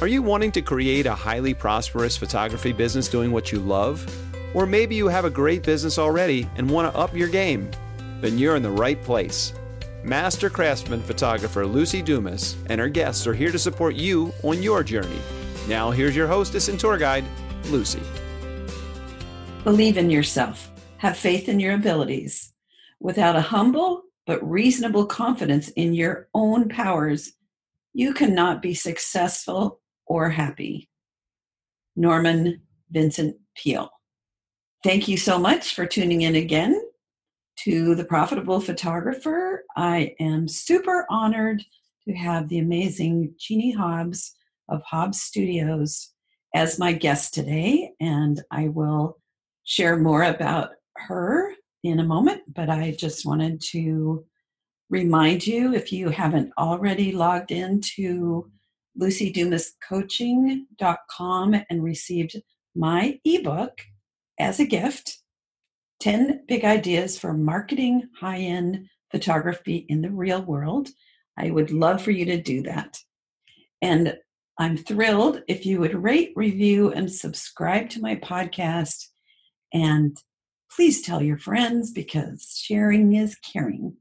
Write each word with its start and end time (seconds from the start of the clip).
Are 0.00 0.08
you 0.08 0.22
wanting 0.22 0.50
to 0.52 0.62
create 0.62 1.04
a 1.04 1.14
highly 1.14 1.52
prosperous 1.52 2.16
photography 2.16 2.72
business 2.72 3.06
doing 3.06 3.32
what 3.32 3.52
you 3.52 3.58
love? 3.58 4.02
Or 4.54 4.64
maybe 4.64 4.94
you 4.94 5.08
have 5.08 5.26
a 5.26 5.30
great 5.30 5.62
business 5.62 5.98
already 5.98 6.48
and 6.56 6.70
want 6.70 6.90
to 6.90 6.98
up 6.98 7.14
your 7.14 7.28
game? 7.28 7.70
Then 8.22 8.38
you're 8.38 8.56
in 8.56 8.62
the 8.62 8.70
right 8.70 8.98
place. 9.02 9.52
Master 10.02 10.48
craftsman 10.48 11.02
photographer 11.02 11.64
Luci 11.64 12.02
Dumas 12.02 12.56
and 12.70 12.80
her 12.80 12.88
guests 12.88 13.26
are 13.26 13.34
here 13.34 13.52
to 13.52 13.58
support 13.58 13.94
you 13.94 14.32
on 14.42 14.62
your 14.62 14.82
journey. 14.82 15.20
Now, 15.68 15.90
here's 15.90 16.16
your 16.16 16.26
hostess 16.26 16.68
and 16.68 16.80
tour 16.80 16.96
guide, 16.96 17.26
Luci. 17.64 18.02
Believe 19.64 19.98
in 19.98 20.08
yourself, 20.08 20.72
have 20.96 21.18
faith 21.18 21.46
in 21.46 21.60
your 21.60 21.74
abilities. 21.74 22.54
Without 23.00 23.36
a 23.36 23.42
humble 23.42 24.04
but 24.24 24.42
reasonable 24.50 25.04
confidence 25.04 25.68
in 25.68 25.92
your 25.92 26.26
own 26.32 26.70
powers, 26.70 27.34
you 27.92 28.14
cannot 28.14 28.62
be 28.62 28.72
successful 28.72 29.79
or 30.10 30.28
happy. 30.28 30.88
Norman 31.94 32.60
Vincent 32.90 33.36
Peale. 33.56 33.90
Thank 34.82 35.06
you 35.06 35.16
so 35.16 35.38
much 35.38 35.74
for 35.74 35.86
tuning 35.86 36.22
in 36.22 36.34
again 36.34 36.82
to 37.60 37.94
The 37.94 38.04
Profitable 38.04 38.60
Photographer. 38.60 39.64
I 39.76 40.16
am 40.18 40.48
super 40.48 41.06
honored 41.10 41.62
to 42.08 42.14
have 42.14 42.48
the 42.48 42.58
amazing 42.58 43.34
Jeannie 43.38 43.70
Hobbs 43.70 44.34
of 44.68 44.82
Hobbs 44.82 45.20
Studios 45.20 46.12
as 46.56 46.80
my 46.80 46.92
guest 46.92 47.32
today, 47.32 47.92
and 48.00 48.42
I 48.50 48.66
will 48.66 49.16
share 49.62 49.96
more 49.96 50.24
about 50.24 50.70
her 50.96 51.54
in 51.84 52.00
a 52.00 52.04
moment, 52.04 52.42
but 52.52 52.68
I 52.68 52.96
just 52.98 53.24
wanted 53.24 53.60
to 53.70 54.24
remind 54.88 55.46
you 55.46 55.72
if 55.72 55.92
you 55.92 56.08
haven't 56.08 56.50
already 56.58 57.12
logged 57.12 57.52
into 57.52 58.50
lucidumascoaching.com 58.98 61.62
and 61.68 61.82
received 61.82 62.40
my 62.74 63.20
ebook 63.24 63.80
as 64.38 64.60
a 64.60 64.66
gift 64.66 65.18
10 66.00 66.44
big 66.48 66.64
ideas 66.64 67.18
for 67.18 67.34
marketing 67.34 68.08
high 68.18 68.38
end 68.38 68.88
photography 69.10 69.86
in 69.88 70.02
the 70.02 70.10
real 70.10 70.42
world. 70.42 70.88
I 71.36 71.50
would 71.50 71.70
love 71.70 72.02
for 72.02 72.10
you 72.10 72.24
to 72.26 72.40
do 72.40 72.62
that. 72.62 72.98
And 73.82 74.16
I'm 74.58 74.76
thrilled 74.76 75.42
if 75.48 75.64
you 75.64 75.80
would 75.80 75.94
rate, 75.94 76.32
review, 76.36 76.92
and 76.92 77.10
subscribe 77.10 77.88
to 77.90 78.00
my 78.00 78.16
podcast. 78.16 79.06
And 79.72 80.16
please 80.74 81.02
tell 81.02 81.22
your 81.22 81.38
friends 81.38 81.92
because 81.92 82.60
sharing 82.62 83.14
is 83.14 83.36
caring. 83.36 83.96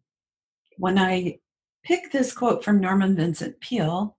When 0.78 0.98
I 0.98 1.40
picked 1.84 2.12
this 2.12 2.34
quote 2.34 2.64
from 2.64 2.80
Norman 2.80 3.16
Vincent 3.16 3.60
Peale, 3.62 4.18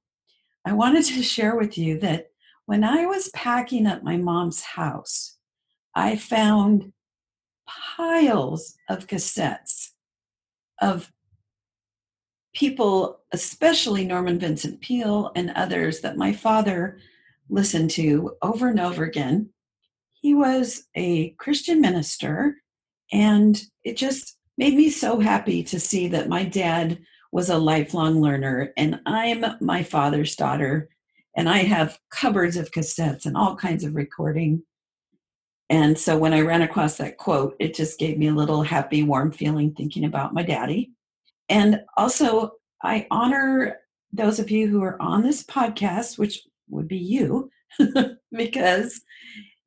I 0.65 0.73
wanted 0.73 1.05
to 1.07 1.23
share 1.23 1.57
with 1.57 1.79
you 1.79 1.99
that 2.01 2.31
when 2.67 2.85
I 2.85 3.07
was 3.07 3.31
packing 3.35 3.87
up 3.87 4.03
my 4.03 4.17
mom's 4.17 4.61
house, 4.61 5.37
I 5.95 6.17
found 6.17 6.93
piles 7.67 8.75
of 8.89 9.07
cassettes 9.07 9.91
of 10.81 11.11
people, 12.55 13.21
especially 13.33 14.05
Norman 14.05 14.39
Vincent 14.39 14.81
Peale 14.81 15.33
and 15.35 15.51
others 15.51 16.01
that 16.01 16.17
my 16.17 16.33
father 16.33 16.99
listened 17.49 17.91
to 17.91 18.37
over 18.43 18.69
and 18.69 18.81
over 18.81 19.05
again. 19.05 19.51
He 20.13 20.35
was 20.35 20.85
a 20.95 21.31
Christian 21.31 21.81
minister, 21.81 22.57
and 23.13 23.61
it 23.85 23.97
just 23.97 24.37
made 24.59 24.75
me 24.75 24.91
so 24.91 25.21
happy 25.21 25.63
to 25.65 25.81
see 25.81 26.09
that 26.09 26.29
my 26.29 26.45
dad 26.45 26.99
was 27.33 27.51
a 27.51 27.59
lifelong 27.59 28.21
learner, 28.21 28.73
and 28.77 29.01
I'm 29.07 29.45
my 29.61 29.83
father's 29.83 30.35
daughter, 30.37 30.89
and 31.37 31.49
I 31.49 31.59
have 31.59 31.99
cupboards 32.11 32.57
of 32.57 32.71
cassettes 32.71 33.27
and 33.27 33.37
all 33.37 33.57
kinds 33.57 33.85
of 33.85 33.95
recording 33.95 34.63
and 35.71 35.97
so 35.97 36.19
when 36.19 36.35
I 36.35 36.41
ran 36.41 36.63
across 36.63 36.97
that 36.97 37.17
quote, 37.17 37.55
it 37.61 37.75
just 37.75 38.01
gave 38.01 38.19
me 38.19 38.27
a 38.27 38.35
little 38.35 38.63
happy, 38.63 39.05
warm 39.05 39.31
feeling 39.31 39.73
thinking 39.73 40.05
about 40.05 40.35
my 40.35 40.43
daddy. 40.43 40.91
And 41.49 41.83
also, 41.97 42.55
I 42.83 43.07
honor 43.13 43.77
those 44.13 44.41
of 44.41 44.51
you 44.51 44.67
who 44.67 44.83
are 44.83 45.01
on 45.01 45.23
this 45.23 45.45
podcast, 45.45 46.19
which 46.19 46.43
would 46.69 46.89
be 46.89 46.99
you, 46.99 47.53
because 48.33 49.01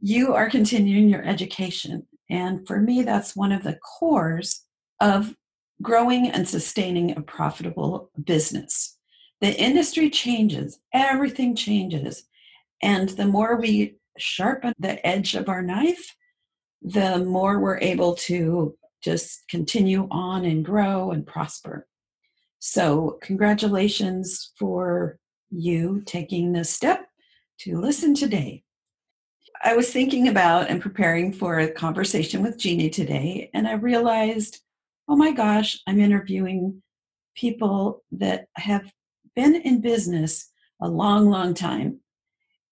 you 0.02 0.34
are 0.34 0.50
continuing 0.50 1.08
your 1.08 1.24
education. 1.24 2.06
And 2.30 2.68
for 2.68 2.82
me, 2.82 3.04
that's 3.04 3.34
one 3.34 3.54
of 3.54 3.64
the 3.64 3.80
cores 3.98 4.66
of 5.00 5.34
growing 5.84 6.30
and 6.30 6.48
sustaining 6.48 7.16
a 7.16 7.22
profitable 7.22 8.10
business. 8.24 8.98
The 9.42 9.54
industry 9.60 10.10
changes, 10.10 10.80
everything 10.94 11.56
changes. 11.56 12.24
And 12.82 13.10
the 13.10 13.26
more 13.26 13.58
we 13.58 13.98
sharpen 14.18 14.74
the 14.80 15.06
edge 15.06 15.36
of 15.36 15.50
our 15.50 15.62
knife, 15.62 16.16
the 16.82 17.20
more 17.20 17.60
we're 17.60 17.80
able 17.80 18.16
to 18.16 18.76
just 19.04 19.48
continue 19.50 20.08
on 20.10 20.46
and 20.46 20.64
grow 20.64 21.12
and 21.12 21.28
prosper. 21.28 21.88
So, 22.60 23.20
congratulations 23.22 24.54
for 24.58 25.18
you 25.52 26.02
taking 26.06 26.54
this 26.54 26.70
step 26.70 27.08
to 27.60 27.80
listen 27.80 28.16
today. 28.16 28.64
I 29.64 29.76
was 29.76 29.92
thinking 29.92 30.28
about 30.28 30.70
and 30.70 30.82
preparing 30.82 31.32
for 31.32 31.60
a 31.60 31.72
conversation 31.72 32.42
with 32.42 32.58
Jeannie 32.58 32.90
today, 32.90 33.50
and 33.54 33.68
I 33.68 33.74
realized, 33.74 34.60
oh 35.08 35.16
my 35.16 35.32
gosh, 35.32 35.80
I'm 35.88 36.00
interviewing 36.00 36.82
people 37.36 38.04
that 38.12 38.46
have 38.56 38.92
been 39.36 39.56
in 39.56 39.82
business 39.82 40.50
a 40.82 40.88
long, 40.88 41.30
long 41.30 41.54
time. 41.54 42.00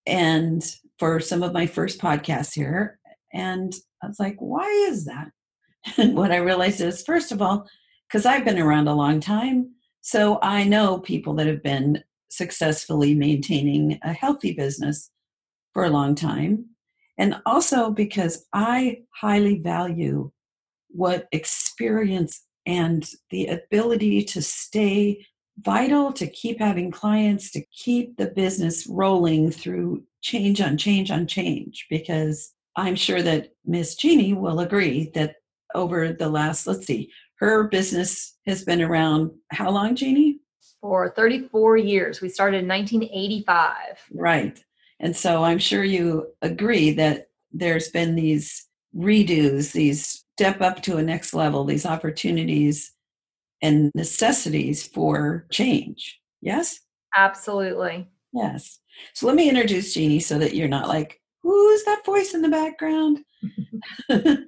And 0.06 0.64
for 1.02 1.20
some 1.20 1.41
of 1.41 1.52
my 1.52 1.66
first 1.66 2.00
podcasts 2.00 2.53
here. 2.53 3.00
And 3.34 3.74
I 4.03 4.08
was 4.08 4.20
like, 4.20 4.36
why 4.38 4.68
is 4.90 5.06
that? 5.06 5.31
And 5.97 6.16
what 6.16 6.31
I 6.31 6.38
realized 6.38 6.80
is, 6.80 7.02
first 7.02 7.31
of 7.31 7.41
all, 7.41 7.68
because 8.08 8.28
I've 8.28 8.46
been 8.46 8.59
around 8.59 8.88
a 8.88 8.94
long 8.94 9.20
time, 9.20 9.72
so 10.02 10.38
I 10.44 10.64
know 10.64 11.00
people 11.00 11.34
that 11.36 11.47
have 11.47 11.64
been 11.64 12.03
successfully 12.30 13.16
maintaining 13.16 13.97
a 14.03 14.14
healthy 14.14 14.53
business 14.53 15.09
for 15.74 15.86
a 15.86 15.90
long 15.90 16.14
time. 16.14 16.66
And 17.18 17.41
also 17.47 17.90
because 17.90 18.46
I 18.53 19.00
highly 19.16 19.58
value 19.59 20.31
what 20.94 21.28
experience 21.31 22.44
and 22.66 23.09
the 23.29 23.47
ability 23.47 24.24
to 24.24 24.41
stay 24.41 25.25
vital 25.59 26.12
to 26.13 26.28
keep 26.28 26.59
having 26.59 26.91
clients, 26.91 27.52
to 27.52 27.63
keep 27.74 28.18
the 28.18 28.28
business 28.28 28.88
rolling 28.88 29.52
through 29.52 30.03
change 30.22 30.62
on 30.62 30.78
change 30.78 31.12
on 31.12 31.28
change 31.28 31.88
because 31.90 32.53
I'm 32.75 32.96
sure 32.96 33.22
that 33.22 33.52
Miss 33.66 33.96
Jeannie 33.96 34.34
will 34.34 34.59
agree 34.59 35.12
that 35.16 35.35
over 35.74 36.13
the 36.13 36.29
last, 36.29 36.68
let's 36.68 36.85
see, 36.85 37.12
her 37.40 37.68
business 37.68 38.38
has 38.46 38.63
been 38.63 38.81
around 38.81 39.31
how 39.52 39.72
long, 39.72 39.96
Jeannie? 39.96 40.40
For 40.79 41.09
34 41.09 41.78
years. 41.78 42.22
We 42.22 42.29
started 42.29 42.63
in 42.63 42.68
1985. 42.68 43.75
Right. 44.13 44.63
And 45.00 45.16
so 45.16 45.44
I'm 45.44 45.59
sure 45.59 45.84
you 45.84 46.28
agree 46.41 46.91
that 46.91 47.28
there's 47.52 47.90
been 47.90 48.16
these 48.16 48.68
redos, 48.96 49.72
these 49.73 50.21
step 50.41 50.59
up 50.59 50.81
to 50.81 50.97
a 50.97 51.03
next 51.03 51.35
level, 51.35 51.63
these 51.63 51.85
opportunities 51.85 52.94
and 53.62 53.91
necessities 53.94 54.88
for 54.88 55.46
change. 55.52 56.19
Yes? 56.41 56.79
Absolutely. 57.16 58.07
Yes. 58.34 58.79
So 59.13 59.28
let 59.28 59.35
me 59.35 59.50
introduce 59.50 59.94
Jeannie 59.94 60.19
so 60.19 60.40
that 60.40 60.56
you're 60.56 60.68
not 60.68 60.88
like, 60.88 61.22
who's 61.44 61.84
that 61.84 62.03
voice 62.03 62.34
in 62.34 62.41
the 62.41 62.50
background? 62.50 63.19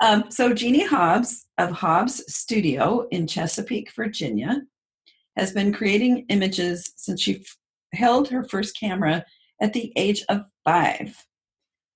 um, 0.00 0.30
so 0.30 0.54
Jeannie 0.54 0.86
Hobbs 0.86 1.46
of 1.58 1.72
Hobbs 1.72 2.22
Studio 2.32 3.08
in 3.10 3.26
Chesapeake, 3.26 3.92
Virginia, 3.96 4.62
has 5.36 5.50
been 5.50 5.72
creating 5.72 6.24
images 6.28 6.92
since 6.94 7.20
she 7.20 7.40
f- 7.40 7.56
held 7.94 8.28
her 8.28 8.44
first 8.44 8.78
camera 8.78 9.24
at 9.60 9.72
the 9.72 9.92
age 9.96 10.24
of 10.28 10.42
five. 10.64 11.16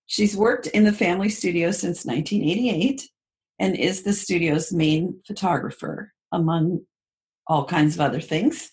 She's 0.06 0.36
worked 0.36 0.66
in 0.66 0.82
the 0.82 0.92
family 0.92 1.28
studio 1.28 1.70
since 1.70 2.04
1988 2.04 3.08
and 3.60 3.76
is 3.76 4.02
the 4.02 4.12
studio's 4.12 4.72
main 4.72 5.20
photographer, 5.26 6.12
among 6.32 6.80
all 7.46 7.64
kinds 7.66 7.94
of 7.94 8.00
other 8.00 8.20
things. 8.20 8.72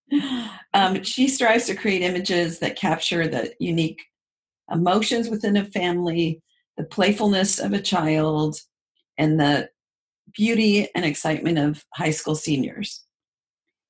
um, 0.74 1.02
she 1.04 1.28
strives 1.28 1.66
to 1.66 1.76
create 1.76 2.02
images 2.02 2.58
that 2.58 2.76
capture 2.76 3.28
the 3.28 3.54
unique 3.60 4.02
emotions 4.70 5.30
within 5.30 5.56
a 5.56 5.64
family, 5.64 6.42
the 6.76 6.84
playfulness 6.84 7.60
of 7.60 7.72
a 7.72 7.80
child, 7.80 8.58
and 9.16 9.38
the 9.38 9.68
beauty 10.34 10.88
and 10.96 11.04
excitement 11.04 11.58
of 11.58 11.84
high 11.94 12.10
school 12.10 12.34
seniors. 12.34 13.04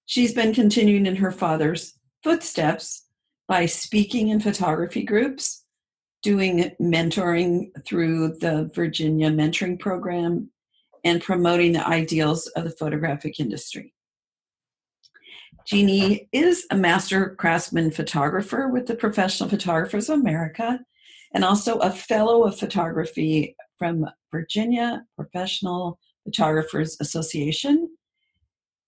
She's 0.05 0.35
been 0.35 0.52
continuing 0.52 1.06
in 1.06 1.17
her 1.17 1.32
father's 1.32 1.94
footsteps 2.23 3.06
by 3.49 3.64
speaking 3.64 4.29
in 4.29 4.40
photography 4.40 5.05
groups, 5.05 5.63
doing 6.25 6.73
mentoring 6.81 7.71
through 7.85 8.29
the 8.41 8.69
Virginia 8.75 9.31
Mentoring 9.31 9.79
Program, 9.79 10.50
and 11.05 11.23
promoting 11.23 11.73
the 11.73 11.87
ideals 11.87 12.47
of 12.49 12.65
the 12.65 12.71
photographic 12.71 13.38
industry. 13.38 13.93
Jeannie 15.67 16.29
is 16.32 16.67
a 16.71 16.76
master 16.76 17.35
craftsman 17.37 17.91
photographer 17.91 18.69
with 18.69 18.87
the 18.87 18.94
Professional 18.94 19.50
Photographers 19.50 20.09
of 20.09 20.19
America 20.19 20.81
and 21.35 21.44
also 21.44 21.79
a 21.79 21.91
fellow 21.91 22.44
of 22.44 22.59
photography 22.59 23.55
from 23.79 24.06
Virginia 24.31 25.05
Professional 25.17 25.99
Photographers 26.25 26.97
Association. 27.00 27.88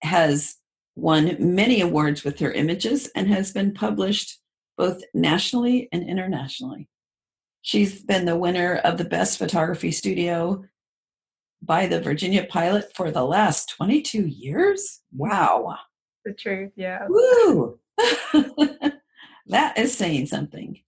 Has 0.01 0.55
won 0.95 1.35
many 1.39 1.81
awards 1.81 2.23
with 2.23 2.39
her 2.39 2.51
images 2.51 3.09
and 3.15 3.27
has 3.27 3.51
been 3.51 3.73
published 3.73 4.39
both 4.77 5.01
nationally 5.13 5.89
and 5.91 6.07
internationally. 6.07 6.87
She's 7.67 8.01
been 8.01 8.23
the 8.23 8.37
winner 8.37 8.77
of 8.85 8.97
the 8.97 9.03
Best 9.03 9.37
Photography 9.37 9.91
Studio 9.91 10.63
by 11.61 11.85
the 11.85 11.99
Virginian-Pilot 11.99 12.95
for 12.95 13.11
the 13.11 13.25
last 13.25 13.71
22 13.75 14.25
years. 14.25 15.01
Wow. 15.13 15.75
The 16.23 16.31
truth, 16.31 16.71
yeah. 16.77 17.07
Woo! 17.09 17.77
that 19.47 19.77
is 19.77 19.93
saying 19.93 20.27
something. 20.27 20.79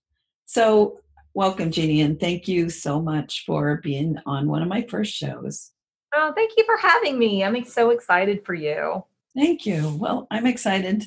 So, 0.45 1.01
welcome, 1.33 1.69
Jeannie, 1.69 1.99
and 1.99 2.17
thank 2.17 2.47
you 2.47 2.69
so 2.69 3.01
much 3.01 3.43
for 3.45 3.81
being 3.83 4.17
on 4.25 4.47
one 4.47 4.61
of 4.61 4.69
my 4.69 4.83
first 4.83 5.13
shows. 5.13 5.71
Oh, 6.15 6.31
thank 6.33 6.51
you 6.55 6.63
for 6.63 6.77
having 6.77 7.19
me. 7.19 7.43
I'm 7.43 7.61
so 7.65 7.89
excited 7.89 8.45
for 8.45 8.53
you. 8.53 9.03
Thank 9.35 9.65
you. 9.65 9.97
Well, 9.99 10.27
I'm 10.31 10.45
excited 10.45 11.03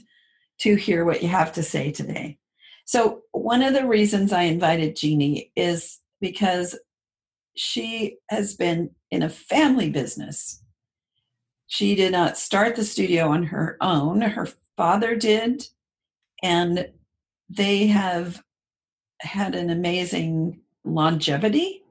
to 0.58 0.74
hear 0.74 1.06
what 1.06 1.22
you 1.22 1.28
have 1.28 1.54
to 1.54 1.62
say 1.62 1.92
today. 1.92 2.36
So, 2.84 3.22
one 3.32 3.62
of 3.62 3.74
the 3.74 3.86
reasons 3.86 4.32
I 4.32 4.42
invited 4.42 4.96
Jeannie 4.96 5.52
is 5.56 6.00
because 6.20 6.78
she 7.54 8.18
has 8.28 8.54
been 8.54 8.90
in 9.10 9.22
a 9.22 9.28
family 9.28 9.90
business. 9.90 10.62
She 11.66 11.94
did 11.94 12.12
not 12.12 12.36
start 12.36 12.76
the 12.76 12.84
studio 12.84 13.28
on 13.28 13.44
her 13.44 13.76
own, 13.80 14.20
her 14.20 14.48
father 14.76 15.16
did, 15.16 15.66
and 16.42 16.88
they 17.48 17.86
have 17.86 18.42
had 19.20 19.54
an 19.54 19.70
amazing 19.70 20.60
longevity 20.84 21.82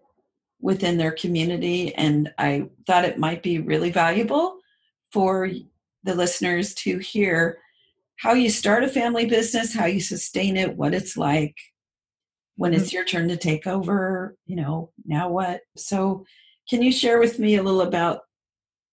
within 0.59 0.97
their 0.97 1.11
community. 1.11 1.95
And 1.95 2.31
I 2.38 2.69
thought 2.85 3.05
it 3.05 3.17
might 3.17 3.41
be 3.41 3.59
really 3.59 3.91
valuable 3.91 4.57
for 5.11 5.49
the 6.03 6.15
listeners 6.15 6.73
to 6.75 6.97
hear 6.97 7.59
how 8.21 8.33
you 8.33 8.51
start 8.51 8.83
a 8.83 8.88
family 8.88 9.25
business, 9.25 9.73
how 9.73 9.85
you 9.85 10.00
sustain 10.00 10.56
it, 10.56 10.77
what 10.77 10.94
it's 10.94 11.18
like 11.18 11.57
when 12.56 12.71
it's 12.71 12.89
mm-hmm. 12.89 12.97
your 12.97 13.06
turn 13.06 13.27
to 13.27 13.35
take 13.35 13.65
over, 13.65 14.35
you 14.45 14.56
know, 14.56 14.91
now 15.07 15.27
what? 15.27 15.62
So 15.75 16.23
can 16.69 16.83
you 16.83 16.91
share 16.91 17.19
with 17.19 17.39
me 17.39 17.56
a 17.56 17.63
little 17.63 17.81
about 17.81 18.19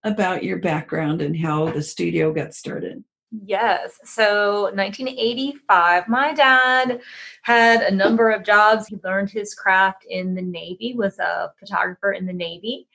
about 0.03 0.43
your 0.43 0.57
background 0.57 1.21
and 1.21 1.37
how 1.37 1.69
the 1.69 1.83
studio 1.83 2.33
got 2.33 2.55
started? 2.55 3.03
Yes. 3.45 3.99
So 4.03 4.63
1985, 4.73 6.07
my 6.07 6.33
dad 6.33 6.99
had 7.43 7.81
a 7.81 7.93
number 7.93 8.31
of 8.31 8.43
jobs. 8.43 8.87
He 8.87 8.97
learned 9.03 9.29
his 9.29 9.53
craft 9.53 10.05
in 10.09 10.33
the 10.33 10.41
Navy, 10.41 10.95
was 10.97 11.19
a 11.19 11.51
photographer 11.59 12.13
in 12.13 12.25
the 12.25 12.33
Navy. 12.33 12.87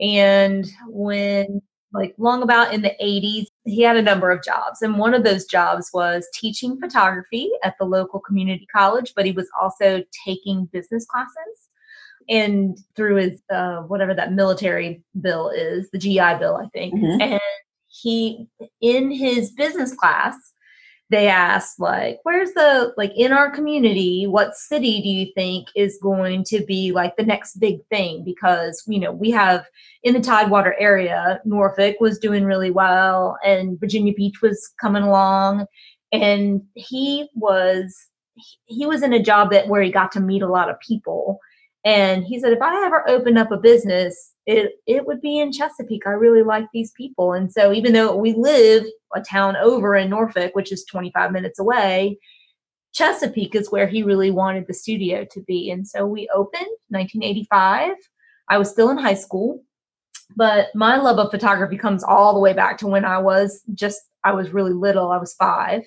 And 0.00 0.66
when 0.88 1.60
like 1.94 2.14
long 2.18 2.42
about 2.42 2.74
in 2.74 2.82
the 2.82 2.94
80s, 3.02 3.46
he 3.64 3.80
had 3.82 3.96
a 3.96 4.02
number 4.02 4.30
of 4.30 4.42
jobs. 4.42 4.82
And 4.82 4.98
one 4.98 5.14
of 5.14 5.24
those 5.24 5.44
jobs 5.44 5.90
was 5.94 6.26
teaching 6.34 6.78
photography 6.78 7.50
at 7.62 7.76
the 7.78 7.86
local 7.86 8.20
community 8.20 8.66
college, 8.74 9.12
but 9.14 9.24
he 9.24 9.32
was 9.32 9.48
also 9.60 10.02
taking 10.26 10.66
business 10.66 11.06
classes. 11.06 11.68
And 12.28 12.76
through 12.96 13.16
his, 13.16 13.42
uh, 13.52 13.82
whatever 13.82 14.12
that 14.14 14.32
military 14.32 15.02
bill 15.20 15.50
is, 15.50 15.88
the 15.90 15.98
GI 15.98 16.38
Bill, 16.38 16.56
I 16.56 16.68
think. 16.72 16.94
Mm-hmm. 16.94 17.20
And 17.20 17.40
he, 17.86 18.48
in 18.80 19.10
his 19.10 19.52
business 19.52 19.94
class, 19.94 20.34
they 21.10 21.28
asked 21.28 21.78
like 21.78 22.18
where's 22.22 22.52
the 22.52 22.92
like 22.96 23.12
in 23.14 23.32
our 23.32 23.50
community 23.50 24.26
what 24.26 24.56
city 24.56 25.02
do 25.02 25.08
you 25.08 25.30
think 25.34 25.68
is 25.76 25.98
going 26.02 26.42
to 26.44 26.64
be 26.64 26.92
like 26.92 27.14
the 27.16 27.24
next 27.24 27.60
big 27.60 27.78
thing? 27.90 28.24
Because 28.24 28.82
you 28.86 28.98
know 28.98 29.12
we 29.12 29.30
have 29.30 29.66
in 30.02 30.14
the 30.14 30.20
tidewater 30.20 30.74
area 30.78 31.40
norfolk 31.44 31.96
was 32.00 32.18
doing 32.18 32.44
really 32.44 32.70
well 32.70 33.36
and 33.44 33.78
virginia 33.80 34.12
beach 34.14 34.40
was 34.42 34.72
coming 34.80 35.02
along 35.02 35.66
and 36.12 36.62
he 36.74 37.28
was 37.34 38.08
he 38.66 38.86
was 38.86 39.02
in 39.02 39.12
a 39.12 39.22
job 39.22 39.50
that 39.50 39.68
where 39.68 39.82
he 39.82 39.90
got 39.90 40.12
to 40.12 40.20
meet 40.20 40.42
a 40.42 40.50
lot 40.50 40.70
of 40.70 40.80
people 40.80 41.38
and 41.84 42.24
he 42.24 42.38
said 42.38 42.52
if 42.52 42.62
i 42.62 42.84
ever 42.86 43.08
open 43.08 43.36
up 43.36 43.50
a 43.50 43.56
business 43.56 44.32
it 44.46 44.72
it 44.86 45.06
would 45.06 45.20
be 45.20 45.38
in 45.38 45.52
Chesapeake. 45.52 46.06
I 46.06 46.10
really 46.10 46.42
like 46.42 46.66
these 46.72 46.92
people. 46.92 47.32
And 47.32 47.50
so 47.50 47.72
even 47.72 47.92
though 47.92 48.14
we 48.14 48.34
live 48.34 48.84
a 49.14 49.20
town 49.20 49.56
over 49.56 49.94
in 49.94 50.10
Norfolk, 50.10 50.54
which 50.54 50.72
is 50.72 50.84
25 50.84 51.32
minutes 51.32 51.58
away, 51.58 52.18
Chesapeake 52.92 53.54
is 53.54 53.72
where 53.72 53.86
he 53.86 54.02
really 54.02 54.30
wanted 54.30 54.66
the 54.66 54.74
studio 54.74 55.26
to 55.30 55.40
be. 55.42 55.70
And 55.70 55.86
so 55.86 56.06
we 56.06 56.28
opened 56.34 56.68
1985. 56.88 57.92
I 58.48 58.58
was 58.58 58.70
still 58.70 58.90
in 58.90 58.98
high 58.98 59.14
school, 59.14 59.62
but 60.36 60.68
my 60.74 60.96
love 60.96 61.18
of 61.18 61.30
photography 61.30 61.78
comes 61.78 62.04
all 62.04 62.34
the 62.34 62.40
way 62.40 62.52
back 62.52 62.76
to 62.78 62.86
when 62.86 63.04
I 63.04 63.18
was 63.18 63.62
just 63.74 64.00
I 64.24 64.32
was 64.32 64.52
really 64.52 64.72
little. 64.72 65.10
I 65.10 65.18
was 65.18 65.34
5. 65.34 65.82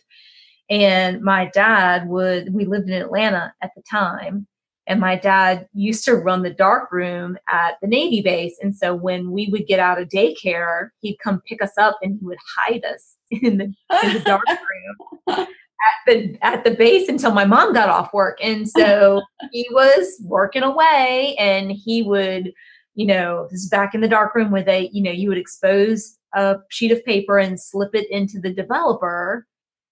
And 0.69 1.21
my 1.21 1.49
dad 1.53 2.07
would 2.07 2.53
we 2.53 2.65
lived 2.65 2.89
in 2.89 3.01
Atlanta 3.01 3.53
at 3.61 3.71
the 3.75 3.83
time 3.89 4.47
and 4.87 5.01
my 5.01 5.17
dad 5.17 5.67
used 5.73 6.05
to 6.05 6.15
run 6.15 6.43
the 6.43 6.49
dark 6.49 6.91
room 6.91 7.37
at 7.49 7.75
the 7.81 7.87
Navy 7.87 8.21
base. 8.21 8.57
And 8.61 8.75
so 8.75 8.95
when 8.95 9.31
we 9.31 9.49
would 9.51 9.67
get 9.67 9.79
out 9.79 10.01
of 10.01 10.07
daycare, 10.07 10.89
he'd 11.01 11.19
come 11.21 11.41
pick 11.45 11.61
us 11.61 11.77
up 11.77 11.97
and 12.01 12.17
he 12.17 12.25
would 12.25 12.37
hide 12.57 12.85
us 12.85 13.15
in 13.31 13.57
the, 13.57 13.65
in 13.65 14.13
the 14.13 14.21
dark 14.25 14.45
room 14.47 15.37
at 15.37 15.47
the 16.07 16.37
at 16.41 16.63
the 16.63 16.71
base 16.71 17.09
until 17.09 17.33
my 17.33 17.45
mom 17.45 17.73
got 17.73 17.89
off 17.89 18.13
work. 18.13 18.37
And 18.41 18.67
so 18.67 19.21
he 19.51 19.67
was 19.71 20.19
working 20.23 20.63
away 20.63 21.35
and 21.37 21.71
he 21.71 22.01
would, 22.01 22.53
you 22.95 23.05
know, 23.05 23.47
this 23.51 23.63
is 23.63 23.69
back 23.69 23.93
in 23.93 24.01
the 24.01 24.07
dark 24.07 24.33
room 24.35 24.51
where 24.51 24.63
they, 24.63 24.89
you 24.93 25.03
know, 25.03 25.11
you 25.11 25.27
would 25.27 25.37
expose 25.37 26.17
a 26.33 26.57
sheet 26.69 26.91
of 26.91 27.03
paper 27.03 27.37
and 27.37 27.59
slip 27.59 27.93
it 27.93 28.09
into 28.09 28.39
the 28.39 28.53
developer 28.53 29.45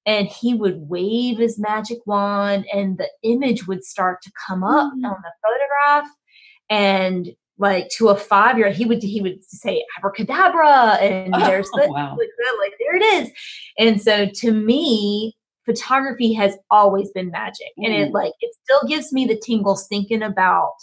and 0.06 0.28
he 0.28 0.54
would 0.54 0.90
wave 0.90 1.38
his 1.38 1.58
magic 1.58 1.98
wand 2.06 2.66
and 2.74 2.98
the 2.98 3.10
image 3.24 3.68
would 3.68 3.84
start 3.84 4.22
to 4.22 4.32
come 4.48 4.64
up 4.64 4.94
mm-hmm. 4.94 5.06
on 5.06 5.18
the 5.24 5.32
photograph 5.44 6.10
and 6.70 7.30
like 7.58 7.90
to 7.90 8.10
a 8.10 8.16
five 8.16 8.58
year 8.58 8.68
old 8.68 8.76
he 8.76 8.86
would 8.86 9.02
he 9.02 9.22
would 9.22 9.44
say 9.44 9.84
abracadabra 9.98 10.98
and 11.02 11.34
oh, 11.34 11.40
there's 11.40 11.70
the, 11.72 11.88
wow. 11.90 12.16
like, 12.18 12.30
like 12.60 12.74
there 12.80 12.96
it 12.96 13.04
is 13.04 13.32
and 13.80 14.02
so 14.02 14.28
to 14.34 14.52
me 14.52 15.34
photography 15.66 16.34
has 16.34 16.58
always 16.70 17.12
been 17.12 17.32
magic 17.32 17.68
mm. 17.80 17.86
and 17.86 17.94
it 17.94 18.12
like 18.12 18.34
it 18.42 18.54
still 18.64 18.88
gives 18.88 19.14
me 19.14 19.26
the 19.26 19.40
tingles 19.46 19.88
thinking 19.88 20.22
about 20.22 20.74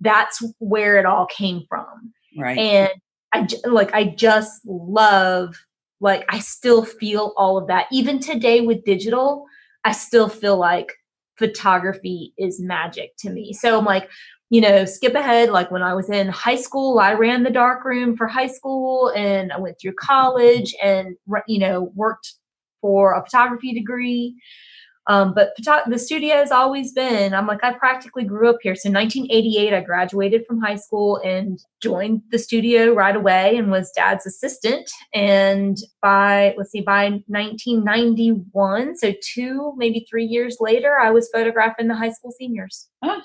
that's 0.00 0.42
where 0.58 0.98
it 0.98 1.06
all 1.06 1.26
came 1.26 1.62
from 1.68 2.12
right 2.38 2.58
and 2.58 2.90
i 3.32 3.46
like 3.64 3.92
i 3.94 4.04
just 4.04 4.60
love 4.66 5.56
like 6.02 6.24
I 6.28 6.40
still 6.40 6.84
feel 6.84 7.32
all 7.36 7.56
of 7.56 7.68
that. 7.68 7.86
Even 7.90 8.18
today 8.18 8.60
with 8.60 8.84
digital, 8.84 9.46
I 9.84 9.92
still 9.92 10.28
feel 10.28 10.58
like 10.58 10.92
photography 11.38 12.34
is 12.36 12.60
magic 12.60 13.16
to 13.20 13.30
me. 13.30 13.52
So 13.52 13.78
I'm 13.78 13.84
like, 13.84 14.10
you 14.50 14.60
know, 14.60 14.84
skip 14.84 15.14
ahead. 15.14 15.48
Like 15.48 15.70
when 15.70 15.82
I 15.82 15.94
was 15.94 16.10
in 16.10 16.28
high 16.28 16.56
school, 16.56 16.98
I 16.98 17.14
ran 17.14 17.42
the 17.42 17.50
dark 17.50 17.84
room 17.84 18.16
for 18.16 18.26
high 18.26 18.48
school 18.48 19.10
and 19.16 19.50
I 19.52 19.58
went 19.58 19.78
through 19.80 19.94
college 19.94 20.74
and, 20.82 21.16
you 21.46 21.58
know, 21.58 21.90
worked 21.94 22.34
for 22.80 23.14
a 23.14 23.24
photography 23.24 23.72
degree. 23.72 24.36
Um, 25.08 25.34
but 25.34 25.50
the 25.88 25.98
studio 25.98 26.36
has 26.36 26.52
always 26.52 26.92
been, 26.92 27.34
I'm 27.34 27.46
like, 27.46 27.64
I 27.64 27.72
practically 27.72 28.24
grew 28.24 28.48
up 28.48 28.58
here. 28.62 28.76
So 28.76 28.88
1988, 28.88 29.74
I 29.74 29.80
graduated 29.80 30.46
from 30.46 30.60
high 30.60 30.76
school 30.76 31.20
and 31.24 31.58
joined 31.80 32.22
the 32.30 32.38
studio 32.38 32.94
right 32.94 33.16
away 33.16 33.56
and 33.56 33.70
was 33.70 33.90
dad's 33.96 34.26
assistant. 34.26 34.88
And 35.12 35.76
by, 36.00 36.54
let's 36.56 36.70
see, 36.70 36.82
by 36.82 37.22
1991, 37.26 38.96
so 38.96 39.12
two, 39.22 39.72
maybe 39.76 40.06
three 40.08 40.24
years 40.24 40.58
later, 40.60 40.96
I 40.98 41.10
was 41.10 41.28
photographing 41.32 41.88
the 41.88 41.96
high 41.96 42.12
school 42.12 42.32
seniors. 42.38 42.88
Huh. 43.02 43.20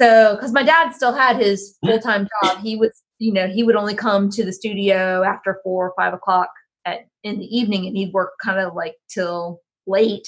So, 0.00 0.34
because 0.34 0.52
my 0.52 0.64
dad 0.64 0.92
still 0.92 1.12
had 1.12 1.36
his 1.36 1.76
full 1.84 2.00
time 2.00 2.26
job, 2.42 2.60
he 2.60 2.76
was, 2.76 3.02
you 3.18 3.32
know, 3.32 3.46
he 3.46 3.62
would 3.62 3.76
only 3.76 3.94
come 3.94 4.30
to 4.30 4.44
the 4.44 4.52
studio 4.52 5.22
after 5.22 5.60
four 5.62 5.88
or 5.88 5.94
five 5.96 6.14
o'clock 6.14 6.48
at, 6.86 7.06
in 7.22 7.38
the 7.38 7.46
evening 7.46 7.86
and 7.86 7.96
he'd 7.96 8.12
work 8.12 8.32
kind 8.42 8.58
of 8.58 8.74
like 8.74 8.94
till 9.08 9.60
late 9.86 10.26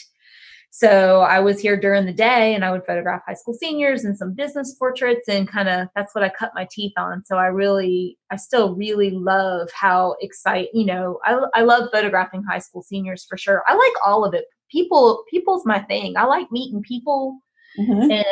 so 0.78 1.22
I 1.22 1.40
was 1.40 1.58
here 1.58 1.80
during 1.80 2.04
the 2.04 2.12
day 2.12 2.54
and 2.54 2.62
I 2.62 2.70
would 2.70 2.84
photograph 2.84 3.22
high 3.26 3.32
school 3.32 3.54
seniors 3.54 4.04
and 4.04 4.14
some 4.14 4.34
business 4.34 4.74
portraits 4.74 5.26
and 5.26 5.48
kind 5.48 5.70
of 5.70 5.88
that's 5.96 6.14
what 6.14 6.22
I 6.22 6.28
cut 6.28 6.52
my 6.54 6.68
teeth 6.70 6.92
on. 6.98 7.24
So 7.24 7.38
I 7.38 7.46
really, 7.46 8.18
I 8.30 8.36
still 8.36 8.74
really 8.74 9.08
love 9.08 9.70
how 9.72 10.16
excite, 10.20 10.68
you 10.74 10.84
know, 10.84 11.18
I, 11.24 11.38
I 11.54 11.62
love 11.62 11.88
photographing 11.94 12.42
high 12.42 12.58
school 12.58 12.82
seniors 12.82 13.24
for 13.24 13.38
sure. 13.38 13.62
I 13.66 13.74
like 13.74 13.94
all 14.04 14.22
of 14.22 14.34
it. 14.34 14.44
People, 14.70 15.24
people's 15.30 15.64
my 15.64 15.78
thing. 15.78 16.14
I 16.18 16.24
like 16.24 16.52
meeting 16.52 16.82
people 16.82 17.38
mm-hmm. 17.80 18.10
and 18.10 18.26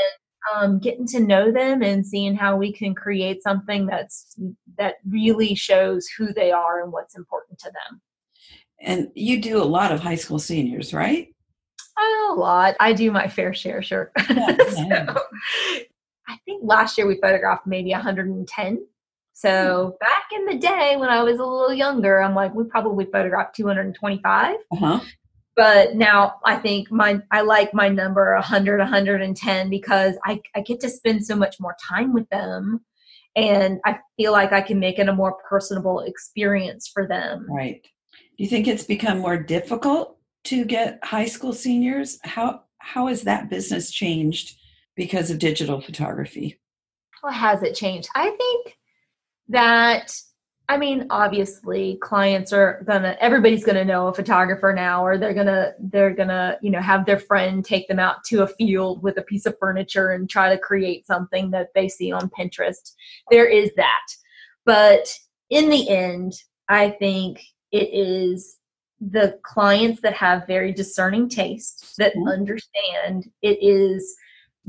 um, 0.54 0.78
getting 0.80 1.06
to 1.06 1.20
know 1.20 1.50
them 1.50 1.80
and 1.80 2.06
seeing 2.06 2.36
how 2.36 2.58
we 2.58 2.74
can 2.74 2.94
create 2.94 3.42
something 3.42 3.86
that's 3.86 4.36
that 4.76 4.96
really 5.08 5.54
shows 5.54 6.06
who 6.18 6.34
they 6.34 6.52
are 6.52 6.82
and 6.82 6.92
what's 6.92 7.16
important 7.16 7.58
to 7.60 7.70
them. 7.70 8.02
And 8.82 9.10
you 9.14 9.40
do 9.40 9.62
a 9.62 9.64
lot 9.64 9.92
of 9.92 10.00
high 10.00 10.16
school 10.16 10.38
seniors, 10.38 10.92
right? 10.92 11.33
A 12.02 12.34
lot. 12.34 12.76
I 12.80 12.92
do 12.92 13.10
my 13.10 13.28
fair 13.28 13.54
share, 13.54 13.82
sure. 13.82 14.10
Yeah, 14.30 14.56
yeah. 14.58 15.14
so, 15.14 15.22
I 16.26 16.36
think 16.44 16.62
last 16.64 16.96
year 16.98 17.06
we 17.06 17.20
photographed 17.20 17.66
maybe 17.66 17.90
110. 17.90 18.86
So 19.34 19.96
back 20.00 20.24
in 20.32 20.46
the 20.46 20.56
day 20.56 20.94
when 20.96 21.08
I 21.08 21.22
was 21.22 21.38
a 21.38 21.44
little 21.44 21.74
younger, 21.74 22.22
I'm 22.22 22.34
like, 22.34 22.54
we 22.54 22.64
probably 22.64 23.04
photographed 23.06 23.56
225. 23.56 24.56
Uh-huh. 24.72 25.00
But 25.56 25.94
now 25.96 26.36
I 26.44 26.56
think 26.56 26.90
my 26.90 27.20
I 27.30 27.42
like 27.42 27.74
my 27.74 27.88
number 27.88 28.34
100, 28.34 28.78
110 28.78 29.70
because 29.70 30.16
I, 30.24 30.40
I 30.54 30.60
get 30.62 30.80
to 30.80 30.88
spend 30.88 31.24
so 31.26 31.36
much 31.36 31.56
more 31.60 31.76
time 31.88 32.12
with 32.12 32.28
them 32.30 32.84
and 33.36 33.80
I 33.84 33.98
feel 34.16 34.32
like 34.32 34.52
I 34.52 34.60
can 34.60 34.78
make 34.78 34.98
it 34.98 35.08
a 35.08 35.12
more 35.12 35.36
personable 35.48 36.00
experience 36.00 36.88
for 36.92 37.06
them. 37.06 37.46
Right. 37.48 37.82
Do 38.36 38.42
you 38.42 38.48
think 38.48 38.66
it's 38.66 38.84
become 38.84 39.18
more 39.18 39.36
difficult 39.36 40.13
to 40.44 40.64
get 40.64 40.98
high 41.02 41.26
school 41.26 41.52
seniors? 41.52 42.18
How 42.24 42.62
how 42.78 43.06
has 43.06 43.22
that 43.22 43.48
business 43.48 43.90
changed 43.90 44.56
because 44.94 45.30
of 45.30 45.38
digital 45.38 45.80
photography? 45.80 46.60
Well, 47.22 47.32
has 47.32 47.62
it 47.62 47.74
changed? 47.74 48.08
I 48.14 48.30
think 48.30 48.76
that 49.48 50.14
I 50.66 50.78
mean, 50.78 51.06
obviously, 51.10 51.98
clients 52.00 52.50
are 52.52 52.82
gonna. 52.86 53.16
Everybody's 53.20 53.66
gonna 53.66 53.84
know 53.84 54.08
a 54.08 54.14
photographer 54.14 54.72
now, 54.74 55.04
or 55.04 55.18
they're 55.18 55.34
gonna 55.34 55.72
they're 55.78 56.14
gonna 56.14 56.56
you 56.62 56.70
know 56.70 56.80
have 56.80 57.04
their 57.04 57.18
friend 57.18 57.62
take 57.62 57.86
them 57.86 57.98
out 57.98 58.24
to 58.26 58.42
a 58.42 58.46
field 58.46 59.02
with 59.02 59.18
a 59.18 59.22
piece 59.22 59.44
of 59.44 59.58
furniture 59.58 60.12
and 60.12 60.28
try 60.28 60.48
to 60.48 60.58
create 60.58 61.06
something 61.06 61.50
that 61.50 61.68
they 61.74 61.86
see 61.86 62.12
on 62.12 62.30
Pinterest. 62.30 62.94
There 63.30 63.46
is 63.46 63.72
that, 63.76 64.06
but 64.64 65.06
in 65.50 65.68
the 65.68 65.86
end, 65.90 66.32
I 66.70 66.90
think 66.90 67.42
it 67.70 67.90
is 67.92 68.56
the 69.00 69.38
clients 69.42 70.00
that 70.00 70.14
have 70.14 70.46
very 70.46 70.72
discerning 70.72 71.28
taste 71.28 71.94
that 71.98 72.14
Mhm. 72.14 72.32
understand 72.32 73.30
it 73.42 73.58
is 73.60 74.16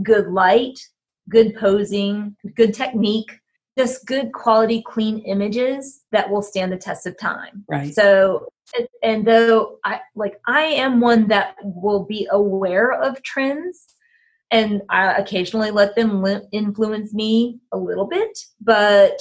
good 0.03 0.27
light, 0.27 0.79
good 1.29 1.55
posing, 1.55 2.35
good 2.55 2.73
technique, 2.73 3.39
just 3.77 4.05
good 4.05 4.31
quality, 4.31 4.81
clean 4.81 5.19
images 5.19 6.03
that 6.11 6.29
will 6.29 6.41
stand 6.41 6.71
the 6.71 6.77
test 6.77 7.05
of 7.05 7.17
time. 7.17 7.65
Right. 7.67 7.93
So, 7.93 8.47
and 9.03 9.25
though 9.25 9.79
I 9.83 10.01
like, 10.15 10.39
I 10.47 10.63
am 10.63 10.99
one 10.99 11.27
that 11.27 11.55
will 11.63 12.03
be 12.03 12.27
aware 12.31 12.91
of 12.91 13.21
trends, 13.23 13.85
and 14.51 14.81
I 14.89 15.13
occasionally 15.13 15.71
let 15.71 15.95
them 15.95 16.25
influence 16.51 17.13
me 17.13 17.59
a 17.71 17.77
little 17.77 18.05
bit. 18.05 18.37
But 18.61 19.19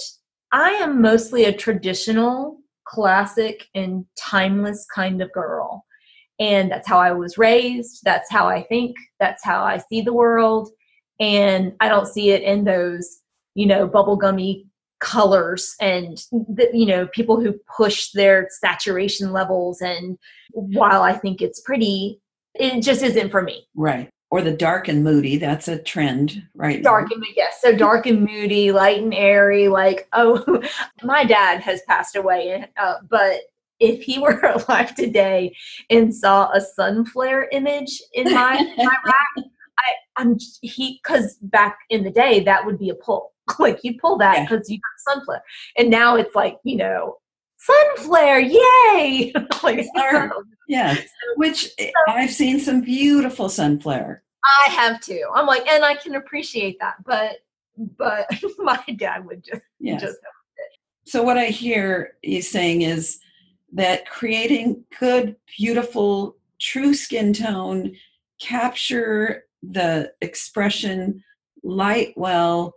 I 0.53 0.71
am 0.71 1.01
mostly 1.03 1.45
a 1.45 1.53
traditional, 1.53 2.59
classic, 2.87 3.67
and 3.75 4.05
timeless 4.19 4.87
kind 4.95 5.23
of 5.23 5.33
girl, 5.33 5.85
and 6.38 6.71
that's 6.71 6.88
how 6.88 6.99
I 6.99 7.12
was 7.12 7.38
raised. 7.38 8.00
That's 8.05 8.31
how 8.31 8.49
I 8.49 8.62
think. 8.64 8.97
That's 9.21 9.45
how 9.45 9.64
I 9.64 9.79
see 9.79 10.00
the 10.03 10.12
world, 10.12 10.71
and 11.21 11.73
I 11.81 11.88
don't 11.88 12.07
see 12.07 12.31
it 12.31 12.43
in 12.43 12.64
those 12.64 13.21
you 13.55 13.67
know 13.67 13.88
bubblegummy 13.88 14.64
colors 15.00 15.75
and 15.81 16.19
the, 16.31 16.69
you 16.73 16.87
know 16.87 17.07
people 17.09 17.41
who 17.41 17.55
push 17.76 18.11
their 18.12 18.49
saturation 18.50 19.33
levels 19.33 19.81
and 19.81 20.17
while 20.53 21.03
i 21.03 21.12
think 21.12 21.43
it's 21.43 21.61
pretty 21.61 22.21
it 22.55 22.81
just 22.81 23.03
isn't 23.03 23.31
for 23.31 23.43
me 23.43 23.67
Right. 23.75 24.09
Or 24.35 24.43
the 24.43 24.50
dark 24.50 24.88
and 24.88 25.05
moody. 25.05 25.37
That's 25.37 25.69
a 25.69 25.79
trend, 25.79 26.43
right? 26.57 26.83
now. 26.83 26.91
dark 26.91 27.11
and 27.12 27.21
moody 27.21 27.35
yes 27.37 27.61
so 27.61 27.73
dark 27.76 28.07
and 28.07 28.25
moody 28.25 28.73
light 28.73 29.00
and 29.00 29.14
airy 29.14 29.69
like 29.69 30.09
oh 30.12 30.61
my 31.05 31.25
dad 31.25 31.61
has 31.61 31.83
passed 31.87 32.17
away 32.17 32.67
uh, 32.76 32.95
but 33.09 33.43
if 33.79 34.03
he 34.03 34.19
were 34.19 34.41
alive 34.69 34.93
today 34.97 35.55
and 35.88 36.12
saw 36.12 36.50
a 36.50 36.61
sun 36.61 37.05
flare 37.07 37.49
image 37.53 38.03
in 38.14 38.25
my 38.33 38.55
my 38.79 38.97
rack 39.07 39.45
i 39.79 39.88
i'm 40.17 40.37
he 40.62 41.00
because 41.05 41.37
back 41.43 41.79
in 41.91 42.03
the 42.03 42.11
day 42.11 42.41
that 42.41 42.67
would 42.67 42.79
be 42.79 42.91
a 42.91 42.95
pull 42.97 43.33
like 43.61 43.79
you 43.85 43.97
pull 44.00 44.19
that 44.19 44.35
Yeah. 44.38 44.47
because 44.47 44.69
you 44.69 44.79
got 44.79 45.14
sun 45.14 45.25
flare 45.25 45.43
and 45.79 45.91
now 45.91 46.17
it's 46.17 46.35
like 46.35 46.59
you 46.64 46.76
know 46.76 47.19
sun 47.57 47.97
flare 47.99 48.41
yay 48.41 49.33
like. 49.62 49.87
Yeah. 50.67 50.97
Which 51.37 51.71
eh, 51.79 51.91
I've 52.09 52.31
seen 52.31 52.59
some 52.59 52.81
beautiful 52.81 53.49
sun 53.49 53.81
flare. 53.81 54.24
I 54.67 54.71
have 54.71 55.01
too. 55.01 55.25
I'm 55.35 55.47
like 55.47 55.67
and 55.67 55.85
i 55.85 55.95
can 55.95 56.17
appreciate 56.17 56.79
that 56.81 56.97
but 57.05 57.39
but 57.77 58.29
my 58.59 58.83
dad 58.97 59.25
would 59.27 59.45
just 59.45 59.63
Yes. 59.81 60.01
just 60.01 60.19
So 61.07 61.23
what 61.23 61.37
I 61.37 61.47
hear 61.47 62.15
you 62.23 62.41
saying 62.41 62.83
is 62.83 63.19
that 63.73 64.09
creating 64.09 64.85
good, 64.99 65.37
beautiful, 65.59 66.37
true 66.59 66.95
skin 66.95 67.35
tone, 67.35 67.95
capture 68.41 69.45
the 69.63 70.13
expression 70.23 71.23
light 71.63 72.15
well, 72.17 72.75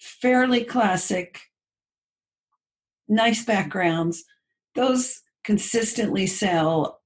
fairly 0.00 0.64
classic, 0.64 1.40
nice 3.08 3.44
backgrounds, 3.44 4.24
those 4.74 5.20
consistently 5.44 6.26
sell 6.26 7.00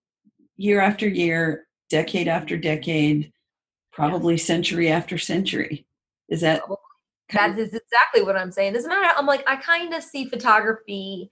year 0.56 0.80
after 0.80 1.06
year, 1.06 1.66
decade 1.90 2.28
after 2.28 2.56
decade, 2.56 3.32
probably 3.96 4.36
century 4.36 4.88
after 4.88 5.18
century. 5.18 5.86
Is 6.28 6.42
that 6.42 6.62
That 7.32 7.58
is 7.58 7.74
exactly 7.74 8.22
what 8.22 8.36
I'm 8.36 8.52
saying. 8.52 8.74
Doesn't 8.74 8.88
matter. 8.88 9.12
I'm 9.16 9.26
like, 9.26 9.42
I 9.48 9.56
kind 9.56 9.92
of 9.94 10.02
see 10.02 10.28
photography, 10.28 11.30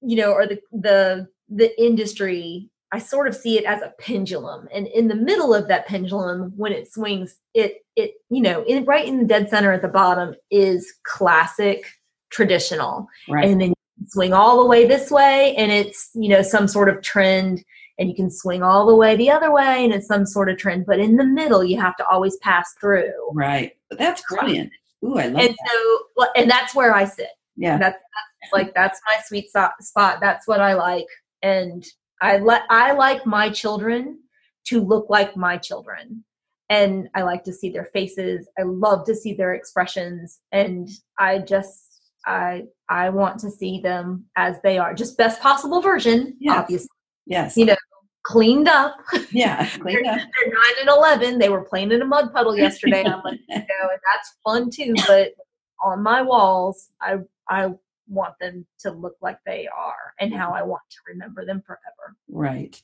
you 0.00 0.16
know, 0.16 0.32
or 0.32 0.46
the 0.46 0.58
the 0.72 1.28
the 1.48 1.80
industry. 1.80 2.70
I 2.94 2.98
sort 2.98 3.26
of 3.26 3.34
see 3.34 3.56
it 3.56 3.64
as 3.64 3.80
a 3.80 3.92
pendulum, 4.00 4.68
and 4.74 4.86
in 4.86 5.08
the 5.08 5.14
middle 5.14 5.54
of 5.54 5.68
that 5.68 5.86
pendulum, 5.86 6.52
when 6.56 6.72
it 6.72 6.92
swings, 6.92 7.36
it 7.54 7.84
it 7.96 8.14
you 8.30 8.42
know, 8.42 8.64
in 8.64 8.84
right 8.84 9.06
in 9.06 9.18
the 9.18 9.24
dead 9.24 9.48
center 9.48 9.72
at 9.72 9.82
the 9.82 9.88
bottom 9.88 10.34
is 10.50 10.92
classic, 11.04 11.84
traditional, 12.30 13.06
right? 13.28 13.44
and 13.44 13.60
then 13.60 13.72
swing 14.08 14.32
all 14.32 14.60
the 14.60 14.68
way 14.68 14.86
this 14.86 15.10
way, 15.10 15.54
and 15.56 15.70
it's 15.70 16.10
you 16.14 16.28
know 16.28 16.42
some 16.42 16.66
sort 16.66 16.88
of 16.88 17.02
trend. 17.02 17.64
And 18.02 18.10
you 18.10 18.16
can 18.16 18.32
swing 18.32 18.64
all 18.64 18.84
the 18.84 18.96
way 18.96 19.14
the 19.14 19.30
other 19.30 19.52
way, 19.52 19.84
and 19.84 19.94
it's 19.94 20.08
some 20.08 20.26
sort 20.26 20.50
of 20.50 20.58
trend. 20.58 20.86
But 20.86 20.98
in 20.98 21.14
the 21.16 21.24
middle, 21.24 21.62
you 21.62 21.80
have 21.80 21.94
to 21.98 22.06
always 22.08 22.36
pass 22.38 22.74
through. 22.80 23.12
Right. 23.32 23.72
But 23.88 23.98
that's 24.00 24.24
brilliant. 24.28 24.72
Ooh, 25.04 25.18
I 25.18 25.26
love 25.28 25.40
and 25.40 25.50
that. 25.50 25.68
so 25.70 25.98
well, 26.16 26.32
and 26.36 26.50
that's 26.50 26.74
where 26.74 26.92
i 26.94 27.04
sit 27.04 27.28
Yeah. 27.56 27.78
that's, 27.78 27.96
that's 28.40 28.52
like 28.52 28.74
that's 28.74 29.00
my 29.06 29.16
sweet 29.24 29.50
so- 29.52 29.68
spot 29.80 30.18
that's 30.20 30.46
what 30.48 30.60
i 30.60 30.74
like 30.74 31.06
and 31.42 31.84
i 32.20 32.38
let 32.38 32.62
i 32.70 32.92
like 32.92 33.24
my 33.26 33.50
children 33.50 34.18
to 34.66 34.80
look 34.80 35.06
like 35.10 35.36
my 35.36 35.56
children 35.56 36.24
and 36.70 37.08
i 37.16 37.22
like 37.22 37.42
to 37.44 37.52
see 37.52 37.68
their 37.70 37.86
faces 37.92 38.48
i 38.58 38.62
love 38.62 39.04
to 39.06 39.14
see 39.14 39.34
their 39.34 39.54
expressions 39.54 40.38
and 40.52 40.88
i 41.18 41.38
just 41.38 42.00
i 42.26 42.62
i 42.88 43.08
want 43.10 43.40
to 43.40 43.50
see 43.50 43.80
them 43.80 44.24
as 44.36 44.56
they 44.62 44.78
are 44.78 44.94
just 44.94 45.18
best 45.18 45.40
possible 45.40 45.80
version 45.82 46.36
Yes. 46.38 46.58
obviously 46.58 46.88
Yes. 47.26 47.56
you 47.56 47.64
know 47.66 47.76
cleaned 48.22 48.68
up 48.68 48.96
Yeah. 49.30 49.68
Clean 49.80 50.06
up. 50.06 50.16
they're 50.16 50.52
nine 50.52 50.74
and 50.80 50.88
eleven. 50.88 51.38
They 51.38 51.48
were 51.48 51.62
playing 51.62 51.92
in 51.92 52.02
a 52.02 52.04
mud 52.04 52.32
puddle 52.32 52.56
yesterday. 52.56 53.04
I'm 53.04 53.22
like, 53.22 53.40
you 53.48 53.56
know, 53.56 53.88
and 53.90 54.00
that's 54.12 54.34
fun 54.44 54.70
too. 54.70 54.94
But 55.06 55.34
on 55.82 56.02
my 56.02 56.22
walls, 56.22 56.90
I 57.00 57.18
I 57.48 57.72
want 58.08 58.34
them 58.40 58.66
to 58.80 58.90
look 58.90 59.16
like 59.20 59.38
they 59.46 59.68
are, 59.68 60.14
and 60.20 60.32
how 60.32 60.52
I 60.52 60.62
want 60.62 60.82
to 60.90 60.96
remember 61.08 61.44
them 61.44 61.62
forever. 61.66 62.16
Right. 62.28 62.80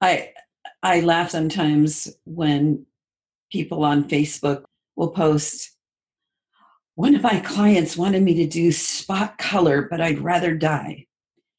I 0.00 0.32
I 0.82 1.00
laugh 1.00 1.30
sometimes 1.30 2.16
when 2.24 2.86
people 3.50 3.84
on 3.84 4.08
Facebook 4.08 4.64
will 4.96 5.10
post 5.10 5.76
one 6.94 7.14
of 7.14 7.22
my 7.22 7.38
clients 7.40 7.96
wanted 7.96 8.24
me 8.24 8.34
to 8.34 8.46
do 8.46 8.72
spot 8.72 9.38
color, 9.38 9.82
but 9.88 10.00
I'd 10.00 10.18
rather 10.18 10.54
die. 10.54 11.06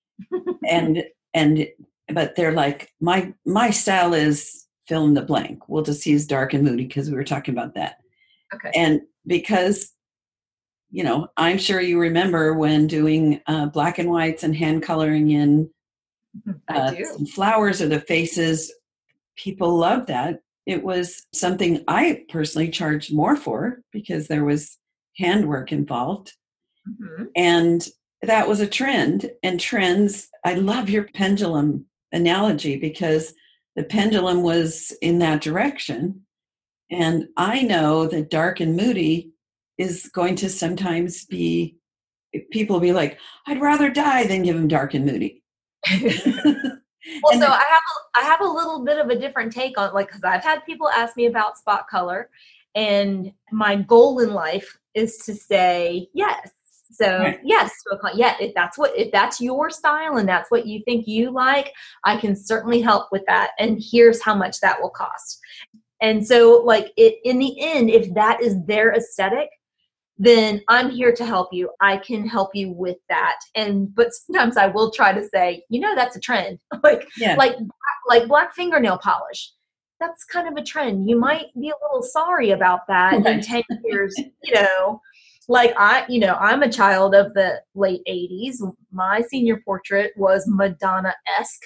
and 0.69 1.03
and 1.33 1.65
but 2.13 2.35
they're 2.35 2.53
like 2.53 2.91
my 2.99 3.33
my 3.45 3.69
style 3.69 4.13
is 4.13 4.65
fill 4.87 5.05
in 5.05 5.13
the 5.13 5.21
blank. 5.21 5.67
We'll 5.67 5.83
just 5.83 6.05
use 6.05 6.25
dark 6.25 6.53
and 6.53 6.63
moody 6.63 6.85
because 6.85 7.09
we 7.09 7.15
were 7.15 7.23
talking 7.23 7.53
about 7.53 7.75
that. 7.75 7.97
Okay. 8.53 8.71
And 8.75 9.01
because 9.27 9.91
you 10.91 11.03
know, 11.03 11.27
I'm 11.37 11.59
sure 11.59 11.79
you 11.79 11.99
remember 11.99 12.53
when 12.53 12.87
doing 12.87 13.41
uh, 13.45 13.67
black 13.67 13.99
and 13.99 14.09
whites 14.09 14.43
and 14.43 14.55
hand 14.55 14.81
coloring 14.81 15.29
in 15.29 15.69
uh, 16.67 16.93
some 17.13 17.25
flowers 17.25 17.81
or 17.81 17.87
the 17.87 18.01
faces. 18.01 18.73
People 19.35 19.77
love 19.77 20.07
that. 20.07 20.39
It 20.65 20.83
was 20.83 21.25
something 21.33 21.83
I 21.87 22.23
personally 22.29 22.69
charged 22.69 23.13
more 23.13 23.35
for 23.35 23.81
because 23.91 24.27
there 24.27 24.45
was 24.45 24.77
handwork 25.17 25.71
involved. 25.71 26.33
Mhm. 26.87 27.27
And 27.35 27.87
that 28.21 28.47
was 28.47 28.59
a 28.59 28.67
trend. 28.67 29.31
And 29.43 29.59
trends, 29.59 30.29
I 30.43 30.55
love 30.55 30.89
your 30.89 31.03
pendulum 31.13 31.85
analogy 32.11 32.77
because 32.77 33.33
the 33.75 33.83
pendulum 33.83 34.43
was 34.43 34.95
in 35.01 35.19
that 35.19 35.41
direction. 35.41 36.21
And 36.91 37.27
I 37.37 37.61
know 37.61 38.07
that 38.07 38.29
dark 38.29 38.59
and 38.59 38.75
moody 38.75 39.31
is 39.77 40.09
going 40.13 40.35
to 40.37 40.49
sometimes 40.49 41.25
be, 41.25 41.77
people 42.51 42.79
be 42.79 42.91
like, 42.91 43.19
I'd 43.47 43.61
rather 43.61 43.89
die 43.89 44.25
than 44.25 44.43
give 44.43 44.55
him 44.55 44.67
dark 44.67 44.93
and 44.93 45.05
moody. 45.05 45.43
well, 45.91 46.03
And 47.31 47.41
so 47.41 47.47
I 47.47 47.65
have 47.69 47.83
a, 47.83 48.19
I 48.19 48.21
have 48.23 48.41
a 48.41 48.51
little 48.51 48.83
bit 48.83 48.99
of 48.99 49.09
a 49.09 49.17
different 49.17 49.53
take 49.53 49.77
on 49.77 49.93
like 49.93 50.07
because 50.07 50.23
I've 50.23 50.43
had 50.43 50.65
people 50.65 50.89
ask 50.89 51.15
me 51.15 51.27
about 51.27 51.57
spot 51.57 51.87
color, 51.87 52.29
and 52.75 53.31
my 53.51 53.77
goal 53.77 54.19
in 54.19 54.33
life 54.33 54.77
is 54.93 55.17
to 55.19 55.33
say 55.33 56.09
yes. 56.13 56.51
So 56.91 57.19
Right. 57.19 57.39
yes, 57.43 57.71
to 57.83 57.95
a 57.95 57.99
client. 57.99 58.19
Yeah, 58.19 58.35
if 58.39 58.53
that's 58.55 58.77
what 58.77 58.97
if 58.97 59.11
that's 59.11 59.39
your 59.39 59.69
style 59.69 60.17
and 60.17 60.27
that's 60.27 60.49
what 60.49 60.65
you 60.65 60.81
think 60.85 61.07
you 61.07 61.31
like, 61.31 61.73
I 62.03 62.17
can 62.17 62.35
certainly 62.35 62.81
help 62.81 63.07
with 63.11 63.23
that. 63.27 63.51
And 63.59 63.79
here's 63.79 64.21
how 64.21 64.35
much 64.35 64.59
that 64.61 64.81
will 64.81 64.89
cost. 64.89 65.39
And 66.01 66.25
so, 66.25 66.61
like 66.65 66.91
it 66.97 67.15
in 67.23 67.39
the 67.39 67.59
end, 67.59 67.89
if 67.89 68.13
that 68.15 68.41
is 68.41 68.55
their 68.65 68.93
aesthetic, 68.93 69.49
then 70.17 70.61
I'm 70.67 70.89
here 70.89 71.13
to 71.13 71.25
help 71.25 71.49
you. 71.51 71.69
I 71.79 71.97
can 71.97 72.27
help 72.27 72.55
you 72.55 72.71
with 72.71 72.97
that. 73.07 73.39
And 73.55 73.93
but 73.95 74.13
sometimes 74.13 74.57
I 74.57 74.67
will 74.67 74.91
try 74.91 75.13
to 75.13 75.27
say, 75.27 75.63
you 75.69 75.79
know, 75.79 75.95
that's 75.95 76.15
a 76.15 76.19
trend. 76.19 76.59
like 76.83 77.07
yeah. 77.17 77.35
like 77.35 77.55
like 78.07 78.27
black 78.27 78.53
fingernail 78.55 78.97
polish. 78.97 79.51
That's 79.99 80.23
kind 80.23 80.47
of 80.47 80.55
a 80.55 80.65
trend. 80.65 81.09
You 81.09 81.19
might 81.19 81.47
be 81.59 81.69
a 81.69 81.73
little 81.81 82.01
sorry 82.01 82.51
about 82.51 82.87
that 82.87 83.13
in 83.13 83.41
10 83.41 83.63
years, 83.83 84.15
you 84.43 84.53
know. 84.53 85.01
Like 85.49 85.73
I, 85.77 86.05
you 86.07 86.19
know, 86.19 86.35
I'm 86.35 86.61
a 86.61 86.71
child 86.71 87.15
of 87.15 87.33
the 87.33 87.61
late 87.73 88.01
80s. 88.07 88.57
My 88.91 89.21
senior 89.21 89.61
portrait 89.65 90.13
was 90.15 90.45
Madonna-esque 90.47 91.63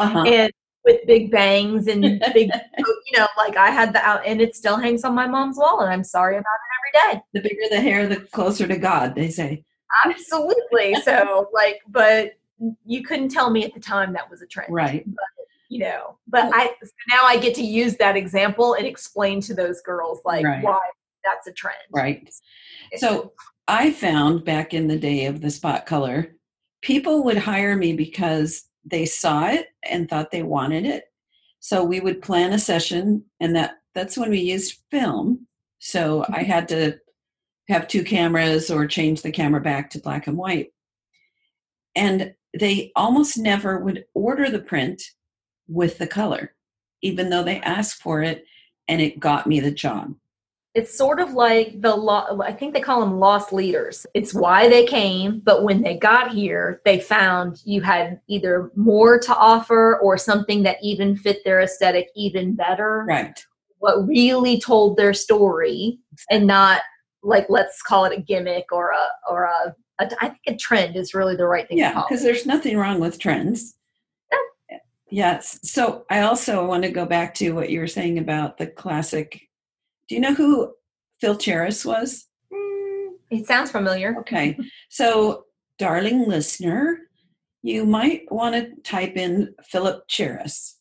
uh-huh. 0.00 0.24
and 0.26 0.52
with 0.84 1.06
big 1.06 1.30
bangs 1.30 1.86
and 1.86 2.02
big 2.34 2.50
you 2.76 3.18
know, 3.18 3.28
like 3.38 3.56
I 3.56 3.70
had 3.70 3.92
the 3.94 4.04
out 4.04 4.26
and 4.26 4.40
it 4.40 4.56
still 4.56 4.76
hangs 4.76 5.04
on 5.04 5.14
my 5.14 5.28
mom's 5.28 5.56
wall 5.56 5.80
and 5.80 5.90
I'm 5.92 6.04
sorry 6.04 6.34
about 6.34 6.42
it 6.42 7.00
every 7.06 7.14
day. 7.14 7.22
the 7.32 7.40
bigger 7.40 7.68
the 7.70 7.80
hair, 7.80 8.08
the 8.08 8.16
closer 8.16 8.66
to 8.66 8.76
God, 8.76 9.14
they 9.14 9.30
say. 9.30 9.64
Absolutely. 10.04 10.96
so 10.96 11.48
like 11.54 11.80
but 11.88 12.32
you 12.84 13.04
couldn't 13.04 13.28
tell 13.28 13.50
me 13.50 13.64
at 13.64 13.72
the 13.72 13.80
time 13.80 14.12
that 14.14 14.28
was 14.28 14.42
a 14.42 14.46
trend. 14.46 14.72
Right. 14.72 15.06
you 15.68 15.78
know 15.80 16.16
but 16.28 16.48
i 16.54 16.68
so 16.82 16.90
now 17.10 17.22
i 17.24 17.36
get 17.36 17.54
to 17.54 17.62
use 17.62 17.96
that 17.96 18.16
example 18.16 18.74
and 18.74 18.86
explain 18.86 19.40
to 19.42 19.52
those 19.54 19.80
girls 19.80 20.20
like 20.24 20.44
Right. 20.44 20.62
why 20.62 20.80
that's 21.26 21.46
a 21.46 21.52
trend 21.52 21.76
Right. 21.90 22.30
So 22.96 23.32
I 23.68 23.90
found 23.90 24.44
back 24.44 24.72
in 24.72 24.86
the 24.86 24.98
day 24.98 25.26
of 25.26 25.40
the 25.40 25.50
spot 25.50 25.86
color, 25.86 26.36
people 26.82 27.24
would 27.24 27.36
hire 27.36 27.76
me 27.76 27.92
because 27.92 28.68
they 28.84 29.04
saw 29.04 29.48
it 29.48 29.66
and 29.88 30.08
thought 30.08 30.30
they 30.30 30.44
wanted 30.44 30.86
it. 30.86 31.04
So 31.60 31.82
we 31.82 32.00
would 32.00 32.22
plan 32.22 32.52
a 32.52 32.58
session 32.58 33.24
and 33.40 33.56
that 33.56 33.78
that's 33.94 34.16
when 34.16 34.30
we 34.30 34.38
used 34.38 34.82
film. 34.90 35.46
So 35.80 36.24
I 36.28 36.42
mm-hmm. 36.42 36.44
had 36.44 36.68
to 36.68 36.98
have 37.68 37.88
two 37.88 38.04
cameras 38.04 38.70
or 38.70 38.86
change 38.86 39.22
the 39.22 39.32
camera 39.32 39.60
back 39.60 39.90
to 39.90 40.00
black 40.00 40.28
and 40.28 40.36
white. 40.36 40.72
And 41.96 42.34
they 42.58 42.92
almost 42.94 43.36
never 43.36 43.78
would 43.78 44.04
order 44.14 44.48
the 44.48 44.60
print 44.60 45.02
with 45.66 45.98
the 45.98 46.06
color, 46.06 46.54
even 47.02 47.30
though 47.30 47.42
they 47.42 47.60
asked 47.60 48.00
for 48.00 48.22
it 48.22 48.44
and 48.86 49.00
it 49.00 49.18
got 49.18 49.46
me 49.46 49.58
the 49.58 49.70
job. 49.70 50.14
It's 50.76 50.96
sort 50.96 51.20
of 51.20 51.32
like 51.32 51.80
the 51.80 51.96
law 51.96 52.38
i 52.42 52.52
think 52.52 52.74
they 52.74 52.80
call 52.80 53.00
them 53.00 53.18
loss 53.18 53.50
leaders 53.50 54.06
it's 54.12 54.34
why 54.34 54.68
they 54.68 54.84
came 54.84 55.40
but 55.40 55.62
when 55.62 55.82
they 55.82 55.96
got 55.96 56.32
here 56.32 56.82
they 56.84 57.00
found 57.00 57.62
you 57.64 57.80
had 57.80 58.20
either 58.28 58.70
more 58.76 59.18
to 59.18 59.34
offer 59.34 59.98
or 60.00 60.18
something 60.18 60.62
that 60.64 60.76
even 60.82 61.16
fit 61.16 61.38
their 61.44 61.60
aesthetic 61.62 62.08
even 62.14 62.54
better 62.54 63.04
Right. 63.08 63.42
what 63.78 64.06
really 64.06 64.60
told 64.60 64.96
their 64.98 65.14
story 65.14 65.98
and 66.30 66.46
not 66.46 66.82
like 67.22 67.46
let's 67.48 67.80
call 67.82 68.04
it 68.04 68.16
a 68.18 68.20
gimmick 68.20 68.66
or 68.70 68.90
a 68.90 69.06
or 69.30 69.44
a, 69.44 69.74
a 70.00 70.10
I 70.20 70.28
think 70.28 70.42
a 70.46 70.56
trend 70.56 70.94
is 70.96 71.14
really 71.14 71.36
the 71.36 71.46
right 71.46 71.66
thing 71.66 71.78
to 71.78 71.82
Yeah, 71.84 72.02
because 72.02 72.22
there's 72.22 72.44
nothing 72.44 72.76
wrong 72.76 73.00
with 73.00 73.18
trends. 73.18 73.76
Yes. 75.08 75.60
So 75.62 76.04
I 76.10 76.22
also 76.22 76.66
want 76.66 76.82
to 76.82 76.90
go 76.90 77.06
back 77.06 77.32
to 77.34 77.52
what 77.52 77.70
you 77.70 77.78
were 77.80 77.86
saying 77.86 78.18
about 78.18 78.58
the 78.58 78.66
classic. 78.66 79.45
Do 80.08 80.14
you 80.14 80.20
know 80.20 80.34
who 80.34 80.72
Phil 81.20 81.36
Charis 81.36 81.84
was? 81.84 82.26
Mm, 82.52 83.08
it 83.30 83.46
sounds 83.46 83.70
familiar. 83.70 84.16
Okay. 84.20 84.58
So, 84.88 85.44
darling 85.78 86.28
listener, 86.28 87.00
you 87.62 87.84
might 87.84 88.30
want 88.30 88.54
to 88.54 88.80
type 88.82 89.16
in 89.16 89.54
Phillip 89.64 90.06
Charis. 90.08 90.78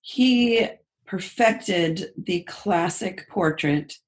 He 0.00 0.66
perfected 1.06 2.12
the 2.16 2.40
classic 2.42 3.28
portrait 3.28 3.98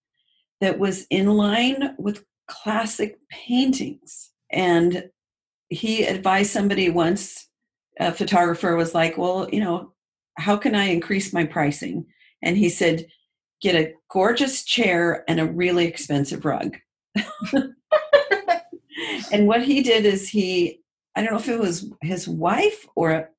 that 0.61 0.79
was 0.79 1.07
in 1.11 1.27
line 1.27 1.95
with 1.99 2.25
classic 2.49 3.19
paintings. 3.29 4.31
And 4.51 5.11
he 5.69 6.05
advised 6.05 6.51
somebody 6.51 6.89
once, 6.91 7.49
a 7.99 8.13
photographer 8.13 8.77
was 8.77 8.95
like, 8.95 9.19
Well, 9.19 9.49
you 9.53 9.61
know, 9.61 9.93
how 10.39 10.57
can 10.57 10.75
I 10.75 10.85
increase 10.85 11.33
my 11.33 11.45
pricing? 11.45 12.07
And 12.43 12.57
he 12.57 12.69
said, 12.69 13.07
Get 13.61 13.75
a 13.75 13.95
gorgeous 14.11 14.65
chair 14.65 15.25
and 15.29 15.41
a 15.41 15.47
really 15.47 15.87
expensive 15.87 16.45
rug. 16.45 16.77
and 19.33 19.47
what 19.47 19.63
he 19.63 19.83
did 19.83 20.05
is 20.05 20.29
he, 20.29 20.81
I 21.15 21.23
don't 21.23 21.33
know 21.33 21.39
if 21.39 21.49
it 21.49 21.59
was 21.59 21.91
his 22.03 22.29
wife 22.29 22.87
or 22.95 23.31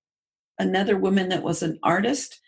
another 0.60 0.98
woman 0.98 1.30
that 1.30 1.44
was 1.44 1.62
an 1.62 1.78
artist, 1.84 2.40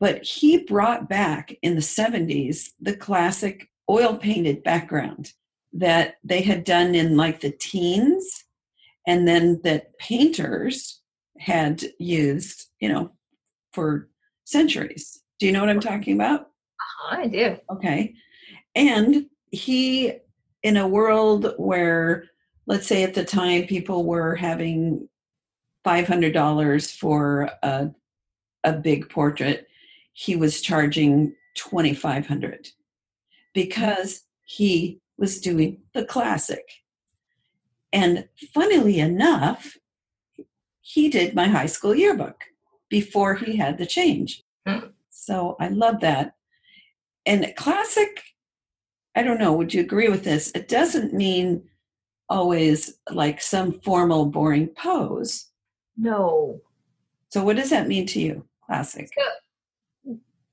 but 0.00 0.24
he 0.24 0.64
brought 0.64 1.08
back 1.08 1.56
in 1.62 1.76
the 1.76 1.80
70s 1.80 2.70
the 2.80 2.96
classic 2.96 3.68
oil 3.88 4.16
painted 4.16 4.62
background 4.62 5.32
that 5.72 6.16
they 6.24 6.42
had 6.42 6.64
done 6.64 6.94
in 6.94 7.16
like 7.16 7.40
the 7.40 7.52
teens 7.52 8.44
and 9.06 9.26
then 9.26 9.60
that 9.64 9.96
painters 9.98 11.00
had 11.38 11.84
used, 11.98 12.66
you 12.80 12.88
know, 12.88 13.10
for 13.72 14.08
centuries. 14.44 15.20
Do 15.38 15.46
you 15.46 15.52
know 15.52 15.60
what 15.60 15.70
I'm 15.70 15.80
talking 15.80 16.14
about? 16.14 16.51
I 17.10 17.26
do. 17.26 17.56
Okay. 17.70 18.14
And 18.74 19.26
he, 19.50 20.12
in 20.62 20.76
a 20.76 20.88
world 20.88 21.54
where, 21.58 22.24
let's 22.66 22.86
say 22.86 23.02
at 23.02 23.14
the 23.14 23.24
time, 23.24 23.66
people 23.66 24.04
were 24.04 24.34
having 24.34 25.08
$500 25.84 26.96
for 26.96 27.50
a, 27.62 27.90
a 28.64 28.72
big 28.72 29.08
portrait, 29.10 29.66
he 30.12 30.36
was 30.36 30.60
charging 30.60 31.34
2500 31.56 32.68
because 33.52 34.22
he 34.44 35.00
was 35.18 35.40
doing 35.40 35.78
the 35.94 36.04
classic. 36.04 36.64
And 37.92 38.28
funnily 38.54 39.00
enough, 39.00 39.76
he 40.80 41.08
did 41.08 41.34
my 41.34 41.48
high 41.48 41.66
school 41.66 41.94
yearbook 41.94 42.44
before 42.88 43.34
he 43.34 43.56
had 43.56 43.78
the 43.78 43.86
change. 43.86 44.42
Hmm. 44.66 44.88
So 45.10 45.56
I 45.60 45.68
love 45.68 46.00
that. 46.00 46.34
And 47.26 47.52
classic, 47.56 48.22
I 49.14 49.22
don't 49.22 49.38
know, 49.38 49.52
would 49.52 49.72
you 49.72 49.80
agree 49.80 50.08
with 50.08 50.24
this? 50.24 50.50
It 50.54 50.68
doesn't 50.68 51.12
mean 51.12 51.62
always 52.28 52.98
like 53.10 53.40
some 53.40 53.80
formal, 53.80 54.26
boring 54.26 54.68
pose. 54.68 55.46
No. 55.96 56.60
So 57.28 57.44
what 57.44 57.56
does 57.56 57.70
that 57.70 57.88
mean 57.88 58.06
to 58.06 58.20
you, 58.20 58.44
classic? 58.64 59.10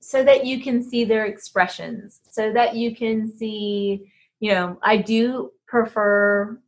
So 0.00 0.24
that 0.24 0.46
you 0.46 0.62
can 0.62 0.82
see 0.82 1.04
their 1.04 1.26
expressions, 1.26 2.20
so 2.30 2.52
that 2.52 2.74
you 2.74 2.94
can 2.94 3.30
see, 3.36 4.10
you 4.40 4.52
know, 4.52 4.78
I 4.82 4.96
do 4.96 5.52
prefer, 5.66 6.58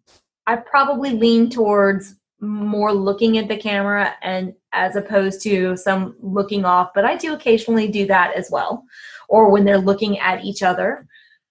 I 0.47 0.57
probably 0.57 1.11
lean 1.11 1.51
towards 1.51 2.17
more 2.41 2.93
looking 2.93 3.39
at 3.39 3.49
the 3.49 3.57
camera 3.57 4.15
and 4.23 4.53
as 4.73 4.97
opposed 4.97 5.43
to 5.43 5.77
some 5.77 6.17
looking 6.21 6.65
off, 6.65 6.91
but 6.95 7.05
I 7.05 7.17
do 7.17 7.35
occasionally 7.35 7.89
do 7.89 8.07
that 8.07 8.35
as 8.35 8.51
well. 8.51 8.85
Or 9.33 9.51
when 9.51 9.65
they're 9.65 9.79
looking 9.79 10.19
at 10.19 10.45
each 10.45 10.63
other. 10.63 11.07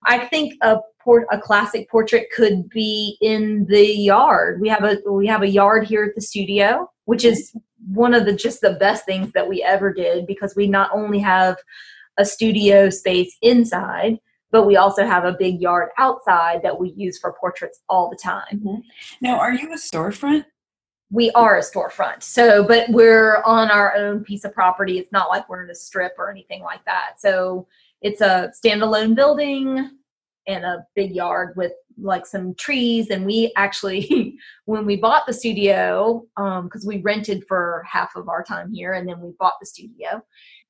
I 0.06 0.20
think 0.28 0.54
a 0.62 0.78
port 1.04 1.26
a 1.32 1.40
classic 1.40 1.90
portrait 1.90 2.28
could 2.36 2.70
be 2.70 3.18
in 3.22 3.66
the 3.68 3.86
yard. 3.86 4.62
We 4.62 4.70
have 4.70 4.84
a 4.84 4.98
we 5.12 5.28
have 5.28 5.42
a 5.42 5.50
yard 5.50 5.88
here 5.88 6.04
at 6.04 6.16
the 6.16 6.22
studio, 6.22 6.90
which 7.06 7.26
is 7.26 7.56
one 7.88 8.14
of 8.14 8.26
the 8.26 8.34
just 8.34 8.62
the 8.62 8.74
best 8.74 9.06
things 9.06 9.32
that 9.34 9.50
we 9.50 9.64
ever 9.64 9.92
did 9.92 10.28
because 10.28 10.56
we 10.56 10.68
not 10.68 10.92
only 10.94 11.20
have 11.20 11.58
a 12.18 12.26
studio 12.26 12.90
space 12.90 13.36
inside, 13.42 14.20
but 14.52 14.68
we 14.68 14.76
also 14.76 15.06
have 15.06 15.26
a 15.26 15.34
big 15.34 15.60
yard 15.60 15.90
outside 15.98 16.62
that 16.64 16.80
we 16.80 16.94
use 16.96 17.18
for 17.18 17.34
portraits 17.34 17.82
all 17.90 18.10
the 18.10 18.18
time. 18.18 18.44
Mm-hmm. 18.54 18.80
Now, 19.22 19.40
are 19.40 19.54
you 19.54 19.72
a 19.72 19.78
storefront? 19.78 20.46
We 21.12 21.30
are 21.32 21.58
a 21.58 21.62
storefront. 21.62 22.24
So, 22.24 22.64
but 22.64 22.90
we're 22.90 23.44
on 23.44 23.70
our 23.70 23.96
own 23.96 24.24
piece 24.24 24.46
of 24.46 24.54
property. 24.54 24.98
It's 24.98 25.12
not 25.12 25.30
like 25.30 25.48
we're 25.50 25.64
in 25.64 25.70
a 25.70 25.76
strip 25.76 26.14
or 26.18 26.32
anything 26.32 26.64
like 26.64 26.84
that. 26.86 27.20
So, 27.20 27.68
it's 28.02 28.22
a 28.22 28.52
standalone 28.64 29.16
building 29.16 29.92
and 30.48 30.66
a 30.66 30.86
big 30.96 31.12
yard 31.12 31.54
with 31.56 31.74
like 31.98 32.26
some 32.26 32.56
trees 32.56 33.10
and 33.10 33.26
we 33.26 33.52
actually 33.56 34.36
when 34.66 34.86
we 34.86 34.96
bought 34.96 35.26
the 35.28 35.34
studio 35.34 36.26
um, 36.38 36.66
because 36.66 36.86
we 36.86 36.98
rented 36.98 37.44
for 37.48 37.84
half 37.88 38.16
of 38.16 38.28
our 38.28 38.44
time 38.44 38.74
here 38.74 38.94
and 38.94 39.08
then 39.08 39.20
we 39.20 39.32
bought 39.40 39.54
the 39.60 39.66
studio 39.66 40.22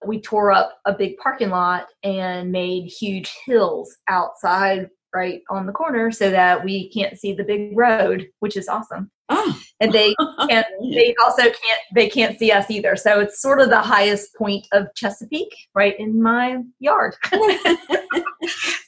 we 0.05 0.19
tore 0.19 0.51
up 0.51 0.79
a 0.85 0.93
big 0.93 1.15
parking 1.17 1.49
lot 1.49 1.87
and 2.03 2.51
made 2.51 2.85
huge 2.85 3.33
hills 3.45 3.95
outside 4.09 4.89
right 5.13 5.41
on 5.49 5.65
the 5.65 5.71
corner 5.71 6.11
so 6.11 6.29
that 6.29 6.63
we 6.63 6.89
can't 6.91 7.17
see 7.17 7.33
the 7.33 7.43
big 7.43 7.77
road 7.77 8.27
which 8.39 8.57
is 8.57 8.67
awesome 8.67 9.09
Oh, 9.33 9.57
and 9.81 9.91
they 9.91 10.15
can't 10.49 10.67
they 10.79 11.13
also 11.21 11.43
can't 11.43 11.81
they 11.93 12.07
can't 12.07 12.39
see 12.39 12.51
us 12.51 12.69
either. 12.69 12.95
So 12.95 13.19
it's 13.19 13.41
sort 13.41 13.59
of 13.59 13.69
the 13.69 13.81
highest 13.81 14.33
point 14.35 14.67
of 14.71 14.87
chesapeake 14.95 15.53
right 15.75 15.99
in 15.99 16.21
my 16.21 16.59
yard. 16.79 17.15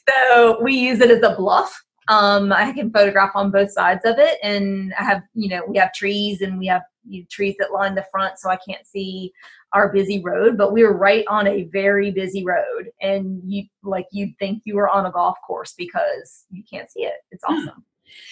So 0.06 0.60
we 0.62 0.74
use 0.74 1.00
it 1.00 1.10
as 1.10 1.22
a 1.22 1.34
bluff. 1.34 1.74
Um, 2.08 2.52
i 2.52 2.70
can 2.72 2.90
photograph 2.90 3.30
on 3.34 3.50
both 3.50 3.70
sides 3.70 4.04
of 4.04 4.18
it. 4.18 4.38
And 4.42 4.92
i 4.98 5.04
have 5.04 5.22
you 5.34 5.48
know 5.48 5.62
we 5.66 5.78
have 5.78 5.92
trees 5.92 6.42
and 6.42 6.58
we 6.58 6.66
have 6.66 6.82
you 7.08 7.20
know, 7.20 7.26
trees 7.30 7.54
that 7.58 7.72
line 7.72 7.94
the 7.94 8.04
front 8.10 8.38
so 8.38 8.50
i 8.50 8.58
can't 8.68 8.86
see 8.86 9.32
our 9.72 9.92
busy 9.92 10.20
road. 10.22 10.58
But 10.58 10.72
we 10.72 10.82
were 10.82 10.96
right 10.96 11.24
on 11.28 11.46
a 11.46 11.64
very 11.72 12.10
busy 12.10 12.44
road. 12.44 12.90
And 13.00 13.40
you 13.44 13.64
like 13.82 14.06
you'd 14.12 14.36
think 14.38 14.62
you 14.64 14.76
were 14.76 14.88
on 14.88 15.06
a 15.06 15.10
golf 15.10 15.36
course 15.46 15.74
because 15.76 16.44
you 16.50 16.62
can't 16.70 16.90
see 16.90 17.04
it. 17.04 17.16
It's 17.30 17.44
awesome 17.44 17.84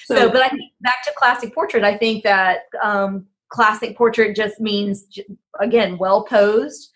so, 0.05 0.17
so, 0.17 0.31
but 0.31 0.43
I 0.43 0.49
think 0.49 0.73
back 0.81 1.03
to 1.05 1.13
classic 1.17 1.55
portrait, 1.55 1.85
I 1.85 1.97
think 1.97 2.25
that 2.25 2.61
um, 2.83 3.27
classic 3.49 3.97
portrait 3.97 4.35
just 4.35 4.61
means, 4.61 5.07
again, 5.61 5.99
well 5.99 6.25
posed. 6.25 6.91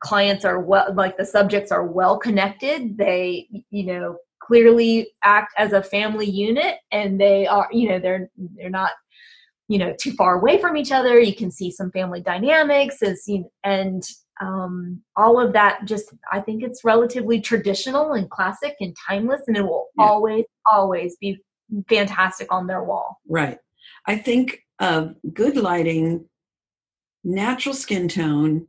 Clients 0.00 0.44
are 0.44 0.60
well, 0.60 0.92
like 0.94 1.16
the 1.16 1.24
subjects 1.24 1.72
are 1.72 1.86
well 1.86 2.18
connected. 2.18 2.98
They, 2.98 3.48
you 3.70 3.86
know, 3.86 4.18
clearly 4.42 5.08
act 5.22 5.54
as 5.56 5.72
a 5.72 5.82
family 5.82 6.28
unit, 6.28 6.76
and 6.92 7.18
they 7.18 7.46
are, 7.46 7.68
you 7.72 7.88
know, 7.88 7.98
they're 7.98 8.28
they're 8.36 8.68
not, 8.68 8.90
you 9.68 9.78
know, 9.78 9.94
too 9.98 10.12
far 10.12 10.38
away 10.38 10.60
from 10.60 10.76
each 10.76 10.92
other. 10.92 11.18
You 11.18 11.34
can 11.34 11.50
see 11.50 11.70
some 11.70 11.90
family 11.90 12.20
dynamics 12.20 13.02
as 13.02 13.22
you, 13.26 13.50
and 13.62 14.02
um, 14.42 15.00
all 15.16 15.40
of 15.40 15.54
that. 15.54 15.86
Just, 15.86 16.12
I 16.30 16.40
think 16.40 16.62
it's 16.62 16.84
relatively 16.84 17.40
traditional 17.40 18.12
and 18.12 18.28
classic 18.28 18.74
and 18.80 18.94
timeless, 19.08 19.40
and 19.46 19.56
it 19.56 19.62
will 19.62 19.86
yeah. 19.96 20.04
always, 20.04 20.44
always 20.70 21.16
be 21.16 21.38
fantastic 21.88 22.52
on 22.52 22.66
their 22.66 22.82
wall. 22.82 23.20
Right. 23.28 23.58
I 24.06 24.16
think 24.16 24.60
of 24.80 25.14
good 25.32 25.56
lighting, 25.56 26.26
natural 27.22 27.74
skin 27.74 28.08
tone, 28.08 28.66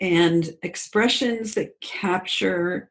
and 0.00 0.50
expressions 0.62 1.54
that 1.54 1.80
capture 1.80 2.90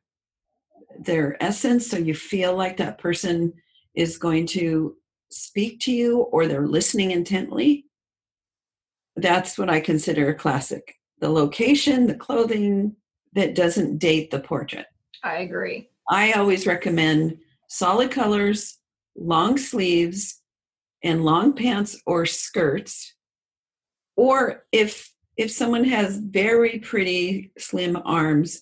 their 1.00 1.42
essence 1.44 1.88
so 1.88 1.98
you 1.98 2.16
feel 2.16 2.56
like 2.56 2.78
that 2.78 2.98
person 2.98 3.54
is 3.96 4.18
going 4.18 4.48
to 4.48 4.96
speak 5.30 5.80
to 5.82 5.92
you 5.92 6.22
or 6.22 6.48
they're 6.48 6.68
listening 6.68 7.12
intently. 7.12 7.86
That's 9.16 9.58
what 9.58 9.70
I 9.70 9.80
consider 9.80 10.30
a 10.30 10.36
classic. 10.36 10.96
The 11.20 11.30
location, 11.30 12.08
the 12.08 12.16
clothing 12.16 12.96
that 13.34 13.56
doesn't 13.56 13.98
date 13.98 14.32
the 14.32 14.40
portrait. 14.40 14.88
I 15.24 15.38
agree. 15.38 15.90
I 16.10 16.34
always 16.34 16.68
recommend 16.68 17.38
solid 17.68 18.12
colors, 18.12 18.78
long 19.16 19.58
sleeves 19.58 20.42
and 21.04 21.24
long 21.24 21.54
pants 21.54 22.02
or 22.06 22.26
skirts. 22.26 23.14
Or 24.16 24.66
if 24.72 25.12
if 25.38 25.52
someone 25.52 25.84
has 25.84 26.18
very 26.18 26.80
pretty 26.80 27.52
slim 27.58 27.98
arms 28.06 28.62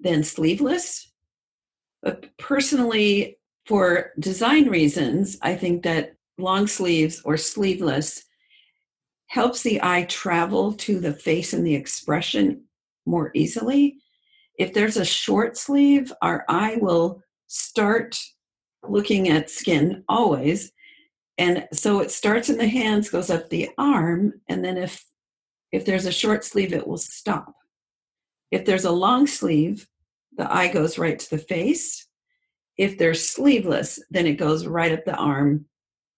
then 0.00 0.22
sleeveless. 0.22 1.12
But 2.02 2.36
personally 2.36 3.38
for 3.66 4.12
design 4.18 4.68
reasons 4.68 5.38
i 5.40 5.54
think 5.54 5.82
that 5.82 6.16
long 6.36 6.66
sleeves 6.66 7.22
or 7.24 7.36
sleeveless 7.36 8.24
helps 9.26 9.62
the 9.62 9.80
eye 9.82 10.04
travel 10.04 10.72
to 10.74 11.00
the 11.00 11.12
face 11.12 11.52
and 11.52 11.66
the 11.66 11.74
expression 11.74 12.62
more 13.06 13.30
easily. 13.34 13.96
If 14.58 14.72
there's 14.72 14.96
a 14.96 15.04
short 15.04 15.56
sleeve 15.56 16.12
our 16.22 16.44
eye 16.48 16.78
will 16.80 17.22
start 17.46 18.16
looking 18.88 19.28
at 19.28 19.50
skin 19.50 20.04
always. 20.08 20.72
And 21.38 21.66
so 21.72 22.00
it 22.00 22.10
starts 22.10 22.48
in 22.48 22.58
the 22.58 22.68
hands, 22.68 23.10
goes 23.10 23.30
up 23.30 23.48
the 23.48 23.70
arm, 23.78 24.40
and 24.48 24.64
then 24.64 24.76
if 24.76 25.04
if 25.72 25.84
there's 25.84 26.06
a 26.06 26.12
short 26.12 26.44
sleeve, 26.44 26.72
it 26.72 26.86
will 26.86 26.98
stop. 26.98 27.52
If 28.52 28.64
there's 28.64 28.84
a 28.84 28.92
long 28.92 29.26
sleeve, 29.26 29.88
the 30.36 30.52
eye 30.52 30.68
goes 30.68 30.98
right 30.98 31.18
to 31.18 31.30
the 31.30 31.38
face. 31.38 32.06
If 32.76 32.96
they're 32.96 33.14
sleeveless, 33.14 33.98
then 34.08 34.26
it 34.26 34.34
goes 34.34 34.66
right 34.66 34.92
up 34.92 35.04
the 35.04 35.16
arm 35.16 35.66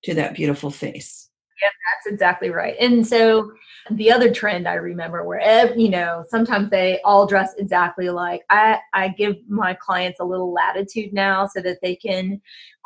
to 0.04 0.12
that 0.14 0.34
beautiful 0.34 0.70
face. 0.70 1.30
Yeah, 1.62 1.68
that's 1.68 2.12
exactly 2.12 2.50
right. 2.50 2.76
And 2.80 3.06
so 3.06 3.52
the 3.90 4.10
other 4.10 4.32
trend 4.32 4.66
I 4.66 4.74
remember 4.74 5.24
where 5.24 5.74
you 5.76 5.88
know 5.88 6.24
sometimes 6.28 6.70
they 6.70 7.00
all 7.04 7.26
dress 7.26 7.54
exactly 7.58 8.06
alike. 8.06 8.42
I 8.50 8.78
I 8.92 9.08
give 9.08 9.36
my 9.48 9.74
clients 9.74 10.20
a 10.20 10.24
little 10.24 10.52
latitude 10.52 11.12
now 11.12 11.46
so 11.46 11.60
that 11.62 11.78
they 11.82 11.96
can 11.96 12.40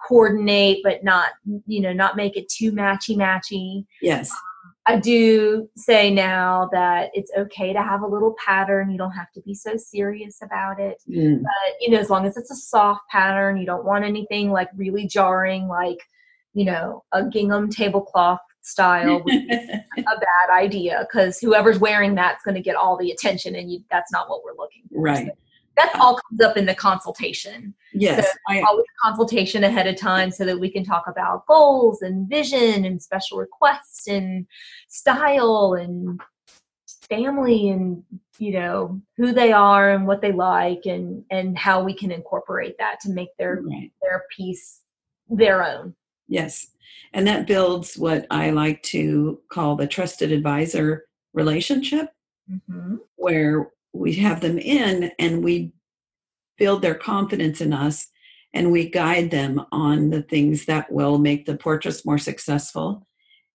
coordinate 0.08 0.78
but 0.82 1.04
not 1.04 1.30
you 1.66 1.80
know 1.80 1.92
not 1.92 2.16
make 2.16 2.36
it 2.36 2.48
too 2.48 2.72
matchy 2.72 3.16
matchy. 3.16 3.86
Yes. 4.00 4.30
I 4.86 4.98
do 4.98 5.68
say 5.76 6.10
now 6.10 6.68
that 6.72 7.10
it's 7.12 7.30
okay 7.36 7.72
to 7.72 7.82
have 7.82 8.02
a 8.02 8.06
little 8.06 8.34
pattern. 8.44 8.90
You 8.90 8.98
don't 8.98 9.12
have 9.12 9.30
to 9.32 9.40
be 9.42 9.54
so 9.54 9.76
serious 9.76 10.38
about 10.42 10.80
it. 10.80 11.02
Mm. 11.08 11.42
But, 11.42 11.80
you 11.80 11.90
know, 11.90 11.98
as 11.98 12.08
long 12.08 12.26
as 12.26 12.36
it's 12.36 12.50
a 12.50 12.56
soft 12.56 13.02
pattern, 13.10 13.58
you 13.58 13.66
don't 13.66 13.84
want 13.84 14.04
anything 14.04 14.50
like 14.50 14.68
really 14.74 15.06
jarring, 15.06 15.68
like, 15.68 15.98
you 16.54 16.64
know, 16.64 17.04
a 17.12 17.28
gingham 17.28 17.70
tablecloth 17.70 18.40
style 18.62 19.22
a 19.28 20.04
bad 20.04 20.50
idea 20.52 21.06
because 21.08 21.38
whoever's 21.38 21.78
wearing 21.78 22.14
that's 22.14 22.44
going 22.44 22.54
to 22.54 22.60
get 22.60 22.76
all 22.76 22.96
the 22.96 23.10
attention 23.10 23.54
and 23.54 23.70
you, 23.70 23.82
that's 23.90 24.12
not 24.12 24.28
what 24.28 24.42
we're 24.44 24.56
looking 24.56 24.82
for. 24.92 25.00
Right. 25.00 25.26
So 25.26 25.32
that 25.76 25.94
all 25.98 26.18
comes 26.28 26.40
up 26.42 26.56
in 26.56 26.66
the 26.66 26.74
consultation. 26.74 27.74
Yes. 27.94 28.26
So 28.26 28.32
I, 28.48 28.60
always 28.62 28.84
consultation 29.02 29.64
ahead 29.64 29.86
of 29.86 29.96
time 29.96 30.30
so 30.30 30.44
that 30.44 30.58
we 30.58 30.70
can 30.70 30.84
talk 30.84 31.04
about 31.06 31.46
goals 31.46 32.02
and 32.02 32.28
vision 32.28 32.84
and 32.84 33.02
special 33.02 33.38
requests 33.38 34.06
and 34.06 34.46
style 34.88 35.74
and 35.74 36.20
family 37.08 37.70
and 37.70 38.04
you 38.38 38.52
know 38.52 39.00
who 39.16 39.32
they 39.32 39.52
are 39.52 39.90
and 39.90 40.06
what 40.06 40.20
they 40.20 40.30
like 40.30 40.86
and 40.86 41.24
and 41.30 41.58
how 41.58 41.82
we 41.82 41.92
can 41.92 42.12
incorporate 42.12 42.76
that 42.78 43.00
to 43.00 43.10
make 43.10 43.30
their 43.36 43.62
right. 43.62 43.90
their 44.00 44.24
piece 44.36 44.80
their 45.28 45.64
own 45.64 45.94
Yes. 46.30 46.68
And 47.12 47.26
that 47.26 47.46
builds 47.46 47.96
what 47.96 48.26
I 48.30 48.50
like 48.50 48.82
to 48.84 49.40
call 49.50 49.76
the 49.76 49.86
trusted 49.86 50.32
advisor 50.32 51.06
relationship, 51.32 52.10
mm-hmm. 52.50 52.96
where 53.16 53.70
we 53.92 54.14
have 54.14 54.40
them 54.40 54.58
in 54.58 55.10
and 55.18 55.42
we 55.42 55.72
build 56.58 56.82
their 56.82 56.94
confidence 56.94 57.60
in 57.60 57.72
us 57.72 58.08
and 58.52 58.70
we 58.70 58.88
guide 58.88 59.30
them 59.30 59.64
on 59.72 60.10
the 60.10 60.22
things 60.22 60.66
that 60.66 60.90
will 60.92 61.18
make 61.18 61.46
the 61.46 61.56
portraits 61.56 62.04
more 62.04 62.18
successful. 62.18 63.06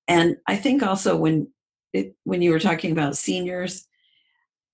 And 0.08 0.38
I 0.48 0.56
think 0.56 0.84
also 0.84 1.15
when 1.15 1.48
it, 1.93 2.15
when 2.24 2.41
you 2.41 2.52
were 2.52 2.60
talking 2.60 2.91
about 2.91 3.17
seniors, 3.17 3.88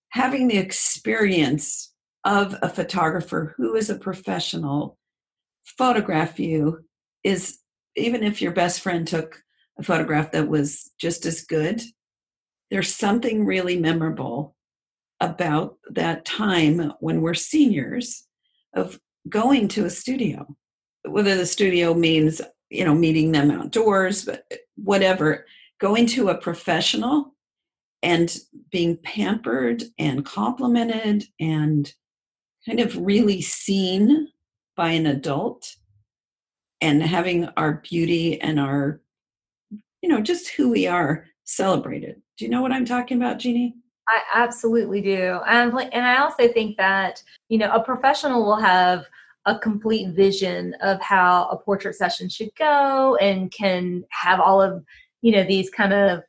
having 0.10 0.48
the 0.48 0.58
experience 0.58 1.94
of 2.24 2.56
a 2.62 2.70
photographer 2.70 3.54
who 3.58 3.76
is 3.76 3.90
a 3.90 3.96
professional 3.96 4.98
photograph 5.66 6.40
you 6.40 6.84
is 7.24 7.60
even 7.96 8.24
if 8.24 8.42
your 8.42 8.52
best 8.52 8.82
friend 8.82 9.08
took 9.08 9.44
a 9.78 9.84
photograph 9.84 10.32
that 10.32 10.48
was 10.48 10.92
just 11.00 11.26
as 11.26 11.42
good, 11.42 11.82
there's 12.70 12.94
something 12.94 13.46
really 13.46 13.78
memorable 13.78 14.56
about 15.20 15.78
that 15.90 16.26
time 16.26 16.94
when 17.00 17.22
we're 17.22 17.34
seniors 17.34 18.28
of 18.74 19.00
going 19.30 19.68
to 19.68 19.86
a 19.86 19.90
studio. 19.90 20.48
Whether 21.04 21.36
the 21.36 21.46
studio 21.46 21.94
means, 21.94 22.42
you 22.70 22.86
know, 22.86 22.96
meeting 22.96 23.32
them 23.32 23.52
outdoors, 23.52 24.26
but 24.26 24.46
whatever, 24.76 25.46
going 25.80 26.06
to 26.08 26.30
a 26.30 26.38
professional 26.38 27.36
and 28.04 28.36
being 28.72 28.98
pampered 28.98 29.84
and 30.00 30.26
complimented 30.26 31.26
and 31.40 31.94
kind 32.66 32.80
of 32.80 32.98
really 32.98 33.42
seen 33.42 34.28
by 34.76 34.90
an 34.90 35.06
adult 35.06 35.76
and 36.82 37.02
having 37.02 37.46
our 37.58 37.82
beauty 37.90 38.42
and 38.42 38.60
our 38.60 39.00
you 40.02 40.10
know 40.10 40.20
just 40.22 40.50
who 40.50 40.70
we 40.70 40.88
are 40.88 41.26
celebrated. 41.44 42.22
Do 42.38 42.46
you 42.46 42.52
know 42.52 42.62
what 42.62 42.72
i'm 42.72 42.86
talking 42.86 43.18
about 43.18 43.40
jeannie? 43.40 43.76
I 44.08 44.22
absolutely 44.34 45.02
do. 45.02 45.40
And 45.48 45.74
and 45.94 46.06
i 46.06 46.18
also 46.18 46.48
think 46.52 46.78
that 46.78 47.22
you 47.50 47.58
know 47.58 47.72
a 47.72 47.84
professional 47.84 48.44
will 48.44 48.60
have 48.60 49.06
a 49.46 49.58
complete 49.58 50.10
vision 50.14 50.76
of 50.82 51.02
how 51.02 51.48
a 51.50 51.58
portrait 51.58 51.96
session 51.96 52.30
should 52.30 52.52
go 52.58 53.16
and 53.18 53.52
can 53.52 54.04
have 54.10 54.40
all 54.40 54.62
of 54.62 54.84
you 55.22 55.32
know 55.32 55.44
these 55.44 55.70
kind 55.70 55.94
of 55.94 56.22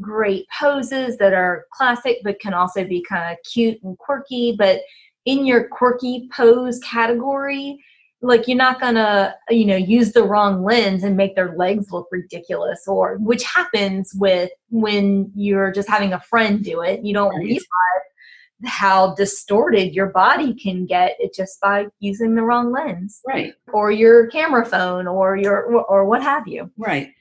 great 0.00 0.46
poses 0.58 1.16
that 1.16 1.32
are 1.32 1.64
classic 1.72 2.18
but 2.22 2.40
can 2.40 2.52
also 2.52 2.84
be 2.84 3.04
kind 3.08 3.32
of 3.32 3.38
cute 3.50 3.78
and 3.82 3.96
quirky. 3.98 4.54
But 4.58 4.80
in 5.26 5.46
your 5.46 5.68
quirky 5.68 6.28
pose 6.32 6.78
category 6.80 7.82
like 8.22 8.46
you're 8.46 8.56
not 8.56 8.80
gonna 8.80 9.34
you 9.48 9.64
know 9.64 9.76
use 9.76 10.12
the 10.12 10.22
wrong 10.22 10.62
lens 10.62 11.04
and 11.04 11.16
make 11.16 11.34
their 11.34 11.56
legs 11.56 11.90
look 11.90 12.06
ridiculous 12.10 12.86
or 12.86 13.16
which 13.18 13.42
happens 13.44 14.12
with 14.14 14.50
when 14.68 15.30
you're 15.34 15.72
just 15.72 15.88
having 15.88 16.12
a 16.12 16.20
friend 16.20 16.64
do 16.64 16.82
it. 16.82 17.04
You 17.04 17.14
don't 17.14 17.34
realize 17.36 17.64
how 18.64 19.14
distorted 19.14 19.94
your 19.94 20.08
body 20.08 20.54
can 20.54 20.84
get 20.84 21.16
it 21.18 21.32
just 21.34 21.60
by 21.60 21.86
using 21.98 22.34
the 22.34 22.42
wrong 22.42 22.70
lens 22.72 23.20
right. 23.26 23.54
or 23.72 23.90
your 23.90 24.26
camera 24.26 24.66
phone 24.66 25.06
or 25.06 25.36
your 25.36 25.62
or 25.82 26.04
what 26.04 26.22
have 26.22 26.46
you. 26.46 26.70
Right. 26.76 27.12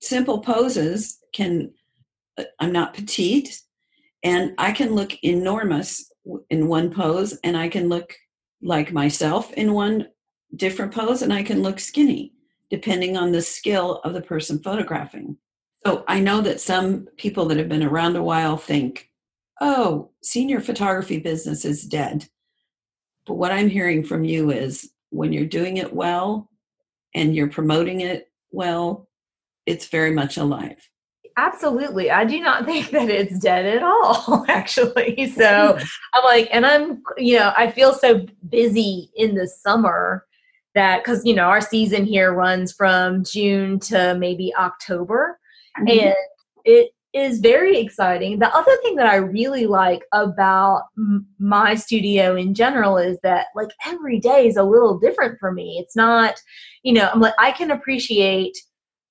Simple 0.00 0.40
poses 0.40 1.18
can 1.32 1.72
uh, 2.38 2.44
I'm 2.60 2.72
not 2.72 2.94
petite 2.94 3.60
and 4.22 4.54
I 4.58 4.72
can 4.72 4.94
look 4.94 5.22
enormous 5.24 6.12
in 6.50 6.68
one 6.68 6.92
pose 6.92 7.38
and 7.42 7.56
I 7.56 7.68
can 7.68 7.88
look 7.88 8.14
like 8.62 8.92
myself 8.92 9.52
in 9.54 9.72
one 9.72 10.08
different 10.54 10.94
pose 10.94 11.22
and 11.22 11.32
I 11.32 11.42
can 11.42 11.62
look 11.62 11.80
skinny 11.80 12.32
depending 12.70 13.16
on 13.16 13.32
the 13.32 13.42
skill 13.42 14.00
of 14.04 14.12
the 14.12 14.20
person 14.20 14.58
photographing. 14.58 15.36
So 15.84 16.04
I 16.08 16.20
know 16.20 16.40
that 16.40 16.60
some 16.60 17.06
people 17.16 17.46
that 17.46 17.58
have 17.58 17.68
been 17.68 17.82
around 17.82 18.16
a 18.16 18.22
while 18.22 18.56
think, 18.56 19.08
oh, 19.60 20.10
senior 20.22 20.60
photography 20.60 21.18
business 21.18 21.64
is 21.64 21.84
dead. 21.84 22.28
But 23.24 23.34
what 23.34 23.52
I'm 23.52 23.68
hearing 23.68 24.02
from 24.02 24.24
you 24.24 24.50
is 24.50 24.90
when 25.10 25.32
you're 25.32 25.46
doing 25.46 25.76
it 25.76 25.92
well 25.92 26.50
and 27.14 27.34
you're 27.34 27.48
promoting 27.48 28.00
it 28.00 28.30
well, 28.50 29.08
it's 29.64 29.86
very 29.86 30.10
much 30.10 30.36
alive. 30.36 30.88
Absolutely. 31.36 32.10
I 32.10 32.24
do 32.24 32.40
not 32.40 32.64
think 32.66 32.90
that 32.90 33.08
it's 33.08 33.38
dead 33.38 33.66
at 33.66 33.82
all, 33.82 34.44
actually. 34.48 35.30
So 35.30 35.78
I'm 36.14 36.24
like, 36.24 36.48
and 36.50 36.66
I'm, 36.66 37.02
you 37.16 37.38
know, 37.38 37.52
I 37.56 37.70
feel 37.70 37.92
so 37.92 38.26
busy 38.48 39.10
in 39.14 39.34
the 39.34 39.46
summer 39.46 40.26
that 40.76 41.02
because, 41.02 41.24
you 41.24 41.34
know, 41.34 41.44
our 41.44 41.60
season 41.60 42.04
here 42.04 42.32
runs 42.32 42.72
from 42.72 43.24
June 43.24 43.80
to 43.80 44.14
maybe 44.18 44.54
October. 44.56 45.40
Mm-hmm. 45.80 46.06
And 46.06 46.14
it 46.64 46.90
is 47.12 47.40
very 47.40 47.78
exciting. 47.78 48.38
The 48.38 48.54
other 48.54 48.76
thing 48.82 48.96
that 48.96 49.06
I 49.06 49.16
really 49.16 49.66
like 49.66 50.02
about 50.12 50.82
m- 50.98 51.26
my 51.38 51.74
studio 51.74 52.36
in 52.36 52.54
general 52.54 52.98
is 52.98 53.18
that 53.22 53.46
like 53.56 53.70
every 53.86 54.20
day 54.20 54.46
is 54.46 54.56
a 54.56 54.62
little 54.62 54.98
different 54.98 55.38
for 55.40 55.50
me. 55.50 55.78
It's 55.80 55.96
not, 55.96 56.34
you 56.82 56.92
know, 56.92 57.08
I'm 57.12 57.20
like 57.20 57.34
I 57.38 57.52
can 57.52 57.70
appreciate 57.70 58.56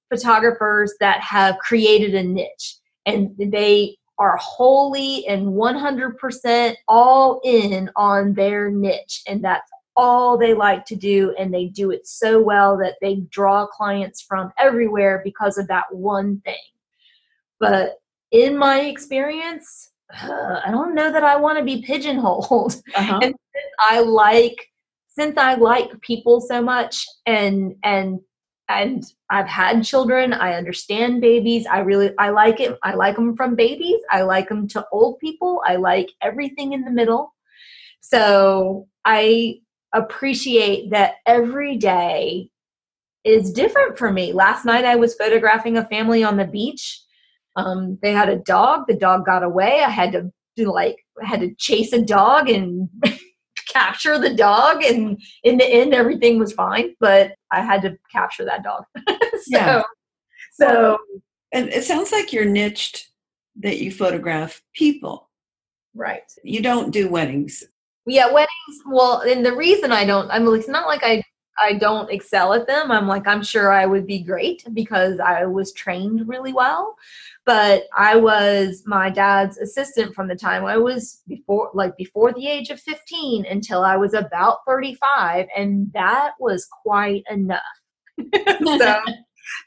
photographers 0.10 0.94
that 1.00 1.20
have 1.22 1.58
created 1.58 2.14
a 2.14 2.24
niche 2.24 2.78
and 3.08 3.32
they 3.40 3.98
are 4.20 4.38
wholly 4.38 5.26
and 5.28 5.48
100% 5.48 6.76
all 6.88 7.42
in 7.44 7.90
on 7.96 8.34
their 8.36 8.70
niche 8.70 9.24
and 9.28 9.44
that's 9.44 9.70
all 9.96 10.38
they 10.38 10.54
like 10.54 10.86
to 10.86 10.96
do 10.96 11.34
and 11.40 11.54
they 11.54 11.66
do 11.66 11.92
it 11.92 12.06
so 12.06 12.42
well 12.42 12.78
that 12.78 12.96
they 13.02 13.16
draw 13.30 13.66
clients 13.66 14.22
from 14.22 14.52
everywhere 14.58 15.22
because 15.24 15.58
of 15.58 15.68
that 15.68 15.86
one 15.92 16.40
thing 16.42 16.56
but 17.60 18.00
in 18.32 18.58
my 18.58 18.82
experience, 18.82 19.92
uh, 20.22 20.62
I 20.66 20.72
don't 20.72 20.96
know 20.96 21.12
that 21.12 21.24
I 21.24 21.36
want 21.36 21.58
to 21.58 21.64
be 21.64 21.82
pigeonholed. 21.82 22.82
Uh-huh. 22.96 23.20
and 23.22 23.34
since 23.54 23.74
I 23.80 24.00
like 24.00 24.56
since 25.08 25.38
I 25.38 25.56
like 25.56 26.02
people 26.02 26.42
so 26.42 26.62
much 26.62 27.06
and 27.26 27.76
and 27.84 28.20
and 28.68 29.04
I've 29.30 29.48
had 29.48 29.84
children, 29.84 30.34
I 30.34 30.54
understand 30.54 31.22
babies. 31.22 31.66
I 31.68 31.80
really 31.80 32.12
I 32.18 32.30
like 32.30 32.60
it. 32.60 32.78
I 32.84 32.96
like 32.96 33.16
them 33.16 33.36
from 33.36 33.56
babies. 33.56 34.00
I 34.12 34.22
like 34.22 34.50
them 34.50 34.68
to 34.70 34.86
old 34.92 35.20
people. 35.20 35.62
I 35.66 35.76
like 35.78 36.10
everything 36.22 36.74
in 36.74 36.82
the 36.82 36.92
middle. 36.92 37.34
So 38.02 38.88
I 39.06 39.60
appreciate 39.98 40.92
that 40.92 41.16
every 41.26 41.78
day 41.78 42.50
is 43.24 43.52
different 43.52 43.98
for 43.98 44.12
me. 44.12 44.34
Last 44.34 44.66
night 44.66 44.86
I 44.86 44.96
was 44.96 45.16
photographing 45.16 45.78
a 45.78 45.86
family 45.86 46.24
on 46.24 46.38
the 46.38 46.46
beach 46.46 47.02
um, 47.56 47.98
they 48.02 48.12
had 48.12 48.30
a 48.30 48.38
dog. 48.38 48.86
The 48.88 48.96
dog 48.96 49.26
got 49.26 49.44
away. 49.44 49.82
I 49.84 49.90
had 49.90 50.12
to 50.14 50.32
do 50.56 50.74
like 50.74 50.98
I 51.22 51.26
had 51.26 51.40
to 51.42 51.54
chase 51.56 51.94
a 51.94 52.02
dog 52.02 52.50
and 52.50 52.90
capture 53.70 54.20
the 54.20 54.34
dog. 54.34 54.84
And 54.84 55.22
in 55.44 55.58
the 55.58 55.66
end, 55.66 55.94
everything 55.94 56.40
was 56.40 56.54
fine. 56.54 56.96
But 57.00 57.34
I 57.52 57.62
had 57.62 57.82
to 57.84 57.98
capture 58.12 58.46
that 58.46 58.64
dog. 58.64 58.84
so, 59.08 59.18
yeah. 59.48 59.84
So, 60.54 60.98
and 61.54 61.70
it 61.70 61.84
sounds 61.84 62.12
like 62.12 62.34
you're 62.34 62.46
niched 62.46 63.10
that 63.58 63.80
you 63.80 63.92
photograph 63.92 64.62
people. 64.74 65.30
Right. 65.94 66.24
You 66.44 66.62
don't 66.62 66.92
do 66.92 67.10
weddings. 67.10 67.64
Yeah, 68.06 68.32
weddings. 68.32 68.82
Well, 68.86 69.22
and 69.22 69.46
the 69.46 69.56
reason 69.56 69.92
I 69.92 70.06
don't, 70.06 70.30
I'm 70.30 70.46
like 70.46 70.60
it's 70.60 70.70
not 70.70 70.88
like 70.88 71.04
I 71.04 71.24
I 71.58 71.74
don't 71.74 72.12
excel 72.12 72.54
at 72.54 72.68
them. 72.68 72.92
I'm 72.92 73.08
like, 73.08 73.28
I'm 73.28 73.44
sure 73.44 73.72
I 73.72 73.86
would 73.86 74.06
be 74.06 74.20
great 74.20 74.64
because 74.74 75.20
I 75.20 75.46
was 75.46 75.72
trained 75.74 76.28
really 76.28 76.54
well. 76.54 76.96
But 77.46 77.84
I 77.96 78.16
was 78.18 78.84
my 78.86 79.10
dad's 79.10 79.58
assistant 79.58 80.14
from 80.14 80.28
the 80.28 80.36
time 80.36 80.66
I 80.66 80.78
was 80.78 81.22
before, 81.28 81.72
like 81.74 81.96
before 81.96 82.34
the 82.34 82.48
age 82.48 82.72
of 82.72 82.82
15 82.82 83.46
until 83.46 83.84
I 83.84 83.96
was 83.96 84.14
about 84.14 84.60
35. 84.68 85.48
And 85.56 85.92
that 85.94 86.34
was 86.40 86.68
quite 86.84 87.24
enough. 87.30 87.62
so, 88.36 89.00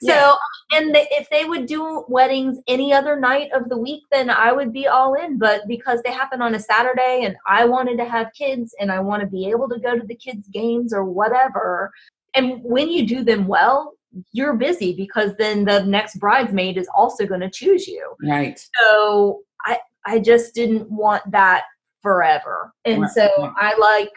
yeah. 0.00 0.20
So, 0.20 0.36
and 0.72 0.90
if 0.94 1.28
they 1.30 1.44
would 1.44 1.66
do 1.66 2.04
weddings 2.08 2.58
any 2.66 2.92
other 2.92 3.18
night 3.18 3.50
of 3.52 3.68
the 3.68 3.78
week, 3.78 4.02
then 4.10 4.30
I 4.30 4.52
would 4.52 4.72
be 4.72 4.86
all 4.86 5.14
in. 5.14 5.38
But 5.38 5.66
because 5.66 6.00
they 6.02 6.12
happen 6.12 6.42
on 6.42 6.54
a 6.54 6.60
Saturday 6.60 7.22
and 7.24 7.36
I 7.46 7.64
wanted 7.64 7.98
to 7.98 8.04
have 8.04 8.32
kids 8.36 8.74
and 8.80 8.90
I 8.90 9.00
want 9.00 9.20
to 9.22 9.26
be 9.26 9.48
able 9.50 9.68
to 9.68 9.78
go 9.78 9.98
to 9.98 10.06
the 10.06 10.14
kids' 10.14 10.48
games 10.48 10.92
or 10.92 11.04
whatever, 11.04 11.92
and 12.34 12.60
when 12.62 12.88
you 12.88 13.06
do 13.06 13.24
them 13.24 13.46
well, 13.46 13.94
you're 14.32 14.54
busy 14.54 14.94
because 14.94 15.32
then 15.38 15.64
the 15.64 15.84
next 15.84 16.16
bridesmaid 16.16 16.76
is 16.76 16.88
also 16.94 17.26
going 17.26 17.40
to 17.40 17.50
choose 17.50 17.86
you. 17.86 18.14
Right. 18.22 18.60
So 18.80 19.40
I 19.64 19.78
I 20.06 20.18
just 20.18 20.54
didn't 20.54 20.90
want 20.90 21.30
that 21.30 21.64
forever. 22.02 22.72
And 22.84 23.02
right. 23.02 23.10
so 23.10 23.28
I 23.56 23.76
like 23.76 24.12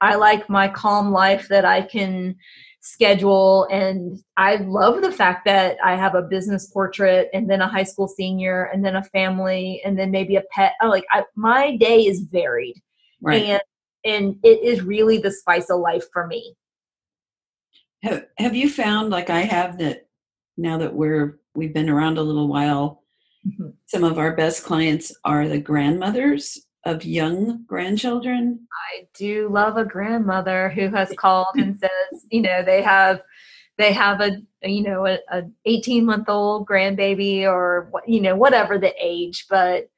I 0.00 0.14
like 0.16 0.48
my 0.48 0.68
calm 0.68 1.12
life 1.12 1.48
that 1.48 1.64
I 1.64 1.82
can 1.82 2.36
schedule. 2.84 3.66
And 3.70 4.22
i 4.36 4.56
love 4.56 5.00
the 5.00 5.10
fact 5.10 5.44
that 5.46 5.76
i 5.82 5.96
have 5.96 6.14
a 6.14 6.22
business 6.22 6.66
portrait 6.70 7.30
and 7.32 7.48
then 7.48 7.62
a 7.62 7.68
high 7.68 7.82
school 7.82 8.06
senior 8.06 8.64
and 8.64 8.84
then 8.84 8.94
a 8.94 9.02
family 9.04 9.80
and 9.84 9.98
then 9.98 10.10
maybe 10.10 10.36
a 10.36 10.42
pet. 10.52 10.74
Oh, 10.82 10.88
like 10.88 11.06
I, 11.10 11.24
my 11.34 11.76
day 11.76 12.00
is 12.00 12.20
varied. 12.20 12.76
Right. 13.20 13.42
and 13.42 13.62
and 14.04 14.36
it 14.42 14.62
is 14.62 14.82
really 14.82 15.16
the 15.16 15.32
spice 15.32 15.70
of 15.70 15.80
life 15.80 16.04
for 16.12 16.26
me. 16.26 16.54
Have, 18.02 18.26
have 18.36 18.54
you 18.54 18.68
found 18.68 19.08
like 19.10 19.30
i 19.30 19.40
have 19.40 19.78
that 19.78 20.08
now 20.58 20.76
that 20.76 20.94
we're 20.94 21.40
we've 21.54 21.72
been 21.72 21.88
around 21.88 22.18
a 22.18 22.22
little 22.22 22.48
while 22.48 23.02
mm-hmm. 23.46 23.70
some 23.86 24.04
of 24.04 24.18
our 24.18 24.36
best 24.36 24.62
clients 24.62 25.10
are 25.24 25.48
the 25.48 25.58
grandmothers 25.58 26.66
of 26.84 27.04
young 27.04 27.64
grandchildren? 27.66 28.66
I 28.92 29.06
do 29.14 29.48
love 29.48 29.76
a 29.76 29.84
grandmother 29.84 30.68
who 30.70 30.88
has 30.90 31.12
called 31.16 31.54
and 31.56 31.78
says, 31.78 32.26
you 32.30 32.42
know, 32.42 32.62
they 32.62 32.82
have 32.82 33.20
they 33.76 33.92
have 33.92 34.20
a 34.20 34.40
you 34.62 34.82
know 34.82 35.06
a, 35.06 35.18
a 35.30 35.42
18 35.64 36.04
month 36.04 36.28
old 36.28 36.66
grandbaby 36.66 37.42
or 37.42 37.90
you 38.06 38.20
know 38.20 38.36
whatever 38.36 38.78
the 38.78 38.94
age 39.00 39.46
but 39.50 39.88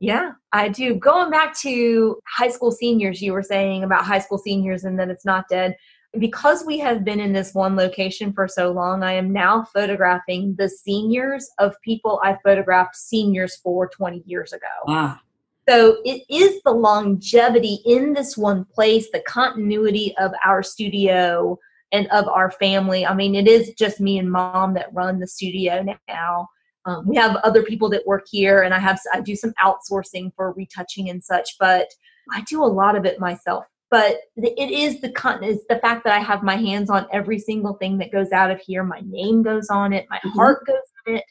yeah 0.00 0.32
i 0.52 0.68
do. 0.68 0.94
Going 0.94 1.30
back 1.30 1.54
to 1.58 2.18
high 2.26 2.48
school 2.48 2.70
seniors 2.70 3.20
you 3.20 3.32
were 3.32 3.42
saying 3.42 3.84
about 3.84 4.04
high 4.04 4.20
school 4.20 4.38
seniors 4.38 4.84
and 4.84 4.98
that 4.98 5.10
it's 5.10 5.24
not 5.24 5.48
dead. 5.48 5.76
Because 6.18 6.64
we 6.64 6.78
have 6.78 7.04
been 7.04 7.20
in 7.20 7.34
this 7.34 7.52
one 7.52 7.76
location 7.76 8.32
for 8.32 8.48
so 8.48 8.72
long 8.72 9.02
i 9.02 9.12
am 9.12 9.32
now 9.32 9.64
photographing 9.74 10.54
the 10.56 10.68
seniors 10.68 11.50
of 11.58 11.74
people 11.82 12.20
i 12.24 12.36
photographed 12.42 12.96
seniors 12.96 13.56
for 13.56 13.88
20 13.88 14.22
years 14.24 14.52
ago. 14.52 14.66
Ah 14.86 15.20
so 15.68 15.98
it 16.04 16.22
is 16.30 16.62
the 16.62 16.72
longevity 16.72 17.80
in 17.84 18.14
this 18.14 18.36
one 18.36 18.64
place, 18.64 19.10
the 19.12 19.20
continuity 19.20 20.14
of 20.18 20.32
our 20.44 20.62
studio 20.62 21.58
and 21.92 22.06
of 22.08 22.26
our 22.28 22.50
family. 22.52 23.04
I 23.04 23.14
mean, 23.14 23.34
it 23.34 23.46
is 23.46 23.74
just 23.74 24.00
me 24.00 24.18
and 24.18 24.30
mom 24.30 24.74
that 24.74 24.92
run 24.92 25.20
the 25.20 25.26
studio 25.26 25.84
now. 26.08 26.48
Um, 26.86 27.06
we 27.06 27.16
have 27.16 27.36
other 27.36 27.62
people 27.62 27.90
that 27.90 28.06
work 28.06 28.24
here, 28.30 28.62
and 28.62 28.72
I 28.72 28.78
have 28.78 28.98
I 29.12 29.20
do 29.20 29.36
some 29.36 29.52
outsourcing 29.62 30.32
for 30.34 30.52
retouching 30.52 31.10
and 31.10 31.22
such, 31.22 31.56
but 31.60 31.88
I 32.32 32.42
do 32.42 32.62
a 32.62 32.66
lot 32.66 32.96
of 32.96 33.04
it 33.04 33.20
myself. 33.20 33.64
But 33.90 34.18
it 34.36 34.70
is 34.70 35.00
the 35.00 35.08
is 35.42 35.66
the 35.68 35.78
fact 35.80 36.04
that 36.04 36.14
I 36.14 36.20
have 36.20 36.42
my 36.42 36.56
hands 36.56 36.88
on 36.88 37.06
every 37.12 37.38
single 37.38 37.74
thing 37.74 37.98
that 37.98 38.12
goes 38.12 38.32
out 38.32 38.50
of 38.50 38.60
here. 38.60 38.84
My 38.84 39.02
name 39.04 39.42
goes 39.42 39.68
on 39.68 39.92
it, 39.92 40.06
my 40.08 40.16
mm-hmm. 40.18 40.30
heart 40.30 40.66
goes 40.66 40.76
on 41.06 41.16
it, 41.16 41.24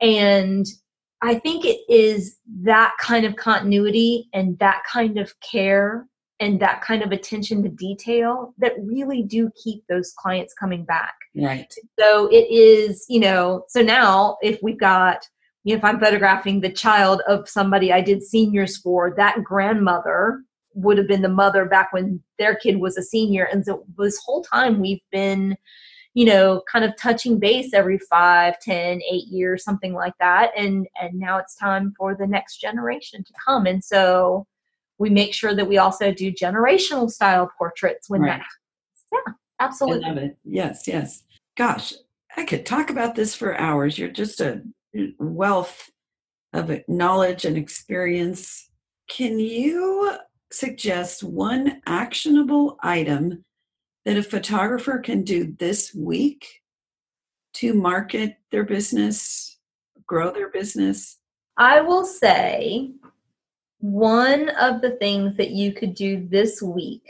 and 0.00 0.66
I 1.22 1.34
think 1.34 1.64
it 1.64 1.80
is 1.88 2.36
that 2.62 2.92
kind 3.00 3.24
of 3.24 3.36
continuity 3.36 4.28
and 4.32 4.58
that 4.58 4.82
kind 4.90 5.18
of 5.18 5.32
care 5.40 6.06
and 6.40 6.60
that 6.60 6.80
kind 6.82 7.02
of 7.02 7.10
attention 7.10 7.62
to 7.64 7.68
detail 7.68 8.54
that 8.58 8.74
really 8.80 9.22
do 9.22 9.50
keep 9.62 9.82
those 9.88 10.12
clients 10.16 10.54
coming 10.54 10.84
back. 10.84 11.14
Right. 11.36 11.72
So 11.98 12.28
it 12.28 12.48
is, 12.50 13.04
you 13.08 13.20
know, 13.20 13.64
so 13.68 13.82
now 13.82 14.36
if 14.42 14.60
we've 14.62 14.78
got, 14.78 15.26
you 15.64 15.74
know, 15.74 15.78
if 15.78 15.84
I'm 15.84 15.98
photographing 15.98 16.60
the 16.60 16.72
child 16.72 17.22
of 17.26 17.48
somebody 17.48 17.92
I 17.92 18.00
did 18.00 18.22
seniors 18.22 18.76
for, 18.76 19.12
that 19.16 19.42
grandmother 19.42 20.42
would 20.74 20.98
have 20.98 21.08
been 21.08 21.22
the 21.22 21.28
mother 21.28 21.64
back 21.64 21.92
when 21.92 22.22
their 22.38 22.54
kid 22.54 22.78
was 22.78 22.96
a 22.96 23.02
senior. 23.02 23.44
And 23.44 23.64
so 23.64 23.84
this 23.98 24.20
whole 24.24 24.44
time 24.44 24.80
we've 24.80 25.02
been 25.10 25.56
you 26.18 26.24
know 26.24 26.60
kind 26.70 26.84
of 26.84 26.96
touching 26.96 27.38
base 27.38 27.72
every 27.72 27.96
five 27.96 28.58
ten 28.58 29.00
eight 29.08 29.28
years 29.28 29.62
something 29.62 29.94
like 29.94 30.14
that. 30.18 30.50
And 30.56 30.88
and 31.00 31.14
now 31.14 31.38
it's 31.38 31.54
time 31.54 31.94
for 31.96 32.16
the 32.16 32.26
next 32.26 32.56
generation 32.56 33.22
to 33.22 33.32
come. 33.46 33.66
And 33.66 33.84
so 33.84 34.44
we 34.98 35.10
make 35.10 35.32
sure 35.32 35.54
that 35.54 35.68
we 35.68 35.78
also 35.78 36.12
do 36.12 36.32
generational 36.32 37.08
style 37.08 37.48
portraits 37.56 38.10
when 38.10 38.22
right. 38.22 38.30
that 38.30 38.40
happens. 38.40 39.26
Yeah 39.26 39.32
absolutely. 39.60 40.32
yes 40.44 40.88
yes. 40.88 41.22
Gosh 41.56 41.92
i 42.36 42.44
could 42.44 42.66
talk 42.66 42.90
about 42.90 43.14
this 43.14 43.36
for 43.36 43.56
hours. 43.56 43.96
You're 43.96 44.08
just 44.08 44.40
a 44.40 44.60
wealth 45.20 45.88
of 46.52 46.80
knowledge 46.88 47.44
and 47.44 47.56
experience. 47.56 48.68
Can 49.08 49.38
you 49.38 50.16
suggest 50.50 51.22
one 51.22 51.80
actionable 51.86 52.76
item 52.82 53.44
that 54.08 54.16
a 54.16 54.22
photographer 54.22 54.98
can 54.98 55.22
do 55.22 55.54
this 55.58 55.94
week 55.94 56.62
to 57.52 57.74
market 57.74 58.38
their 58.50 58.64
business, 58.64 59.58
grow 60.06 60.32
their 60.32 60.48
business? 60.48 61.18
I 61.58 61.82
will 61.82 62.06
say 62.06 62.90
one 63.80 64.48
of 64.58 64.80
the 64.80 64.92
things 64.92 65.36
that 65.36 65.50
you 65.50 65.74
could 65.74 65.94
do 65.94 66.26
this 66.26 66.62
week 66.62 67.02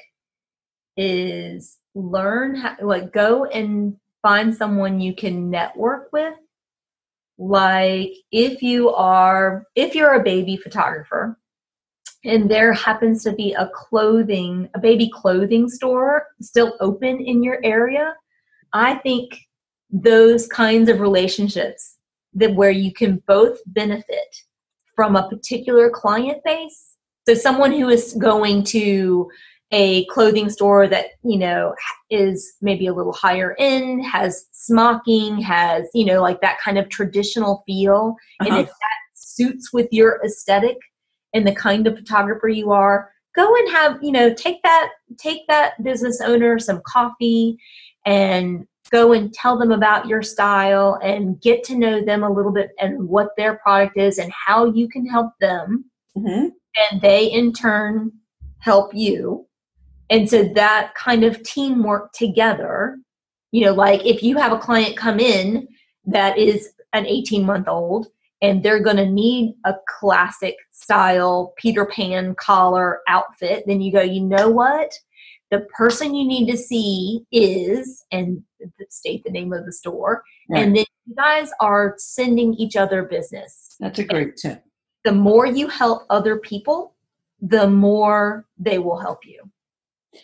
is 0.97 1.77
learn 1.95 2.57
how, 2.57 2.75
like 2.83 3.13
go 3.13 3.45
and 3.45 3.97
find 4.21 4.53
someone 4.53 5.01
you 5.01 5.15
can 5.15 5.49
network 5.49 6.13
with 6.13 6.35
like 7.39 8.13
if 8.33 8.61
you 8.61 8.91
are 8.91 9.63
if 9.77 9.95
you're 9.95 10.15
a 10.15 10.25
baby 10.25 10.57
photographer 10.57 11.39
and 12.24 12.50
there 12.50 12.72
happens 12.72 13.22
to 13.24 13.33
be 13.33 13.52
a 13.54 13.70
clothing 13.74 14.68
a 14.74 14.78
baby 14.78 15.11
clothing 15.12 15.68
store 15.68 16.26
still 16.40 16.76
open 16.81 17.20
in 17.20 17.42
your 17.42 17.59
area. 17.62 18.14
I 18.72 18.96
think 18.96 19.35
those 19.90 20.46
kinds 20.46 20.88
of 20.88 21.00
relationships 21.00 21.96
that 22.35 22.54
where 22.54 22.70
you 22.70 22.92
can 22.92 23.22
both 23.26 23.59
benefit 23.66 24.37
from 24.94 25.16
a 25.16 25.28
particular 25.28 25.90
client 25.90 26.42
base. 26.44 26.96
So 27.26 27.35
someone 27.35 27.72
who 27.72 27.88
is 27.88 28.14
going 28.14 28.64
to 28.64 29.31
a 29.70 30.07
clothing 30.07 30.48
store 30.48 30.88
that 30.88 31.07
you 31.22 31.38
know 31.38 31.74
is 32.11 32.54
maybe 32.62 32.87
a 32.87 32.94
little 32.94 33.12
higher 33.12 33.54
end 33.59 34.04
has 34.04 34.46
smocking 34.52 35.38
has 35.38 35.87
you 35.92 36.07
know 36.07 36.22
like 36.22 36.40
that 36.40 36.59
kind 36.59 36.78
of 36.78 36.88
traditional 36.88 37.62
feel. 37.66 38.16
Uh-huh. 38.40 38.50
and 38.50 38.61
if 38.61 38.66
that 38.66 38.98
suits 39.14 39.72
with 39.72 39.88
your 39.92 40.20
aesthetic 40.24 40.78
and 41.35 41.47
the 41.47 41.55
kind 41.55 41.87
of 41.87 41.97
photographer 41.97 42.49
you 42.49 42.71
are 42.71 43.11
go 43.35 43.55
and 43.57 43.71
have 43.71 44.03
you 44.03 44.12
know 44.12 44.33
take 44.35 44.62
that 44.62 44.91
take 45.19 45.47
that 45.49 45.83
business 45.83 46.21
owner 46.21 46.59
some 46.59 46.81
coffee 46.87 47.57
and 48.07 48.67
go 48.91 49.12
and 49.12 49.35
tell 49.35 49.59
them 49.59 49.71
about 49.71 50.07
your 50.07 50.23
style 50.23 50.99
and 51.03 51.41
get 51.43 51.62
to 51.62 51.77
know 51.77 52.03
them 52.03 52.23
a 52.23 52.33
little 52.33 52.53
bit 52.53 52.71
and 52.81 53.07
what 53.07 53.29
their 53.37 53.59
product 53.59 53.99
is 53.99 54.19
and 54.19 54.33
how 54.33 54.64
you 54.64 54.88
can 54.88 55.07
help 55.07 55.33
them 55.41 55.85
mm-hmm. 56.17 56.49
and 56.91 57.01
they 57.03 57.27
in 57.27 57.53
turn 57.53 58.11
help 58.61 58.95
you 58.95 59.47
and 60.11 60.29
so 60.29 60.45
that 60.55 60.95
kind 60.95 61.25
of 61.25 61.43
teamwork 61.43 62.12
together, 62.12 62.99
you 63.53 63.64
know, 63.64 63.75
like 63.75 64.05
if 64.07 64.23
you 64.23 64.37
have 64.38 64.53
a 64.53 64.59
client 64.59 64.97
come 64.97 65.21
in 65.21 65.69
that 66.07 66.38
is 66.38 66.71
an 66.93 67.07
18 67.07 67.45
month 67.45 67.69
old 67.69 68.09
and 68.40 68.62
they're 68.62 68.83
going 68.83 68.96
to 68.96 69.11
need 69.11 69.55
a 69.64 69.74
classic 69.88 70.57
style 70.70 71.55
Peter 71.57 71.87
Pan 71.87 72.35
collar 72.37 73.01
outfit, 73.09 73.64
then 73.66 73.81
you 73.81 73.92
go, 73.92 74.01
you 74.01 74.20
know 74.20 74.48
what? 74.48 74.92
The 75.51 75.61
person 75.77 76.14
you 76.14 76.27
need 76.27 76.51
to 76.51 76.57
see 76.57 77.24
is, 77.33 78.05
and 78.12 78.42
state 78.90 79.24
the 79.24 79.31
name 79.31 79.53
of 79.53 79.64
the 79.64 79.72
store, 79.72 80.22
right. 80.51 80.62
and 80.62 80.77
then 80.77 80.85
you 81.07 81.14
guys 81.14 81.51
are 81.61 81.94
sending 81.96 82.55
each 82.55 82.77
other 82.77 83.05
business. 83.05 83.77
That's 83.81 83.98
a 83.98 84.05
great 84.05 84.37
tip. 84.37 84.62
The 85.05 85.12
more 85.12 85.46
you 85.46 85.68
help 85.68 86.03
other 86.11 86.37
people, 86.37 86.94
the 87.40 87.68
more 87.68 88.46
they 88.59 88.79
will 88.79 88.98
help 88.98 89.24
you. 89.24 89.51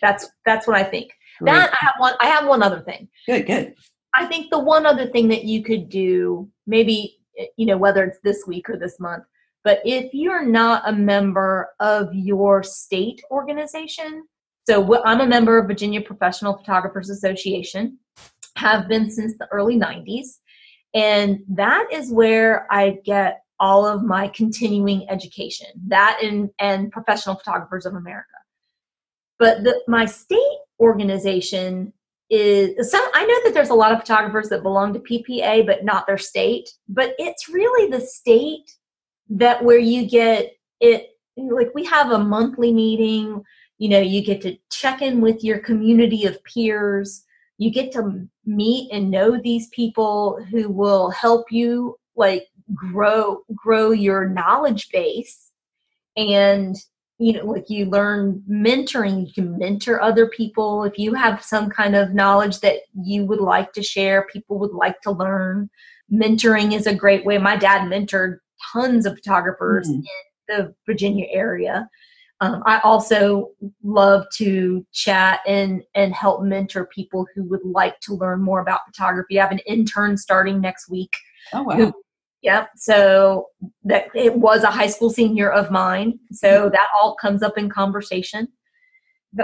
That's 0.03 0.29
that's 0.44 0.66
what 0.66 0.77
I 0.77 0.83
think. 0.83 1.12
Great. 1.38 1.53
That 1.53 1.72
I 1.72 1.85
have 1.85 1.94
one. 1.98 2.14
I 2.20 2.27
have 2.27 2.46
one 2.46 2.62
other 2.62 2.81
thing. 2.81 3.09
Good, 3.27 3.46
good. 3.46 3.74
I 4.14 4.27
think 4.27 4.50
the 4.50 4.59
one 4.59 4.87
other 4.87 5.07
thing 5.07 5.29
that 5.29 5.44
you 5.44 5.62
could 5.62 5.88
do, 5.88 6.48
maybe 6.66 7.18
Eh, 7.38 7.47
you 7.57 7.66
know 7.66 7.77
whether 7.77 8.05
it's 8.05 8.18
this 8.23 8.44
week 8.47 8.68
or 8.68 8.77
this 8.77 8.99
month, 9.01 9.25
but 9.62 9.81
if 9.85 10.12
you're 10.12 10.44
not 10.44 10.83
a 10.87 10.92
member 10.92 11.70
of 11.81 12.09
your 12.14 12.62
state 12.62 13.23
organization, 13.31 14.27
so 14.68 15.03
I'm 15.05 15.20
a 15.20 15.27
member 15.27 15.59
of 15.59 15.66
Virginia 15.66 16.01
Professional 16.01 16.57
Photographers 16.57 17.11
Association, 17.11 17.99
have 18.57 18.88
been 18.88 19.11
since 19.11 19.37
the 19.38 19.49
early 19.51 19.79
90s, 19.79 20.38
and 20.94 21.40
that 21.49 21.88
is 21.92 22.12
where 22.12 22.66
I 22.70 22.99
get 23.05 23.40
all 23.61 23.87
of 23.87 24.03
my 24.03 24.29
continuing 24.29 25.09
education. 25.11 25.68
That 25.88 26.18
and 26.23 26.51
and 26.59 26.90
Professional 26.92 27.37
Photographers 27.37 27.87
of 27.87 27.94
America. 27.94 28.29
But 29.38 29.64
the, 29.64 29.81
my 29.88 30.07
state 30.07 30.59
organization 30.81 31.92
is 32.31 32.91
some 32.91 33.07
I 33.15 33.25
know 33.25 33.41
that 33.45 33.55
there's 33.55 33.71
a 33.71 33.75
lot 33.75 33.93
of 33.93 34.01
photographers 34.01 34.49
that 34.49 34.63
belong 34.63 34.93
to 34.95 35.01
PPA 35.01 35.67
but 35.67 35.85
not 35.85 36.07
their 36.07 36.19
state, 36.19 36.69
but 36.89 37.15
it's 37.19 37.49
really 37.49 37.91
the 37.91 38.01
state 38.01 38.71
that 39.31 39.63
where 39.63 39.79
you 39.79 40.09
get 40.09 40.53
it 40.81 41.11
like 41.37 41.75
we 41.75 41.85
have 41.85 42.11
a 42.11 42.19
monthly 42.19 42.73
meeting, 42.73 43.43
you 43.79 43.89
know, 43.89 44.01
you 44.01 44.25
get 44.25 44.41
to 44.43 44.57
check 44.71 45.03
in 45.03 45.21
with 45.21 45.43
your 45.43 45.59
community 45.59 46.27
of 46.27 46.43
peers, 46.45 47.25
you 47.59 47.71
get 47.71 47.93
to 47.93 48.29
meet 48.47 48.91
and 48.93 49.11
know 49.11 49.41
these 49.41 49.69
people 49.69 50.43
who 50.51 50.69
will 50.69 51.11
help 51.11 51.51
you 51.51 51.97
like 52.17 52.47
grow 52.75 53.43
grow 53.55 53.91
your 53.91 54.29
knowledge 54.29 54.89
base 54.91 55.51
and 56.17 56.77
you 57.18 57.33
know 57.33 57.44
like 57.44 57.70
you 57.70 57.87
learn 57.87 58.42
mentoring 58.50 59.27
you 59.27 59.33
can 59.33 59.59
mentor 59.59 60.00
other 60.00 60.27
people. 60.29 60.85
If 60.85 60.98
you 60.98 61.14
have 61.14 61.44
some 61.44 61.70
kind 61.70 61.94
of 61.94 62.14
knowledge 62.14 62.61
that 62.61 62.81
you 62.94 63.24
would 63.27 63.40
like 63.40 63.72
to 63.74 63.83
share 63.83 64.27
people 64.33 64.59
would 64.59 64.72
like 64.72 65.00
to 65.03 65.11
learn. 65.11 65.70
Mentoring 66.12 66.74
is 66.74 66.87
a 66.87 66.94
great 66.94 67.24
way. 67.24 67.38
My 67.38 67.57
dad 67.57 67.88
mentored 67.88 68.38
tons 68.72 69.07
of 69.07 69.14
photographers 69.14 69.88
mm. 69.88 69.94
in 69.94 70.05
the 70.48 70.74
virginia 70.87 71.27
area. 71.31 71.88
Um, 72.40 72.62
i 72.66 72.81
also 72.81 73.50
love 73.85 74.27
to 74.38 74.85
chat 74.92 75.40
and 75.46 75.83
and 75.94 76.12
help 76.12 76.42
mentor 76.42 76.87
people 76.87 77.27
who 77.35 77.44
would 77.44 77.64
like 77.64 78.00
to 78.00 78.14
learn 78.14 78.42
more 78.42 78.61
about 78.61 78.81
photography. 78.87 79.38
I 79.38 79.44
have 79.44 79.53
an 79.53 79.61
intern 79.61 80.16
starting 80.16 80.61
next 80.61 80.90
week 80.90 81.14
oh 81.53 81.62
wow. 81.62 81.77
who, 81.77 81.94
Yep. 82.44 82.70
So 82.76 83.46
that 83.85 84.09
it 84.14 84.37
was 84.37 84.62
a 84.62 84.70
high 84.70 84.87
school 84.87 85.09
senior 85.09 85.50
of 85.50 85.70
mine. 85.70 86.18
So 86.30 86.48
mm-hmm. 86.48 86.72
that 86.72 86.88
all 86.94 87.16
comes 87.16 87.42
up 87.42 87.57
in 87.57 87.70
conversation. 87.70 88.48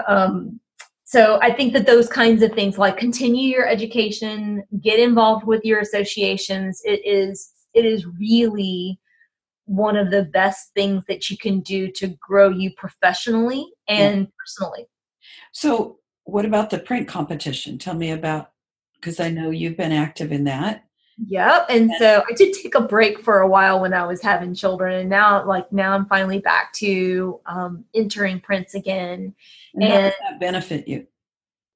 Um, 0.06 0.60
so 1.04 1.40
I 1.42 1.50
think 1.50 1.72
that 1.72 1.86
those 1.86 2.08
kinds 2.08 2.42
of 2.42 2.52
things, 2.52 2.78
like 2.78 2.98
continue 2.98 3.48
your 3.48 3.66
education, 3.66 4.62
get 4.80 5.00
involved 5.00 5.46
with 5.46 5.64
your 5.64 5.80
associations, 5.80 6.82
it 6.84 7.00
is 7.04 7.50
it 7.72 7.84
is 7.86 8.06
really 8.18 9.00
one 9.64 9.96
of 9.96 10.10
the 10.10 10.24
best 10.24 10.70
things 10.74 11.02
that 11.08 11.30
you 11.30 11.38
can 11.38 11.60
do 11.60 11.90
to 11.92 12.08
grow 12.20 12.50
you 12.50 12.70
professionally 12.76 13.66
and 13.88 14.20
yeah. 14.20 14.26
personally. 14.38 14.86
So, 15.52 15.98
what 16.24 16.44
about 16.44 16.70
the 16.70 16.78
print 16.78 17.08
competition? 17.08 17.78
Tell 17.78 17.94
me 17.94 18.10
about 18.10 18.50
because 18.94 19.20
I 19.20 19.30
know 19.30 19.50
you've 19.50 19.78
been 19.78 19.92
active 19.92 20.32
in 20.32 20.44
that. 20.44 20.84
Yep. 21.26 21.66
And 21.68 21.90
so 21.98 22.22
I 22.28 22.32
did 22.34 22.54
take 22.54 22.74
a 22.74 22.80
break 22.80 23.20
for 23.20 23.40
a 23.40 23.48
while 23.48 23.80
when 23.80 23.92
I 23.92 24.06
was 24.06 24.22
having 24.22 24.54
children, 24.54 25.00
and 25.00 25.10
now, 25.10 25.44
like 25.46 25.70
now, 25.72 25.92
I'm 25.92 26.06
finally 26.06 26.38
back 26.38 26.72
to 26.74 27.40
um, 27.46 27.84
entering 27.94 28.40
prints 28.40 28.74
again. 28.74 29.34
And, 29.74 29.84
and 29.84 29.92
how 29.92 30.00
does 30.00 30.14
that 30.30 30.40
benefit 30.40 30.88
you? 30.88 31.06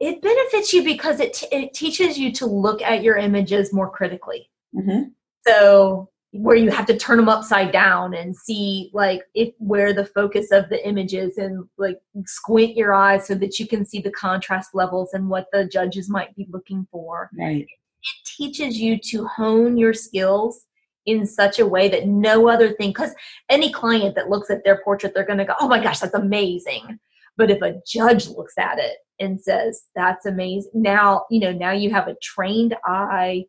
It 0.01 0.23
benefits 0.23 0.73
you 0.73 0.83
because 0.83 1.21
it 1.21 1.35
t- 1.35 1.49
it 1.53 1.75
teaches 1.75 2.19
you 2.19 2.33
to 2.33 2.47
look 2.47 2.83
at 2.83 3.03
your 3.03 3.17
images 3.17 3.73
more 3.73 3.91
critically. 3.91 4.51
Mm-hmm. 4.75 5.11
So 5.47 6.11
where 6.35 6.57
you 6.57 6.69
have 6.69 6.87
to 6.87 6.97
turn 6.97 7.17
them 7.17 7.29
upside 7.29 7.71
down 7.71 8.13
and 8.13 8.37
see 8.37 8.91
like 8.93 9.23
if 9.35 9.55
where 9.59 9.93
the 9.93 10.05
focus 10.05 10.51
of 10.51 10.69
the 10.69 10.85
image 10.87 11.15
is 11.15 11.39
and 11.39 11.65
like 11.79 12.01
squint 12.27 12.77
your 12.77 12.93
eyes 12.93 13.25
so 13.25 13.37
that 13.37 13.61
you 13.61 13.69
can 13.69 13.85
see 13.85 14.01
the 14.01 14.11
contrast 14.11 14.75
levels 14.75 15.15
and 15.15 15.29
what 15.29 15.47
the 15.53 15.65
judges 15.65 16.11
might 16.11 16.35
be 16.35 16.45
looking 16.51 16.89
for 16.91 17.31
right 17.39 17.69
it 18.05 18.29
teaches 18.37 18.79
you 18.79 18.99
to 18.99 19.27
hone 19.27 19.77
your 19.77 19.95
skills 19.95 20.67
in 21.07 21.27
such 21.27 21.59
a 21.59 21.67
way 21.67 21.89
that 21.89 22.07
no 22.07 22.49
other 22.49 22.73
thing 22.73 22.91
because 22.91 23.15
any 23.51 23.71
client 23.71 24.15
that 24.15 24.31
looks 24.31 24.51
at 24.51 24.65
their 24.65 24.81
portrait 24.83 25.13
they're 25.15 25.27
going 25.27 25.39
to 25.39 25.45
go 25.45 25.55
oh 25.61 25.69
my 25.69 25.83
gosh 25.83 26.01
that's 26.01 26.15
amazing. 26.15 26.99
But 27.37 27.51
if 27.51 27.63
a 27.63 27.81
judge 27.85 28.29
looks 28.29 28.55
at 28.59 28.79
it 28.79 28.99
and 29.19 29.41
says 29.41 29.85
that's 29.95 30.27
amazing 30.27 30.71
now 30.75 31.25
you 31.31 31.41
know 31.41 31.53
now 31.53 31.73
you 31.73 31.91
have 31.91 32.09
a 32.09 32.17
trained 32.23 32.75
eye 32.85 33.45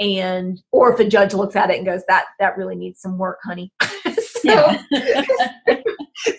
and 0.00 0.60
or 0.70 0.92
if 0.92 1.00
a 1.00 1.08
judge 1.08 1.34
looks 1.34 1.56
at 1.56 1.70
it 1.70 1.76
and 1.76 1.86
goes 1.86 2.02
that 2.08 2.26
that 2.38 2.56
really 2.56 2.76
needs 2.76 3.00
some 3.00 3.18
work 3.18 3.38
honey. 3.42 3.72
So 4.38 4.76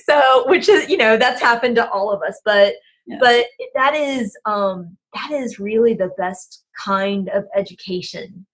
so 0.05 0.43
which 0.47 0.69
is 0.69 0.89
you 0.89 0.97
know 0.97 1.17
that's 1.17 1.41
happened 1.41 1.75
to 1.75 1.89
all 1.89 2.11
of 2.11 2.21
us 2.21 2.39
but 2.45 2.75
yeah. 3.09 3.17
but 3.19 3.45
that 3.75 3.95
is 3.95 4.35
um 4.45 4.95
that 5.13 5.31
is 5.31 5.59
really 5.59 5.93
the 5.93 6.11
best 6.17 6.65
kind 6.77 7.29
of 7.29 7.45
education 7.55 8.45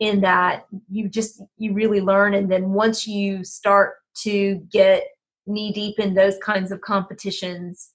in 0.00 0.20
that 0.20 0.64
you 0.90 1.08
just 1.08 1.42
you 1.56 1.72
really 1.72 2.00
learn 2.00 2.34
and 2.34 2.50
then 2.50 2.70
once 2.70 3.06
you 3.06 3.44
start 3.44 3.96
to 4.14 4.56
get 4.72 5.04
knee 5.46 5.72
deep 5.72 5.98
in 5.98 6.14
those 6.14 6.36
kinds 6.38 6.72
of 6.72 6.80
competitions 6.80 7.90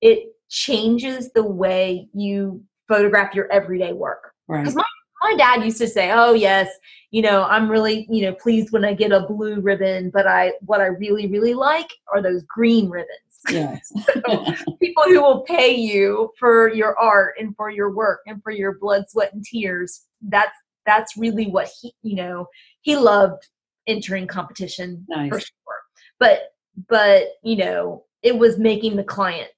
it 0.00 0.34
changes 0.50 1.32
the 1.32 1.42
way 1.42 2.08
you 2.12 2.62
photograph 2.88 3.34
your 3.34 3.50
everyday 3.50 3.92
work 3.92 4.32
right 4.48 4.72
my, 4.74 4.84
my 5.24 5.34
dad 5.36 5.64
used 5.64 5.78
to 5.78 5.88
say, 5.88 6.12
"Oh 6.12 6.34
yes, 6.34 6.68
you 7.10 7.22
know, 7.22 7.44
I'm 7.44 7.68
really, 7.70 8.06
you 8.10 8.22
know, 8.22 8.34
pleased 8.34 8.72
when 8.72 8.84
I 8.84 8.92
get 8.92 9.10
a 9.10 9.26
blue 9.26 9.60
ribbon, 9.60 10.10
but 10.10 10.26
I 10.26 10.52
what 10.60 10.80
I 10.80 10.86
really 10.86 11.26
really 11.28 11.54
like 11.54 11.90
are 12.12 12.22
those 12.22 12.42
green 12.42 12.90
ribbons." 12.90 13.23
Yes. 13.50 13.92
so 14.14 14.54
people 14.80 15.04
who 15.04 15.20
will 15.20 15.40
pay 15.42 15.74
you 15.74 16.30
for 16.38 16.72
your 16.72 16.98
art 16.98 17.34
and 17.38 17.54
for 17.56 17.70
your 17.70 17.92
work 17.92 18.20
and 18.26 18.42
for 18.42 18.50
your 18.50 18.78
blood, 18.78 19.04
sweat 19.08 19.32
and 19.32 19.44
tears. 19.44 20.02
That's 20.22 20.56
that's 20.86 21.16
really 21.16 21.46
what 21.46 21.70
he, 21.80 21.94
you 22.02 22.16
know, 22.16 22.46
he 22.82 22.96
loved 22.96 23.48
entering 23.86 24.26
competition 24.26 25.04
Nice. 25.08 25.30
for 25.30 25.40
sure. 25.40 25.80
But 26.18 26.54
but, 26.88 27.28
you 27.42 27.56
know, 27.56 28.04
it 28.22 28.36
was 28.36 28.58
making 28.58 28.96
the 28.96 29.04
client 29.04 29.50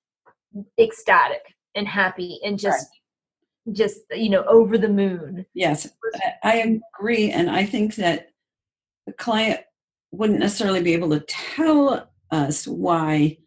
ecstatic 0.78 1.43
and 1.74 1.87
happy 1.87 2.41
and 2.45 2.59
just 2.59 2.89
just 3.72 3.99
you 4.12 4.30
know 4.30 4.45
over 4.45 4.78
the 4.78 4.89
moon 4.89 5.45
Yes, 5.55 5.89
I 6.45 6.80
agree. 6.99 7.30
And 7.30 7.51
I 7.51 7.64
think 7.64 7.97
that 7.97 8.30
the 9.07 9.12
client 9.12 9.61
wouldn't 10.12 10.39
necessarily 10.39 10.82
be 10.82 10.95
able 10.95 11.11
to 11.11 11.20
tell 11.20 12.11
us 12.30 12.66
why 12.66 13.39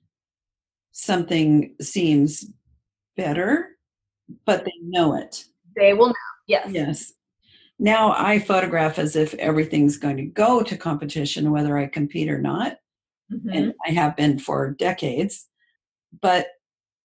something 0.99 1.75
seems 1.81 2.45
better, 3.15 3.77
but 4.45 4.65
they 4.65 4.73
know 4.81 5.15
it. 5.15 5.45
they 5.75 5.93
will 5.93 6.07
know 6.09 6.13
yes 6.47 6.67
Yes. 6.71 7.13
Now 7.79 8.13
I 8.17 8.39
photograph 8.39 8.99
as 8.99 9.15
if 9.15 9.33
everything's 9.35 9.95
going 9.97 10.17
to 10.17 10.25
go 10.25 10.61
to 10.61 10.75
competition, 10.77 11.51
whether 11.51 11.77
I 11.77 11.87
compete 11.87 12.29
or 12.29 12.39
not. 12.39 12.77
Mhm. 13.31 13.49
And 13.55 13.73
I 13.87 13.91
have 13.91 14.17
been 14.17 14.39
for 14.39 14.71
decades. 14.71 15.47
But 16.21 16.47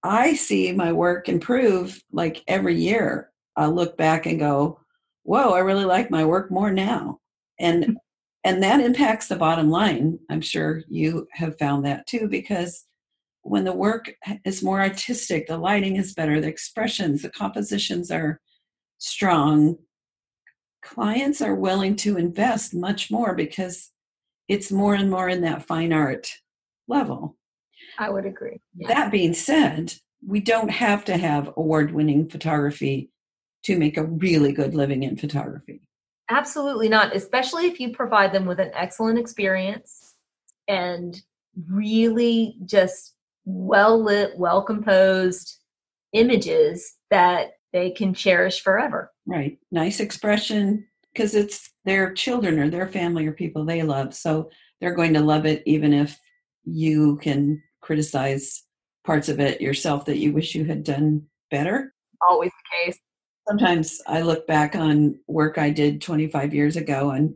I 0.02 0.34
see 0.34 0.72
my 0.72 0.92
work 0.92 1.28
improve 1.28 2.02
like 2.12 2.42
every 2.48 2.74
year. 2.76 3.30
I'll 3.56 3.72
look 3.72 3.96
back 3.96 4.26
and 4.26 4.38
go, 4.40 4.80
whoa, 5.22 5.52
I 5.52 5.60
really 5.60 5.84
like 5.84 6.10
my 6.10 6.24
work 6.24 6.50
more 6.50 6.72
now. 6.72 7.20
And 7.60 7.96
and 8.42 8.62
that 8.62 8.80
impacts 8.80 9.28
the 9.28 9.36
bottom 9.36 9.70
line. 9.70 10.18
I'm 10.30 10.40
sure 10.40 10.82
you 10.88 11.28
have 11.32 11.58
found 11.58 11.84
that 11.86 12.06
too, 12.06 12.28
because 12.28 12.86
when 13.44 13.64
the 13.64 13.72
work 13.72 14.12
is 14.44 14.62
more 14.62 14.80
artistic, 14.80 15.46
the 15.46 15.58
lighting 15.58 15.96
is 15.96 16.14
better, 16.14 16.40
the 16.40 16.48
expressions, 16.48 17.22
the 17.22 17.30
compositions 17.30 18.10
are 18.10 18.40
strong, 18.98 19.76
clients 20.82 21.42
are 21.42 21.54
willing 21.54 21.94
to 21.96 22.16
invest 22.16 22.74
much 22.74 23.10
more 23.10 23.34
because 23.34 23.90
it's 24.48 24.72
more 24.72 24.94
and 24.94 25.10
more 25.10 25.28
in 25.28 25.42
that 25.42 25.66
fine 25.66 25.92
art 25.92 26.30
level. 26.88 27.36
i 27.98 28.10
would 28.10 28.26
agree 28.26 28.60
That 28.88 29.12
being 29.12 29.34
said, 29.34 29.94
we 30.26 30.40
don't 30.40 30.70
have 30.70 31.04
to 31.06 31.16
have 31.16 31.52
award 31.56 31.92
winning 31.92 32.28
photography 32.28 33.10
to 33.64 33.78
make 33.78 33.96
a 33.96 34.04
really 34.04 34.52
good 34.52 34.74
living 34.74 35.02
in 35.02 35.16
photography. 35.16 35.80
Absolutely 36.30 36.88
not, 36.88 37.14
especially 37.14 37.66
if 37.66 37.78
you 37.78 37.92
provide 37.92 38.32
them 38.32 38.46
with 38.46 38.58
an 38.58 38.70
excellent 38.74 39.18
experience 39.18 40.14
and 40.68 41.20
really 41.68 42.56
just 42.64 43.13
well 43.44 44.02
lit, 44.02 44.38
well 44.38 44.62
composed 44.62 45.58
images 46.12 46.94
that 47.10 47.52
they 47.72 47.90
can 47.90 48.14
cherish 48.14 48.62
forever. 48.62 49.12
Right. 49.26 49.58
Nice 49.70 50.00
expression 50.00 50.86
because 51.12 51.34
it's 51.34 51.70
their 51.84 52.12
children 52.12 52.58
or 52.58 52.70
their 52.70 52.88
family 52.88 53.26
or 53.26 53.32
people 53.32 53.64
they 53.64 53.82
love. 53.82 54.14
So 54.14 54.50
they're 54.80 54.94
going 54.94 55.14
to 55.14 55.20
love 55.20 55.46
it 55.46 55.62
even 55.66 55.92
if 55.92 56.18
you 56.64 57.16
can 57.18 57.62
criticize 57.82 58.62
parts 59.04 59.28
of 59.28 59.40
it 59.40 59.60
yourself 59.60 60.06
that 60.06 60.18
you 60.18 60.32
wish 60.32 60.54
you 60.54 60.64
had 60.64 60.82
done 60.82 61.26
better. 61.50 61.92
Always 62.28 62.50
the 62.50 62.84
case. 62.86 62.98
Sometimes 63.46 64.00
I 64.06 64.22
look 64.22 64.46
back 64.46 64.74
on 64.74 65.18
work 65.26 65.58
I 65.58 65.70
did 65.70 66.00
25 66.00 66.54
years 66.54 66.76
ago 66.76 67.10
and 67.10 67.34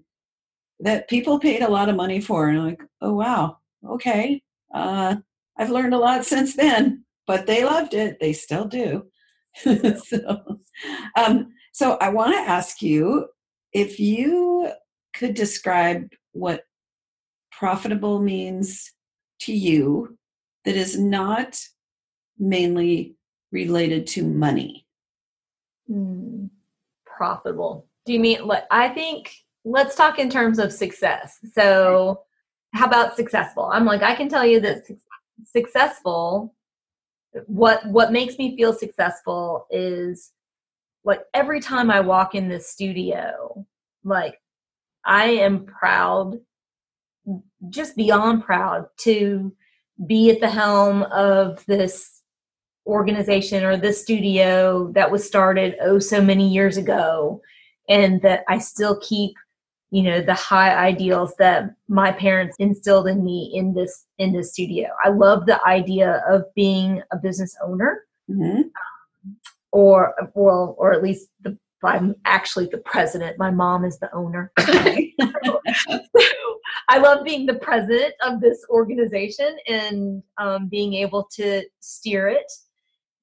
that 0.80 1.08
people 1.08 1.38
paid 1.38 1.62
a 1.62 1.70
lot 1.70 1.88
of 1.88 1.96
money 1.96 2.20
for. 2.20 2.48
And 2.48 2.58
I'm 2.58 2.66
like, 2.66 2.82
oh, 3.00 3.12
wow, 3.12 3.58
okay. 3.86 4.42
Uh, 4.72 5.16
I've 5.58 5.70
learned 5.70 5.94
a 5.94 5.98
lot 5.98 6.24
since 6.24 6.54
then, 6.54 7.04
but 7.26 7.46
they 7.46 7.64
loved 7.64 7.94
it. 7.94 8.18
They 8.20 8.32
still 8.32 8.66
do. 8.66 9.06
so, 9.56 10.60
um, 11.16 11.52
so 11.72 11.96
I 12.00 12.10
want 12.10 12.34
to 12.34 12.40
ask 12.40 12.80
you 12.82 13.28
if 13.72 13.98
you 13.98 14.70
could 15.14 15.34
describe 15.34 16.12
what 16.32 16.62
profitable 17.50 18.20
means 18.20 18.92
to 19.40 19.52
you 19.52 20.16
that 20.64 20.76
is 20.76 20.98
not 20.98 21.58
mainly 22.38 23.16
related 23.50 24.06
to 24.06 24.24
money. 24.24 24.86
Hmm, 25.88 26.46
profitable. 27.04 27.86
Do 28.06 28.12
you 28.12 28.20
mean 28.20 28.38
I 28.70 28.88
think 28.90 29.34
let's 29.64 29.96
talk 29.96 30.18
in 30.18 30.30
terms 30.30 30.58
of 30.58 30.72
success. 30.72 31.38
So 31.52 32.22
how 32.74 32.86
about 32.86 33.16
successful? 33.16 33.70
I'm 33.72 33.84
like 33.84 34.02
I 34.02 34.14
can 34.14 34.28
tell 34.28 34.46
you 34.46 34.60
that 34.60 34.84
successful 35.44 36.54
what 37.46 37.86
what 37.86 38.12
makes 38.12 38.38
me 38.38 38.56
feel 38.56 38.72
successful 38.72 39.66
is 39.70 40.32
like 41.04 41.22
every 41.34 41.60
time 41.60 41.90
I 41.90 42.00
walk 42.00 42.34
in 42.34 42.48
this 42.48 42.68
studio, 42.68 43.66
like 44.04 44.40
I 45.04 45.26
am 45.26 45.64
proud 45.64 46.38
just 47.68 47.96
beyond 47.96 48.44
proud 48.44 48.86
to 48.98 49.52
be 50.06 50.30
at 50.30 50.40
the 50.40 50.50
helm 50.50 51.02
of 51.04 51.64
this 51.66 52.22
organization 52.86 53.64
or 53.64 53.76
this 53.76 54.00
studio 54.00 54.90
that 54.94 55.10
was 55.10 55.26
started 55.26 55.76
oh 55.82 55.98
so 55.98 56.22
many 56.22 56.48
years 56.48 56.78
ago 56.78 57.40
and 57.88 58.22
that 58.22 58.44
I 58.48 58.58
still 58.58 58.98
keep 59.00 59.34
you 59.90 60.02
know 60.02 60.20
the 60.20 60.34
high 60.34 60.74
ideals 60.74 61.32
that 61.38 61.74
my 61.88 62.12
parents 62.12 62.56
instilled 62.58 63.08
in 63.08 63.24
me 63.24 63.50
in 63.54 63.74
this 63.74 64.06
in 64.18 64.32
this 64.32 64.52
studio. 64.52 64.88
I 65.04 65.08
love 65.08 65.46
the 65.46 65.64
idea 65.66 66.22
of 66.28 66.44
being 66.54 67.02
a 67.12 67.16
business 67.16 67.56
owner 67.64 68.04
Mhm. 68.30 68.70
or 69.72 70.14
well 70.34 70.74
or 70.78 70.92
at 70.92 71.02
least 71.02 71.28
the 71.42 71.56
I'm 71.84 72.16
actually 72.24 72.66
the 72.66 72.78
president. 72.78 73.38
My 73.38 73.50
mom 73.52 73.84
is 73.84 73.98
the 74.00 74.12
owner. 74.12 74.50
so 74.58 75.60
I 76.88 76.98
love 76.98 77.24
being 77.24 77.46
the 77.46 77.54
president 77.54 78.14
of 78.22 78.40
this 78.40 78.64
organization 78.68 79.56
and 79.68 80.22
um, 80.38 80.68
being 80.68 80.94
able 80.94 81.28
to 81.34 81.62
steer 81.80 82.28
it 82.28 82.50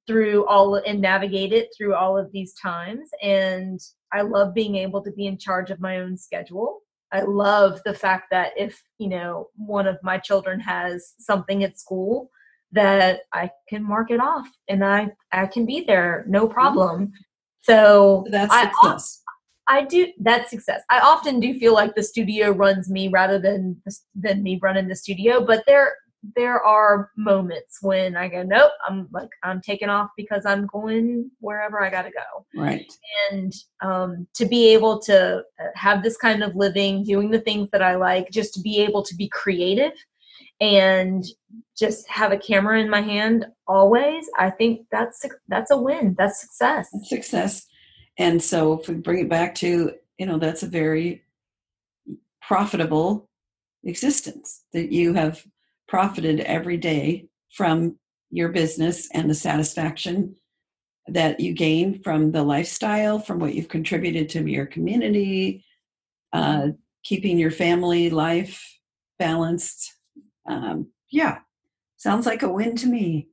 through 0.08 0.46
all 0.46 0.76
and 0.76 1.02
navigate 1.02 1.52
it 1.52 1.70
through 1.76 1.96
all 1.96 2.18
of 2.18 2.32
these 2.32 2.54
times. 2.54 3.10
And 3.22 3.80
I 4.14 4.22
love 4.22 4.54
being 4.54 4.76
able 4.76 5.04
to 5.04 5.12
be 5.12 5.26
in 5.28 5.38
charge 5.38 5.72
of 5.72 5.80
my 5.80 6.00
own 6.00 6.18
schedule. 6.18 6.82
I 7.12 7.22
love 7.22 7.82
the 7.86 7.94
fact 7.94 8.26
that 8.32 8.52
if, 8.58 8.82
you 8.98 9.08
know, 9.08 9.50
one 9.56 9.88
of 9.88 9.98
my 10.04 10.18
children 10.18 10.60
has 10.60 11.14
something 11.20 11.64
at 11.64 11.80
school, 11.80 12.30
that 12.72 13.22
I 13.32 13.52
can 13.70 13.84
mark 13.84 14.12
it 14.12 14.20
off 14.20 14.48
and 14.68 14.84
I, 14.84 15.12
I 15.32 15.46
can 15.46 15.66
be 15.66 15.82
there, 15.82 16.26
no 16.28 16.48
problem. 16.48 17.14
So 17.62 18.26
That's 18.30 18.52
I, 18.52 18.64
success. 18.64 19.24
I 19.68 19.84
do 19.84 20.08
that's 20.20 20.52
success. 20.52 20.84
I 20.90 21.00
often 21.00 21.40
do 21.40 21.58
feel 21.58 21.74
like 21.74 21.96
the 21.96 22.04
studio 22.04 22.52
runs 22.52 22.90
me 22.90 23.08
rather 23.08 23.40
than 23.40 23.82
than 24.14 24.44
me 24.44 24.60
running 24.62 24.88
the 24.88 24.96
studio, 24.96 25.44
but 25.44 25.64
there 25.66 25.96
there 26.36 26.64
are 26.64 27.12
moments 27.18 27.80
when 27.82 28.16
I 28.16 28.28
go, 28.28 28.44
nope, 28.44 28.72
I'm 28.88 29.08
like 29.12 29.30
I'm 29.44 29.62
taking 29.62 29.90
off 29.90 30.10
because 30.18 30.46
I'm 30.46 30.68
going 30.68 31.30
wherever 31.40 31.84
I 31.84 31.90
got 31.90 32.04
to 32.04 32.12
go. 32.12 32.46
Right. 32.56 32.92
And 33.32 33.54
um, 33.82 34.28
to 34.36 34.46
be 34.46 34.74
able 34.74 35.00
to 35.02 35.40
uh, 35.40 35.68
have 35.76 36.04
this 36.04 36.18
kind 36.18 36.44
of 36.44 36.56
living, 36.56 37.04
doing 37.04 37.32
the 37.32 37.40
things 37.40 37.70
that 37.72 37.82
I 37.82 37.96
like, 37.96 38.32
just 38.32 38.54
to 38.56 38.62
be 38.62 38.80
able 38.80 39.04
to 39.04 39.16
be 39.16 39.30
creative 39.30 39.94
and 40.62 41.24
just 41.78 42.08
have 42.08 42.32
a 42.32 42.38
camera 42.38 42.80
in 42.80 42.90
my 42.90 43.02
hand 43.02 43.46
always, 43.68 44.30
I 44.38 44.50
think 44.50 44.88
that's 44.92 45.26
that's 45.48 45.72
a 45.72 45.78
win. 45.78 46.16
That's 46.18 46.42
success. 46.42 46.90
success. 47.04 47.68
And 48.18 48.42
so 48.42 48.80
if 48.80 48.88
we 48.88 48.96
bring 48.96 49.20
it 49.20 49.30
back 49.30 49.56
to, 49.56 49.94
you 50.18 50.26
know, 50.26 50.38
that's 50.38 50.64
a 50.64 50.68
very 50.68 51.24
profitable 52.42 53.30
existence 53.84 54.64
that 54.72 54.92
you 54.92 55.14
have 55.14 55.46
profited 55.88 56.40
every 56.42 56.78
day 56.78 57.28
from 57.52 57.98
your 58.32 58.50
business 58.50 59.08
and 59.14 59.30
the 59.30 59.36
satisfaction 59.36 60.36
that 61.08 61.40
you 61.40 61.54
gain 61.54 62.02
from 62.02 62.32
the 62.32 62.44
lifestyle, 62.44 63.20
from 63.20 63.40
what 63.40 63.54
you've 63.54 63.70
contributed 63.70 64.28
to 64.30 64.50
your 64.50 64.66
community, 64.66 65.64
uh, 66.34 66.70
keeping 67.04 67.38
your 67.38 67.52
family 67.52 68.10
life 68.10 68.80
balanced. 69.20 69.94
Um, 70.48 70.88
yeah, 71.12 71.40
sounds 71.98 72.26
like 72.26 72.44
a 72.44 72.52
win 72.52 72.76
to 72.78 72.88
me. 72.88 73.30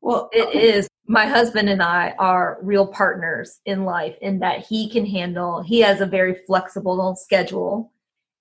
Well, 0.00 0.30
It 0.32 0.54
is. 0.54 0.88
My 1.06 1.26
husband 1.26 1.68
and 1.68 1.82
I 1.82 2.14
are 2.20 2.58
real 2.62 2.86
partners 2.86 3.58
in 3.66 3.84
life 3.84 4.16
in 4.22 4.38
that 4.38 4.60
he 4.60 4.88
can 4.88 5.04
handle, 5.04 5.60
he 5.60 5.80
has 5.80 6.00
a 6.00 6.06
very 6.06 6.36
flexible 6.46 7.16
schedule 7.16 7.92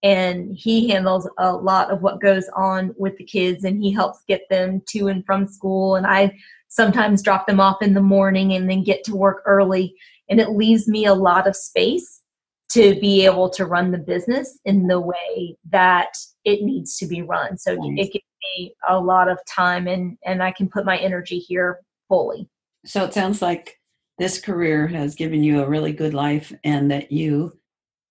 and 0.04 0.56
he 0.56 0.90
handles 0.90 1.30
a 1.38 1.54
lot 1.54 1.92
of 1.92 2.02
what 2.02 2.22
goes 2.22 2.48
on 2.56 2.94
with 2.98 3.18
the 3.18 3.24
kids 3.26 3.64
and 3.64 3.82
he 3.82 3.92
helps 3.92 4.24
get 4.28 4.42
them 4.50 4.82
to 4.90 5.08
and 5.08 5.26
from 5.26 5.48
school. 5.48 5.96
And 5.96 6.08
I 6.08 6.38
sometimes 6.70 7.22
drop 7.22 7.48
them 7.48 7.60
off 7.60 7.82
in 7.82 7.94
the 7.94 8.02
morning 8.02 8.54
and 8.54 8.70
then 8.70 8.84
get 8.84 9.04
to 9.06 9.16
work 9.16 9.42
early. 9.46 9.96
and 10.30 10.40
it 10.40 10.52
leaves 10.52 10.88
me 10.88 11.06
a 11.06 11.14
lot 11.14 11.48
of 11.48 11.56
space 11.56 12.22
to 12.70 13.00
be 13.00 13.26
able 13.26 13.50
to 13.50 13.66
run 13.66 13.92
the 13.92 13.98
business 13.98 14.60
in 14.64 14.86
the 14.86 15.00
way 15.00 15.58
that 15.72 16.14
it 16.46 16.62
needs 16.62 16.98
to 16.98 17.08
be 17.08 17.24
run. 17.24 17.58
So 17.58 17.74
nice. 17.74 18.06
it 18.06 18.14
gives 18.14 18.26
me 18.44 18.76
a 18.88 19.00
lot 19.00 19.28
of 19.28 19.40
time 19.48 19.88
and 19.88 20.18
and 20.24 20.44
I 20.44 20.52
can 20.52 20.70
put 20.70 20.86
my 20.86 20.98
energy 20.98 21.40
here 21.40 21.80
fully. 22.08 22.48
So 22.86 23.04
it 23.04 23.14
sounds 23.14 23.42
like 23.42 23.80
this 24.20 24.40
career 24.40 24.88
has 24.88 25.16
given 25.16 25.44
you 25.44 25.64
a 25.64 25.68
really 25.68 25.94
good 25.94 26.14
life 26.14 26.54
and 26.64 26.92
that 26.92 27.12
you 27.12 27.58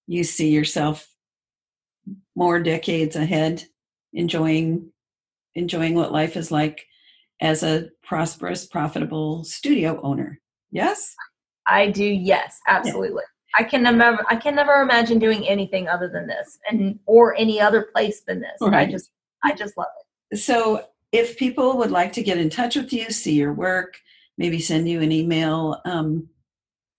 you 0.06 0.24
see 0.24 0.50
yourself 0.50 1.08
more 2.38 2.60
decades 2.60 3.16
ahead 3.16 3.64
enjoying 4.12 4.88
enjoying 5.56 5.94
what 5.96 6.12
life 6.12 6.36
is 6.36 6.52
like 6.52 6.86
as 7.40 7.64
a 7.64 7.88
prosperous 8.02 8.64
profitable 8.64 9.42
studio 9.42 10.00
owner. 10.02 10.40
Yes? 10.70 11.16
I 11.66 11.90
do 11.90 12.04
yes 12.04 12.60
absolutely. 12.68 13.24
Yeah. 13.58 13.64
i 13.64 13.68
can 13.68 13.82
never 13.82 14.24
i 14.30 14.36
can 14.36 14.54
never 14.54 14.80
imagine 14.82 15.18
doing 15.18 15.46
anything 15.48 15.88
other 15.88 16.08
than 16.08 16.28
this 16.28 16.58
and 16.70 16.98
or 17.06 17.34
any 17.36 17.60
other 17.60 17.88
place 17.92 18.22
than 18.26 18.40
this. 18.40 18.58
Right. 18.60 18.88
i 18.88 18.90
just 18.90 19.10
i 19.42 19.52
just 19.52 19.76
love 19.76 19.88
it. 20.30 20.36
So 20.38 20.86
if 21.10 21.36
people 21.38 21.76
would 21.78 21.90
like 21.90 22.12
to 22.12 22.22
get 22.22 22.38
in 22.38 22.50
touch 22.50 22.76
with 22.76 22.92
you 22.92 23.10
see 23.10 23.34
your 23.34 23.52
work 23.52 23.98
maybe 24.38 24.60
send 24.60 24.88
you 24.88 25.00
an 25.00 25.10
email 25.10 25.80
um, 25.84 26.28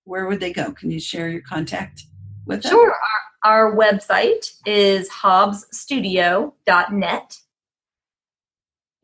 where 0.04 0.28
would 0.28 0.42
they 0.42 0.52
go? 0.52 0.74
Can 0.74 0.92
you 0.92 1.00
share 1.00 1.30
your 1.30 1.42
contact 1.42 2.04
with 2.46 2.64
them? 2.64 2.72
Sure 2.72 2.96
our 3.44 3.76
website 3.76 4.54
is 4.66 5.10
hobbsstudio.net 5.10 7.40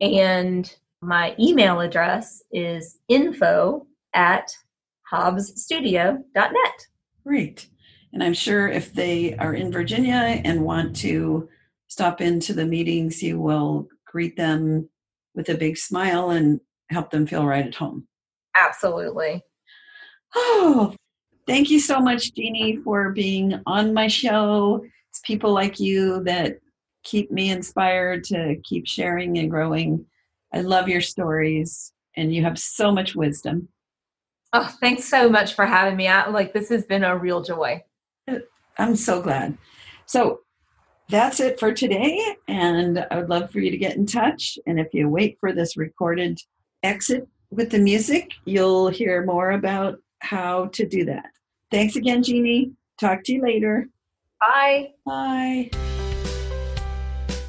and 0.00 0.74
my 1.00 1.34
email 1.38 1.80
address 1.80 2.42
is 2.50 2.98
info 3.08 3.86
at 4.14 4.56
hobbsstudio.net. 5.12 6.86
Great. 7.24 7.68
And 8.12 8.22
I'm 8.22 8.34
sure 8.34 8.68
if 8.68 8.92
they 8.92 9.34
are 9.36 9.54
in 9.54 9.72
Virginia 9.72 10.40
and 10.44 10.62
want 10.62 10.96
to 10.96 11.48
stop 11.88 12.20
into 12.20 12.52
the 12.52 12.66
meetings, 12.66 13.22
you 13.22 13.40
will 13.40 13.88
greet 14.06 14.36
them 14.36 14.88
with 15.34 15.48
a 15.48 15.54
big 15.54 15.76
smile 15.76 16.30
and 16.30 16.60
help 16.90 17.10
them 17.10 17.26
feel 17.26 17.46
right 17.46 17.66
at 17.66 17.74
home. 17.74 18.06
Absolutely. 18.54 19.42
Oh, 20.34 20.94
thank 21.46 21.70
you 21.70 21.80
so 21.80 22.00
much, 22.00 22.34
Jeannie, 22.34 22.78
for 22.78 23.10
being 23.10 23.60
on 23.66 23.94
my 23.94 24.08
show. 24.08 24.84
It's 25.10 25.20
people 25.20 25.52
like 25.52 25.78
you 25.78 26.22
that 26.24 26.58
keep 27.04 27.30
me 27.30 27.50
inspired 27.50 28.24
to 28.24 28.56
keep 28.64 28.86
sharing 28.86 29.38
and 29.38 29.50
growing. 29.50 30.04
I 30.52 30.60
love 30.60 30.88
your 30.88 31.00
stories 31.00 31.92
and 32.16 32.34
you 32.34 32.42
have 32.42 32.58
so 32.58 32.90
much 32.90 33.14
wisdom. 33.14 33.68
Oh, 34.52 34.74
thanks 34.80 35.04
so 35.04 35.28
much 35.28 35.54
for 35.54 35.66
having 35.66 35.96
me. 35.96 36.08
I, 36.08 36.28
like 36.28 36.52
this 36.52 36.68
has 36.70 36.84
been 36.84 37.04
a 37.04 37.16
real 37.16 37.42
joy. 37.42 37.82
I'm 38.78 38.96
so 38.96 39.22
glad. 39.22 39.56
So 40.06 40.40
that's 41.08 41.40
it 41.40 41.60
for 41.60 41.72
today. 41.72 42.36
And 42.48 43.06
I 43.10 43.16
would 43.16 43.28
love 43.28 43.50
for 43.50 43.60
you 43.60 43.70
to 43.70 43.76
get 43.76 43.96
in 43.96 44.06
touch. 44.06 44.58
And 44.66 44.80
if 44.80 44.92
you 44.92 45.08
wait 45.08 45.38
for 45.40 45.52
this 45.52 45.76
recorded 45.76 46.40
exit 46.82 47.28
with 47.50 47.70
the 47.70 47.78
music, 47.78 48.32
you'll 48.44 48.88
hear 48.88 49.24
more 49.24 49.52
about 49.52 49.98
how 50.20 50.66
to 50.66 50.86
do 50.86 51.04
that. 51.04 51.30
Thanks 51.70 51.96
again, 51.96 52.22
Jeannie. 52.22 52.72
Talk 52.98 53.24
to 53.24 53.32
you 53.32 53.42
later. 53.42 53.88
Bye. 54.40 54.92
Bye. 55.04 55.70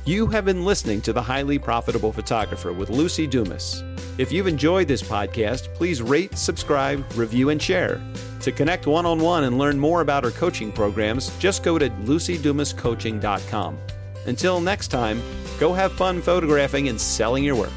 You 0.05 0.28
have 0.28 0.45
been 0.45 0.63
listening 0.63 1.01
to 1.01 1.13
The 1.13 1.22
Highly 1.22 1.59
Profitable 1.59 2.13
Photographer 2.13 2.72
with 2.72 2.89
Luci 2.89 3.30
Dumas. 3.30 3.84
If 4.18 4.32
you've 4.32 4.47
enjoyed 4.47 4.88
this 4.88 5.03
podcast, 5.03 5.74
please 5.76 6.01
rate, 6.01 6.38
subscribe, 6.38 7.05
review, 7.15 7.49
and 7.49 7.61
share. 7.61 8.01
To 8.39 8.51
connect 8.51 8.88
one 8.88 9.05
on 9.05 9.20
one 9.20 9.43
and 9.43 9.57
learn 9.57 9.78
more 9.78 10.01
about 10.01 10.24
our 10.24 10.32
coaching 10.32 10.72
programs, 10.72 11.38
just 11.39 11.61
go 11.61 11.78
to 11.78 11.89
lucidumascoaching.com. 11.89 13.78
Until 14.26 14.61
next 14.61 14.88
time, 14.88 15.22
go 15.59 15.74
have 15.74 15.91
fun 15.91 16.22
photographing 16.22 16.88
and 16.88 16.99
selling 16.99 17.43
your 17.43 17.55
work. 17.55 17.72